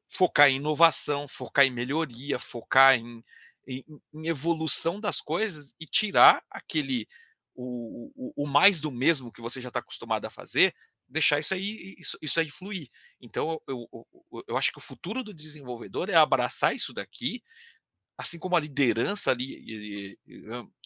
focar 0.07 0.49
em 0.49 0.57
inovação, 0.57 1.27
focar 1.27 1.65
em 1.65 1.71
melhoria, 1.71 2.39
focar 2.39 2.95
em, 2.95 3.23
em, 3.67 3.83
em 4.13 4.27
evolução 4.27 4.99
das 4.99 5.21
coisas 5.21 5.73
e 5.79 5.85
tirar 5.85 6.43
aquele 6.49 7.07
o, 7.55 8.11
o, 8.15 8.43
o, 8.43 8.47
mais 8.47 8.81
do 8.81 8.91
mesmo 8.91 9.31
que 9.31 9.41
você 9.41 9.61
já 9.61 9.69
está 9.69 9.79
acostumado 9.79 10.25
a 10.25 10.29
fazer, 10.29 10.75
deixar 11.07 11.39
isso 11.39 11.53
aí, 11.53 11.95
isso, 11.97 12.17
isso 12.21 12.39
aí 12.39 12.49
fluir. 12.49 12.89
Então, 13.21 13.61
eu, 13.67 13.87
eu, 13.93 14.43
eu, 14.47 14.57
acho 14.57 14.71
que 14.71 14.77
o 14.77 14.81
futuro 14.81 15.23
do 15.23 15.33
desenvolvedor 15.33 16.09
é 16.09 16.15
abraçar 16.15 16.75
isso 16.75 16.93
daqui, 16.93 17.41
assim 18.17 18.37
como 18.39 18.55
a 18.55 18.59
liderança 18.59 19.31
ali 19.31 20.17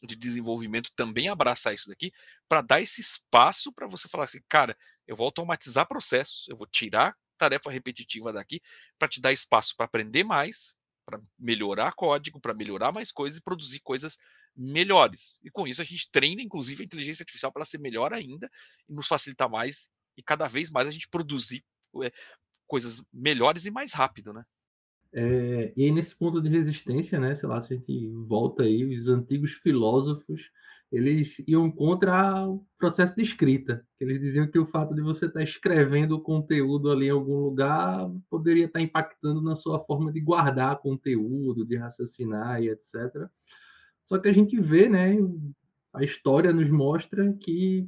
de 0.03 0.15
desenvolvimento 0.15 0.91
também 0.95 1.29
abraçar 1.29 1.73
isso 1.73 1.89
daqui, 1.89 2.11
para 2.47 2.61
dar 2.61 2.81
esse 2.81 3.01
espaço 3.01 3.71
para 3.73 3.87
você 3.87 4.07
falar 4.07 4.25
assim, 4.25 4.41
cara, 4.47 4.77
eu 5.07 5.15
vou 5.15 5.25
automatizar 5.25 5.87
processos, 5.87 6.47
eu 6.47 6.55
vou 6.55 6.67
tirar 6.67 7.15
tarefa 7.37 7.71
repetitiva 7.71 8.33
daqui 8.33 8.61
para 8.97 9.07
te 9.07 9.21
dar 9.21 9.31
espaço 9.31 9.75
para 9.75 9.85
aprender 9.85 10.23
mais, 10.23 10.75
para 11.09 11.21
melhorar 11.37 11.93
código, 11.93 12.39
para 12.39 12.53
melhorar 12.53 12.93
mais 12.93 13.11
coisas 13.11 13.39
e 13.39 13.43
produzir 13.43 13.79
coisas 13.79 14.17
melhores. 14.55 15.39
E 15.43 15.49
com 15.49 15.67
isso 15.67 15.81
a 15.81 15.85
gente 15.85 16.09
treina, 16.11 16.41
inclusive, 16.41 16.83
a 16.83 16.85
inteligência 16.85 17.23
artificial 17.23 17.51
para 17.51 17.65
ser 17.65 17.79
melhor 17.79 18.13
ainda 18.13 18.49
e 18.87 18.93
nos 18.93 19.07
facilitar 19.07 19.49
mais 19.49 19.89
e 20.15 20.21
cada 20.21 20.47
vez 20.47 20.69
mais 20.69 20.87
a 20.87 20.91
gente 20.91 21.07
produzir 21.09 21.63
é, 22.03 22.11
coisas 22.67 23.01
melhores 23.11 23.65
e 23.65 23.71
mais 23.71 23.93
rápido, 23.93 24.33
né? 24.33 24.43
É, 25.11 25.73
e 25.75 25.89
nesse 25.91 26.15
ponto 26.15 26.39
de 26.39 26.49
resistência, 26.49 27.19
né? 27.19 27.33
Sei 27.33 27.49
lá, 27.49 27.59
se 27.59 27.73
a 27.73 27.77
gente 27.77 28.09
volta 28.27 28.63
aí, 28.63 28.83
os 28.83 29.07
antigos 29.07 29.53
filósofos 29.53 30.51
eles 30.91 31.39
iam 31.47 31.69
contra 31.69 32.47
o 32.47 32.65
processo 32.77 33.15
de 33.15 33.21
escrita. 33.21 33.85
Eles 33.99 34.19
diziam 34.19 34.47
que 34.47 34.57
o 34.57 34.65
fato 34.65 34.95
de 34.95 35.01
você 35.01 35.27
estar 35.27 35.43
escrevendo 35.43 36.15
o 36.15 36.21
conteúdo 36.21 36.89
ali 36.89 37.07
em 37.07 37.11
algum 37.11 37.37
lugar 37.37 38.09
poderia 38.29 38.65
estar 38.65 38.81
impactando 38.81 39.41
na 39.41 39.55
sua 39.55 39.79
forma 39.79 40.11
de 40.11 40.19
guardar 40.19 40.79
conteúdo, 40.79 41.65
de 41.65 41.75
raciocinar 41.75 42.61
e 42.61 42.69
etc. 42.69 43.29
Só 44.03 44.17
que 44.17 44.27
a 44.27 44.33
gente 44.33 44.59
vê, 44.59 44.89
né, 44.89 45.15
a 45.93 46.03
história 46.03 46.51
nos 46.51 46.71
mostra 46.71 47.31
que 47.33 47.87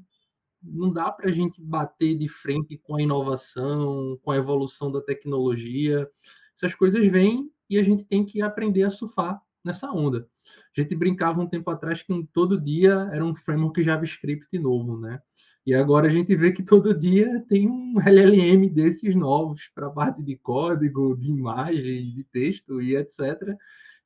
não 0.62 0.94
dá 0.94 1.12
para 1.12 1.30
a 1.30 1.32
gente 1.32 1.60
bater 1.60 2.16
de 2.16 2.28
frente 2.28 2.78
com 2.78 2.98
a 2.98 3.02
inovação, 3.02 4.20
com 4.22 4.30
a 4.30 4.38
evolução 4.38 4.92
da 4.92 5.02
tecnologia. 5.02 6.08
Essas 6.56 6.76
coisas 6.76 7.04
vêm 7.08 7.52
e 7.68 7.80
a 7.80 7.84
gente 7.84 8.04
tem 8.04 8.24
que 8.24 8.44
aprender 8.44 8.84
a 8.84 8.92
surfar 8.92 9.42
nessa 9.64 9.92
onda. 9.92 10.28
A 10.76 10.82
gente 10.82 10.96
brincava 10.96 11.42
um 11.42 11.48
tempo 11.48 11.70
atrás 11.70 12.02
que 12.02 12.28
todo 12.34 12.60
dia 12.60 13.10
era 13.12 13.24
um 13.24 13.36
framework 13.36 13.82
JavaScript 13.82 14.58
novo, 14.58 15.00
né? 15.00 15.22
E 15.66 15.76
agora 15.76 16.08
a 16.08 16.10
gente 16.10 16.36
vê 16.36 16.52
que 16.52 16.64
todo 16.64 16.98
dia 16.98 17.44
tem 17.48 17.70
um 17.70 18.00
LLM 18.00 18.68
desses 18.70 19.16
novos 19.16 19.70
para 19.76 19.88
a 19.88 19.92
parte 19.92 20.24
de 20.24 20.36
código, 20.36 21.16
de 21.16 21.30
imagem, 21.30 22.12
de 22.12 22.24
texto 22.32 22.82
e 22.82 22.96
etc. 22.96 23.56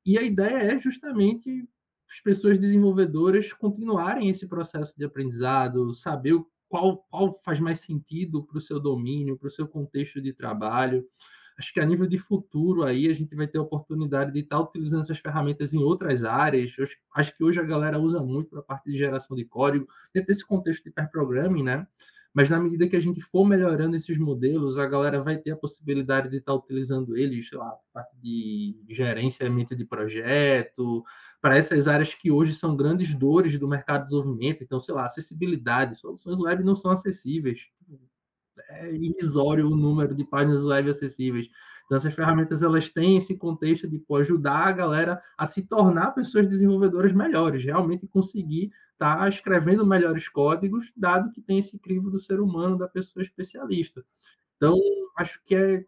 E 0.06 0.18
a 0.18 0.22
ideia 0.22 0.74
é 0.74 0.80
justamente 0.80 1.68
as 2.10 2.20
pessoas 2.20 2.60
desenvolvedoras 2.60 3.54
continuarem 3.54 4.30
esse 4.30 4.48
processo 4.48 4.96
de 4.98 5.06
aprendizado, 5.06 5.94
saber 5.94 6.36
qual, 6.68 7.06
qual 7.10 7.34
faz 7.34 7.60
mais 7.60 7.80
sentido 7.80 8.44
para 8.44 8.58
o 8.58 8.62
seu 8.62 8.80
domínio, 8.80 9.38
para 9.38 9.48
o 9.48 9.52
seu 9.52 9.68
contexto 9.68 10.22
de 10.22 10.34
trabalho. 10.34 11.08
Acho 11.58 11.74
que 11.74 11.80
a 11.80 11.86
nível 11.86 12.06
de 12.06 12.18
futuro 12.18 12.84
aí 12.84 13.08
a 13.08 13.14
gente 13.14 13.34
vai 13.34 13.48
ter 13.48 13.60
a 13.60 13.62
oportunidade 13.62 14.32
de 14.34 14.40
estar 14.40 14.60
utilizando 14.60 15.04
essas 15.04 15.20
ferramentas 15.20 15.74
em 15.74 15.80
outras 15.80 16.24
áreas. 16.24 16.78
Eu 16.78 16.86
acho 17.16 17.36
que 17.38 17.44
hoje 17.44 17.60
a 17.60 17.64
galera 17.64 17.98
usa 17.98 18.22
muito 18.22 18.50
para 18.50 18.60
a 18.60 18.64
parte 18.64 18.92
de 18.92 18.98
geração 18.98 19.38
de 19.38 19.46
código, 19.46 19.88
dentro 20.14 20.28
desse 20.28 20.46
contexto 20.46 20.84
de 20.84 20.92
pair 20.92 21.10
programming, 21.10 21.64
né? 21.64 21.88
Mas 22.34 22.50
na 22.50 22.60
medida 22.60 22.86
que 22.86 22.98
a 22.98 23.00
gente 23.00 23.22
for 23.22 23.46
melhorando 23.46 23.96
esses 23.96 24.18
modelos, 24.18 24.78
a 24.78 24.86
galera 24.86 25.24
vai 25.24 25.38
ter 25.38 25.52
a 25.52 25.56
possibilidade 25.56 26.28
de 26.28 26.36
estar 26.36 26.54
utilizando 26.54 27.16
eles, 27.16 27.48
sei 27.48 27.58
lá, 27.58 27.74
parte 27.94 28.14
de 28.22 28.76
gerenciamento 28.90 29.74
de 29.74 29.86
projeto, 29.86 31.02
para 31.40 31.56
essas 31.56 31.88
áreas 31.88 32.14
que 32.14 32.30
hoje 32.30 32.54
são 32.54 32.76
grandes 32.76 33.14
dores 33.14 33.58
do 33.58 33.70
mercado 33.70 34.00
de 34.00 34.10
desenvolvimento. 34.10 34.62
Então, 34.62 34.82
sei 34.82 34.94
lá, 34.94 35.06
acessibilidade, 35.06 35.98
soluções 35.98 36.38
web 36.38 36.62
não 36.62 36.76
são 36.76 36.92
acessíveis 36.92 37.70
é 38.70 38.92
irrisório 38.94 39.70
o 39.70 39.76
número 39.76 40.16
de 40.16 40.24
páginas 40.24 40.66
web 40.66 40.90
acessíveis. 40.90 41.48
Então, 41.86 41.98
essas 41.98 42.14
ferramentas 42.14 42.64
elas 42.64 42.90
têm 42.90 43.18
esse 43.18 43.38
contexto 43.38 43.88
de 43.88 44.00
pô, 44.00 44.18
ajudar 44.18 44.68
a 44.68 44.72
galera 44.72 45.22
a 45.38 45.46
se 45.46 45.62
tornar 45.64 46.12
pessoas 46.12 46.48
desenvolvedoras 46.48 47.14
melhores, 47.14 47.64
realmente 47.64 48.08
conseguir 48.08 48.72
estar 48.94 49.20
tá 49.20 49.30
escrevendo 49.30 49.86
melhores 49.86 50.28
códigos, 50.28 50.92
dado 50.96 51.32
que 51.32 51.42
tem 51.42 51.60
esse 51.60 51.78
crivo 51.78 52.10
do 52.10 52.20
ser 52.20 52.40
humano, 52.40 52.78
da 52.78 52.88
pessoa 52.88 53.22
especialista. 53.22 54.04
Então, 54.58 54.80
acho 55.16 55.42
que 55.46 55.56
é, 55.56 55.86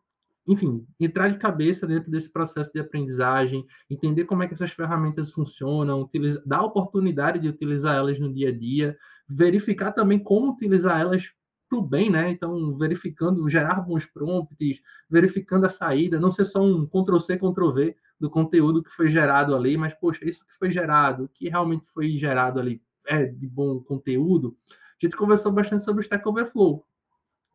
enfim, 0.47 0.85
entrar 0.99 1.29
de 1.29 1.37
cabeça 1.37 1.87
dentro 1.87 2.11
desse 2.11 2.31
processo 2.31 2.71
de 2.71 2.79
aprendizagem, 2.79 3.65
entender 3.89 4.25
como 4.25 4.43
é 4.43 4.47
que 4.47 4.53
essas 4.53 4.71
ferramentas 4.71 5.31
funcionam, 5.31 6.01
utilizar, 6.01 6.43
dar 6.45 6.57
a 6.59 6.65
oportunidade 6.65 7.39
de 7.39 7.49
utilizar 7.49 7.95
elas 7.95 8.19
no 8.19 8.31
dia 8.31 8.49
a 8.49 8.57
dia, 8.57 8.97
verificar 9.27 9.91
também 9.91 10.19
como 10.19 10.51
utilizar 10.51 11.01
elas 11.01 11.33
para 11.67 11.77
o 11.77 11.81
bem, 11.81 12.09
né? 12.09 12.29
Então, 12.29 12.77
verificando, 12.77 13.47
gerar 13.47 13.81
bons 13.81 14.05
prompts, 14.05 14.81
verificando 15.09 15.65
a 15.65 15.69
saída, 15.69 16.19
não 16.19 16.31
ser 16.31 16.45
só 16.45 16.61
um 16.61 16.85
Ctrl-C, 16.85 17.37
Ctrl-V 17.37 17.95
do 18.19 18.29
conteúdo 18.29 18.81
que 18.81 18.89
foi 18.89 19.09
gerado 19.09 19.55
ali, 19.55 19.77
mas, 19.77 19.93
poxa, 19.93 20.27
isso 20.27 20.45
que 20.45 20.53
foi 20.53 20.71
gerado, 20.71 21.29
que 21.33 21.49
realmente 21.49 21.85
foi 21.87 22.17
gerado 22.17 22.59
ali 22.59 22.81
é 23.07 23.25
de 23.25 23.47
bom 23.47 23.79
conteúdo. 23.79 24.55
A 24.69 25.05
gente 25.05 25.15
conversou 25.15 25.51
bastante 25.51 25.83
sobre 25.83 26.01
o 26.01 26.03
Stack 26.03 26.27
Overflow. 26.27 26.85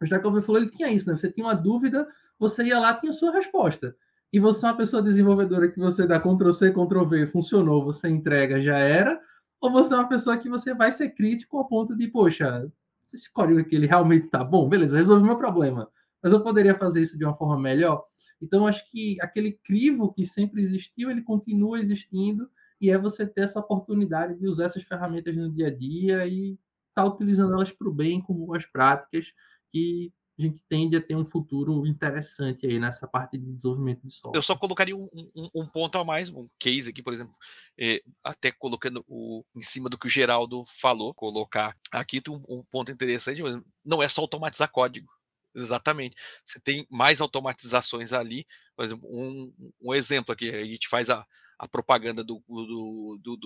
O 0.01 0.05
Stack 0.05 0.27
Overflow, 0.27 0.57
ele 0.57 0.71
tinha 0.71 0.91
isso, 0.91 1.11
né? 1.11 1.17
Você 1.17 1.31
tinha 1.31 1.47
uma 1.47 1.55
dúvida, 1.55 2.09
você 2.39 2.65
ia 2.65 2.79
lá, 2.79 2.95
tinha 2.95 3.11
a 3.11 3.15
sua 3.15 3.33
resposta. 3.33 3.95
E 4.33 4.41
você 4.41 4.65
é 4.65 4.69
uma 4.71 4.77
pessoa 4.77 5.03
desenvolvedora 5.03 5.71
que 5.71 5.79
você 5.79 6.07
dá 6.07 6.19
Ctrl-C, 6.19 6.73
Ctrl-V, 6.73 7.27
funcionou, 7.27 7.85
você 7.85 8.09
entrega, 8.09 8.63
já 8.63 8.79
era, 8.79 9.21
ou 9.61 9.71
você 9.71 9.95
é 9.95 9.97
uma 9.99 10.09
pessoa 10.09 10.39
que 10.39 10.49
você 10.49 10.75
vai 10.75 10.91
ser 10.91 11.11
crítico 11.11 11.59
ao 11.59 11.69
ponto 11.69 11.95
de, 11.95 12.09
poxa, 12.09 12.67
esse 13.15 13.33
código 13.33 13.61
aqui 13.61 13.77
ele 13.77 13.87
realmente 13.87 14.25
está 14.25 14.43
bom, 14.45 14.69
beleza, 14.69 14.97
resolvi 14.97 15.25
meu 15.25 15.37
problema. 15.37 15.89
Mas 16.23 16.33
eu 16.33 16.43
poderia 16.43 16.75
fazer 16.75 17.01
isso 17.01 17.19
de 17.19 17.25
uma 17.25 17.35
forma 17.35 17.59
melhor. 17.59 18.05
Então, 18.41 18.67
acho 18.67 18.89
que 18.91 19.17
aquele 19.21 19.53
crivo 19.53 20.13
que 20.13 20.25
sempre 20.25 20.63
existiu, 20.63 21.11
ele 21.11 21.23
continua 21.23 21.81
existindo, 21.81 22.49
e 22.81 22.91
é 22.91 22.99
você 22.99 23.27
ter 23.27 23.43
essa 23.43 23.61
oportunidade 23.61 24.39
de 24.39 24.47
usar 24.47 24.67
essas 24.67 24.83
ferramentas 24.83 25.37
no 25.37 25.53
dia 25.53 25.69
a 25.69 25.75
dia 25.75 26.27
e 26.27 26.53
estar 26.89 27.03
tá 27.03 27.05
utilizando 27.05 27.55
elas 27.55 27.73
para 27.73 27.89
o 27.89 27.93
bem, 27.93 28.21
como 28.21 28.47
boas 28.47 28.65
práticas, 28.67 29.33
que 29.71 30.13
a 30.43 30.49
gente 30.49 30.63
tende 30.69 30.97
a 30.97 31.01
ter 31.01 31.17
um 31.17 31.25
futuro 31.25 31.87
interessante 31.87 32.67
aí 32.67 32.79
nessa 32.79 33.07
parte 33.07 33.39
de 33.39 33.53
desenvolvimento 33.53 34.03
de 34.03 34.13
software. 34.13 34.37
Eu 34.37 34.43
só 34.43 34.57
colocaria 34.57 34.97
um, 34.97 35.09
um, 35.13 35.51
um 35.55 35.67
ponto 35.67 35.97
a 35.99 36.05
mais, 36.05 36.29
um 36.29 36.49
case 36.59 36.91
aqui, 36.91 37.03
por 37.03 37.13
exemplo, 37.13 37.35
é, 37.79 38.03
até 38.23 38.51
colocando 38.51 39.05
o, 39.09 39.45
em 39.55 39.63
cima 39.63 39.89
do 39.89 39.99
que 39.99 40.07
o 40.07 40.11
Geraldo 40.11 40.65
falou, 40.65 41.15
colocar 41.15 41.77
aqui 41.91 42.21
um, 42.29 42.43
um 42.49 42.63
ponto 42.65 42.91
interessante, 42.91 43.43
mas 43.43 43.57
não 43.85 44.03
é 44.03 44.09
só 44.09 44.23
automatizar 44.23 44.71
código. 44.71 45.11
Exatamente. 45.55 46.17
Você 46.45 46.59
tem 46.61 46.87
mais 46.91 47.21
automatizações 47.21 48.13
ali. 48.13 48.47
Por 48.75 48.85
exemplo, 48.85 49.09
um, 49.11 49.53
um 49.83 49.95
exemplo 49.95 50.33
aqui, 50.33 50.49
a 50.49 50.65
gente 50.65 50.89
faz 50.89 51.11
a, 51.11 51.27
a 51.59 51.69
propaganda 51.69 52.25
do, 52.25 52.43
do, 52.49 53.19
do, 53.23 53.37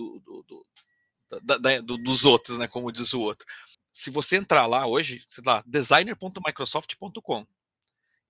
do, 0.47 0.65
da, 1.43 1.57
da, 1.57 1.81
do, 1.81 1.97
dos 1.97 2.23
outros, 2.23 2.57
né? 2.57 2.67
Como 2.67 2.91
diz 2.91 3.13
o 3.13 3.19
outro 3.19 3.45
se 3.97 4.11
você 4.11 4.37
entrar 4.37 4.67
lá 4.67 4.85
hoje, 4.85 5.23
sei 5.25 5.43
lá, 5.43 5.63
designer.microsoft.com, 5.65 7.47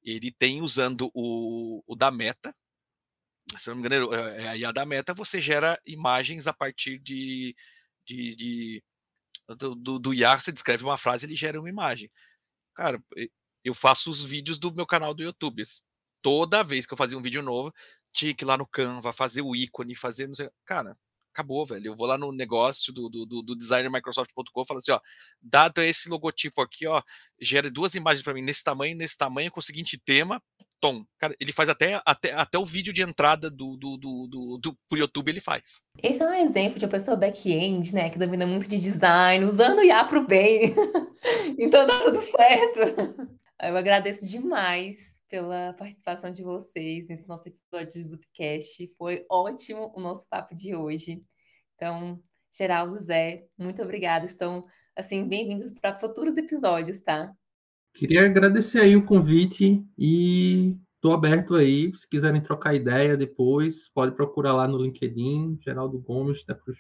ele 0.02 0.32
tem 0.32 0.62
usando 0.62 1.12
o, 1.14 1.84
o 1.86 1.94
da 1.94 2.10
Meta, 2.10 2.56
se 3.58 3.68
não 3.68 3.76
me 3.76 3.82
engano, 3.82 4.14
é, 4.14 4.44
é, 4.44 4.48
aí 4.48 4.64
a 4.64 4.72
da 4.72 4.86
Meta 4.86 5.14
você 5.14 5.42
gera 5.42 5.78
imagens 5.86 6.48
a 6.48 6.54
partir 6.54 6.98
de, 7.00 7.54
de, 8.06 8.34
de 8.38 8.84
do, 9.58 9.76
do, 9.76 10.00
do 10.00 10.14
IA, 10.14 10.40
você 10.40 10.54
descreve 10.54 10.86
uma 10.86 10.98
frase, 10.98 11.26
ele 11.26 11.36
gera 11.36 11.60
uma 11.60 11.68
imagem. 11.68 12.10
Cara, 12.74 13.04
eu 13.62 13.74
faço 13.74 14.10
os 14.10 14.24
vídeos 14.24 14.58
do 14.58 14.74
meu 14.74 14.86
canal 14.86 15.14
do 15.14 15.24
YouTube. 15.24 15.64
Toda 16.22 16.64
vez 16.64 16.88
que 16.88 16.94
eu 16.94 16.98
fazia 16.98 17.18
um 17.18 17.22
vídeo 17.22 17.44
novo, 17.44 17.74
tinha 18.14 18.34
que 18.34 18.46
ir 18.46 18.48
lá 18.48 18.58
no 18.58 18.66
Canva, 18.66 19.12
fazer 19.12 19.42
o 19.42 19.54
ícone, 19.54 19.96
fazer. 19.96 20.28
Não 20.28 20.36
sei, 20.36 20.50
cara, 20.64 20.98
acabou, 21.38 21.66
velho. 21.66 21.88
Eu 21.88 21.96
vou 21.96 22.08
lá 22.08 22.18
no 22.18 22.32
negócio 22.32 22.92
do, 22.92 23.08
do, 23.08 23.26
do 23.26 23.56
designermicrosoft.com 23.56 24.62
e 24.62 24.66
falo 24.66 24.80
assim, 24.80 24.92
ó, 24.92 25.00
dado 25.42 25.82
esse 25.82 26.10
logotipo 26.10 26.62
aqui, 26.62 26.88
ó, 26.88 27.02
gera 27.40 27.70
duas 27.70 27.94
imagens 27.94 28.24
para 28.24 28.34
mim 28.34 28.42
nesse 28.42 28.64
tamanho, 28.64 28.98
nesse 28.98 29.16
tamanho, 29.16 29.52
com 29.52 29.60
o 29.60 29.64
seguinte 29.64 30.00
tema, 30.04 30.42
tom. 30.82 31.06
Cara, 31.20 31.36
ele 31.40 31.54
faz 31.54 31.70
até, 31.70 32.02
até, 32.06 32.34
até 32.34 32.58
o 32.58 32.66
vídeo 32.66 32.92
de 32.92 33.04
entrada 33.04 33.50
do, 33.50 33.78
do, 33.78 33.98
do, 33.98 34.28
do, 34.28 34.60
do 34.62 34.78
pro 34.90 34.98
YouTube, 34.98 35.30
ele 35.30 35.42
faz. 35.42 35.82
Esse 36.02 36.24
é 36.24 36.28
um 36.28 36.34
exemplo 36.34 36.80
de 36.80 36.86
uma 36.86 36.92
pessoa 36.92 37.16
back-end, 37.16 37.94
né, 37.94 38.10
que 38.10 38.18
domina 38.18 38.48
muito 38.48 38.68
de 38.68 38.80
design, 38.80 39.46
usando 39.46 39.84
IA 39.84 40.04
pro 40.06 40.26
bem. 40.26 40.74
então 41.58 41.86
tá 41.86 42.00
tudo 42.02 42.22
certo. 42.22 42.80
Eu 43.62 43.76
agradeço 43.76 44.28
demais 44.28 45.17
pela 45.30 45.74
participação 45.74 46.32
de 46.32 46.44
vocês 46.44 47.08
nesse 47.08 47.28
nosso 47.28 47.48
episódio 47.50 47.94
de 47.94 48.04
Zupcast. 48.04 48.94
Foi 48.98 49.26
ótimo 49.30 49.92
o 49.96 50.00
nosso 50.00 50.28
papo 50.30 50.56
de 50.56 50.76
hoje. 50.76 51.22
Então, 51.76 52.22
Geraldo, 52.52 52.96
Zé, 52.98 53.46
muito 53.58 53.82
obrigada. 53.82 54.26
Estão, 54.26 54.66
assim, 54.96 55.28
bem-vindos 55.28 55.74
para 55.74 56.00
futuros 56.00 56.38
episódios, 56.38 57.02
tá? 57.02 57.32
Queria 57.94 58.26
agradecer 58.26 58.80
aí 58.80 58.96
o 58.96 59.06
convite 59.06 59.86
e 59.98 60.78
estou 60.96 61.14
aberto 61.14 61.56
aí. 61.56 61.92
Se 61.96 62.08
quiserem 62.08 62.42
trocar 62.42 62.76
ideia 62.76 63.18
depois, 63.18 63.90
pode 63.90 64.16
procurar 64.16 64.54
lá 64.54 64.68
no 64.68 64.82
LinkedIn, 64.82 65.60
Geraldo 65.62 66.00
Gomes, 66.00 66.46
da 66.46 66.56
Cruz 66.56 66.80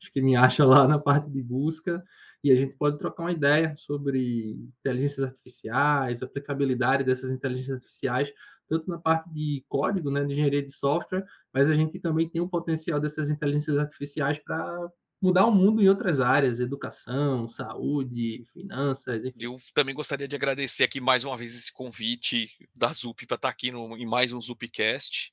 acho 0.00 0.12
que 0.12 0.20
me 0.20 0.36
acha 0.36 0.64
lá 0.64 0.86
na 0.86 0.98
parte 0.98 1.30
de 1.30 1.42
busca 1.42 2.02
e 2.42 2.50
a 2.50 2.54
gente 2.54 2.74
pode 2.74 2.98
trocar 2.98 3.24
uma 3.24 3.32
ideia 3.32 3.74
sobre 3.76 4.52
inteligências 4.78 5.24
artificiais, 5.26 6.22
aplicabilidade 6.22 7.04
dessas 7.04 7.30
inteligências 7.30 7.76
artificiais, 7.76 8.32
tanto 8.68 8.88
na 8.90 8.98
parte 8.98 9.30
de 9.32 9.64
código, 9.68 10.10
né, 10.10 10.24
de 10.24 10.32
engenharia 10.32 10.62
de 10.62 10.72
software, 10.72 11.24
mas 11.52 11.70
a 11.70 11.74
gente 11.74 11.98
também 11.98 12.28
tem 12.28 12.40
o 12.40 12.48
potencial 12.48 13.00
dessas 13.00 13.28
inteligências 13.28 13.78
artificiais 13.78 14.38
para 14.38 14.90
mudar 15.20 15.46
o 15.46 15.50
mundo 15.50 15.82
em 15.82 15.88
outras 15.88 16.20
áreas, 16.20 16.60
educação, 16.60 17.48
saúde, 17.48 18.44
finanças, 18.52 19.24
enfim. 19.24 19.38
Eu 19.40 19.56
também 19.74 19.94
gostaria 19.94 20.28
de 20.28 20.36
agradecer 20.36 20.84
aqui 20.84 21.00
mais 21.00 21.24
uma 21.24 21.36
vez 21.36 21.54
esse 21.54 21.72
convite 21.72 22.50
da 22.74 22.92
ZUP 22.92 23.26
para 23.26 23.36
estar 23.36 23.48
aqui 23.48 23.70
no, 23.70 23.96
em 23.96 24.06
mais 24.06 24.32
um 24.32 24.40
ZUPcast. 24.40 25.32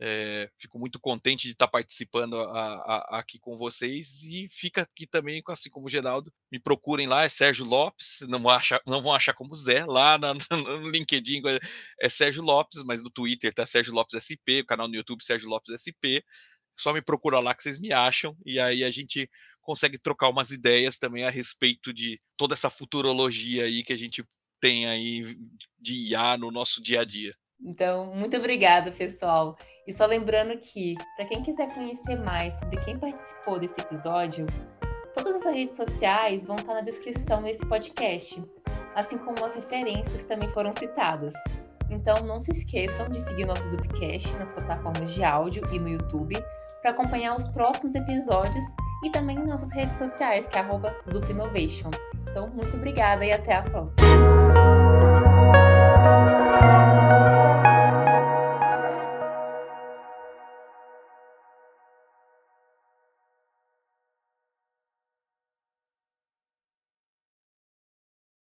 É, 0.00 0.50
fico 0.58 0.78
muito 0.78 0.98
contente 0.98 1.46
de 1.46 1.52
estar 1.52 1.68
participando 1.68 2.34
a, 2.36 2.74
a, 2.74 3.18
aqui 3.20 3.38
com 3.38 3.56
vocês 3.56 4.24
e 4.24 4.48
fica 4.48 4.82
aqui 4.82 5.06
também, 5.06 5.42
assim 5.48 5.70
como 5.70 5.86
o 5.86 5.88
Geraldo, 5.88 6.32
me 6.50 6.58
procurem 6.58 7.06
lá, 7.06 7.24
é 7.24 7.28
Sérgio 7.28 7.64
Lopes, 7.64 8.26
não, 8.28 8.48
acha, 8.48 8.80
não 8.86 9.00
vão 9.00 9.12
achar 9.12 9.32
como 9.32 9.54
Zé, 9.54 9.84
lá 9.86 10.18
na, 10.18 10.34
no 10.50 10.90
LinkedIn 10.90 11.42
é 12.00 12.08
Sérgio 12.08 12.42
Lopes, 12.42 12.82
mas 12.82 13.02
no 13.02 13.10
Twitter 13.10 13.54
tá 13.54 13.64
Sérgio 13.64 13.94
Lopes 13.94 14.14
SP, 14.18 14.60
o 14.62 14.66
canal 14.66 14.88
no 14.88 14.96
YouTube 14.96 15.22
Sérgio 15.22 15.48
Lopes 15.48 15.70
SP, 15.78 16.24
só 16.76 16.92
me 16.92 17.02
procura 17.02 17.38
lá 17.38 17.54
que 17.54 17.62
vocês 17.62 17.78
me 17.78 17.92
acham 17.92 18.36
e 18.44 18.58
aí 18.58 18.82
a 18.82 18.90
gente 18.90 19.30
consegue 19.60 19.98
trocar 19.98 20.28
umas 20.28 20.50
ideias 20.50 20.98
também 20.98 21.24
a 21.24 21.30
respeito 21.30 21.92
de 21.92 22.20
toda 22.36 22.54
essa 22.54 22.68
futurologia 22.68 23.64
aí 23.64 23.84
que 23.84 23.92
a 23.92 23.96
gente 23.96 24.24
tem 24.60 24.88
aí 24.88 25.36
de 25.78 26.10
IA 26.10 26.36
no 26.36 26.50
nosso 26.50 26.82
dia 26.82 27.00
a 27.00 27.04
dia. 27.04 27.34
Então, 27.64 28.06
muito 28.14 28.36
obrigada, 28.36 28.90
pessoal. 28.90 29.56
E 29.86 29.92
só 29.92 30.06
lembrando 30.06 30.56
que, 30.58 30.94
para 31.16 31.26
quem 31.26 31.42
quiser 31.42 31.72
conhecer 31.72 32.16
mais 32.16 32.54
sobre 32.54 32.78
quem 32.80 32.98
participou 32.98 33.58
desse 33.58 33.80
episódio, 33.80 34.46
Todas 35.14 35.36
essas 35.36 35.54
redes 35.54 35.76
sociais 35.76 36.46
vão 36.46 36.56
estar 36.56 36.72
na 36.74 36.80
descrição 36.80 37.42
desse 37.42 37.64
podcast, 37.66 38.42
assim 38.94 39.18
como 39.18 39.44
as 39.44 39.54
referências 39.54 40.22
que 40.22 40.26
também 40.26 40.48
foram 40.48 40.72
citadas. 40.72 41.34
Então 41.90 42.24
não 42.24 42.40
se 42.40 42.52
esqueçam 42.52 43.08
de 43.10 43.20
seguir 43.20 43.44
nosso 43.44 43.68
Zupcast 43.70 44.34
nas 44.36 44.52
plataformas 44.52 45.12
de 45.14 45.22
áudio 45.22 45.62
e 45.70 45.78
no 45.78 45.88
YouTube 45.88 46.34
para 46.80 46.92
acompanhar 46.92 47.36
os 47.36 47.46
próximos 47.48 47.94
episódios 47.94 48.64
e 49.04 49.10
também 49.10 49.36
em 49.36 49.46
nossas 49.46 49.70
redes 49.72 49.96
sociais, 49.96 50.48
que 50.48 50.58
é 50.58 50.64
Zupinnovation. 51.12 51.90
Então, 52.30 52.48
muito 52.48 52.76
obrigada 52.76 53.24
e 53.24 53.32
até 53.32 53.54
a 53.54 53.62
próxima! 53.62 54.06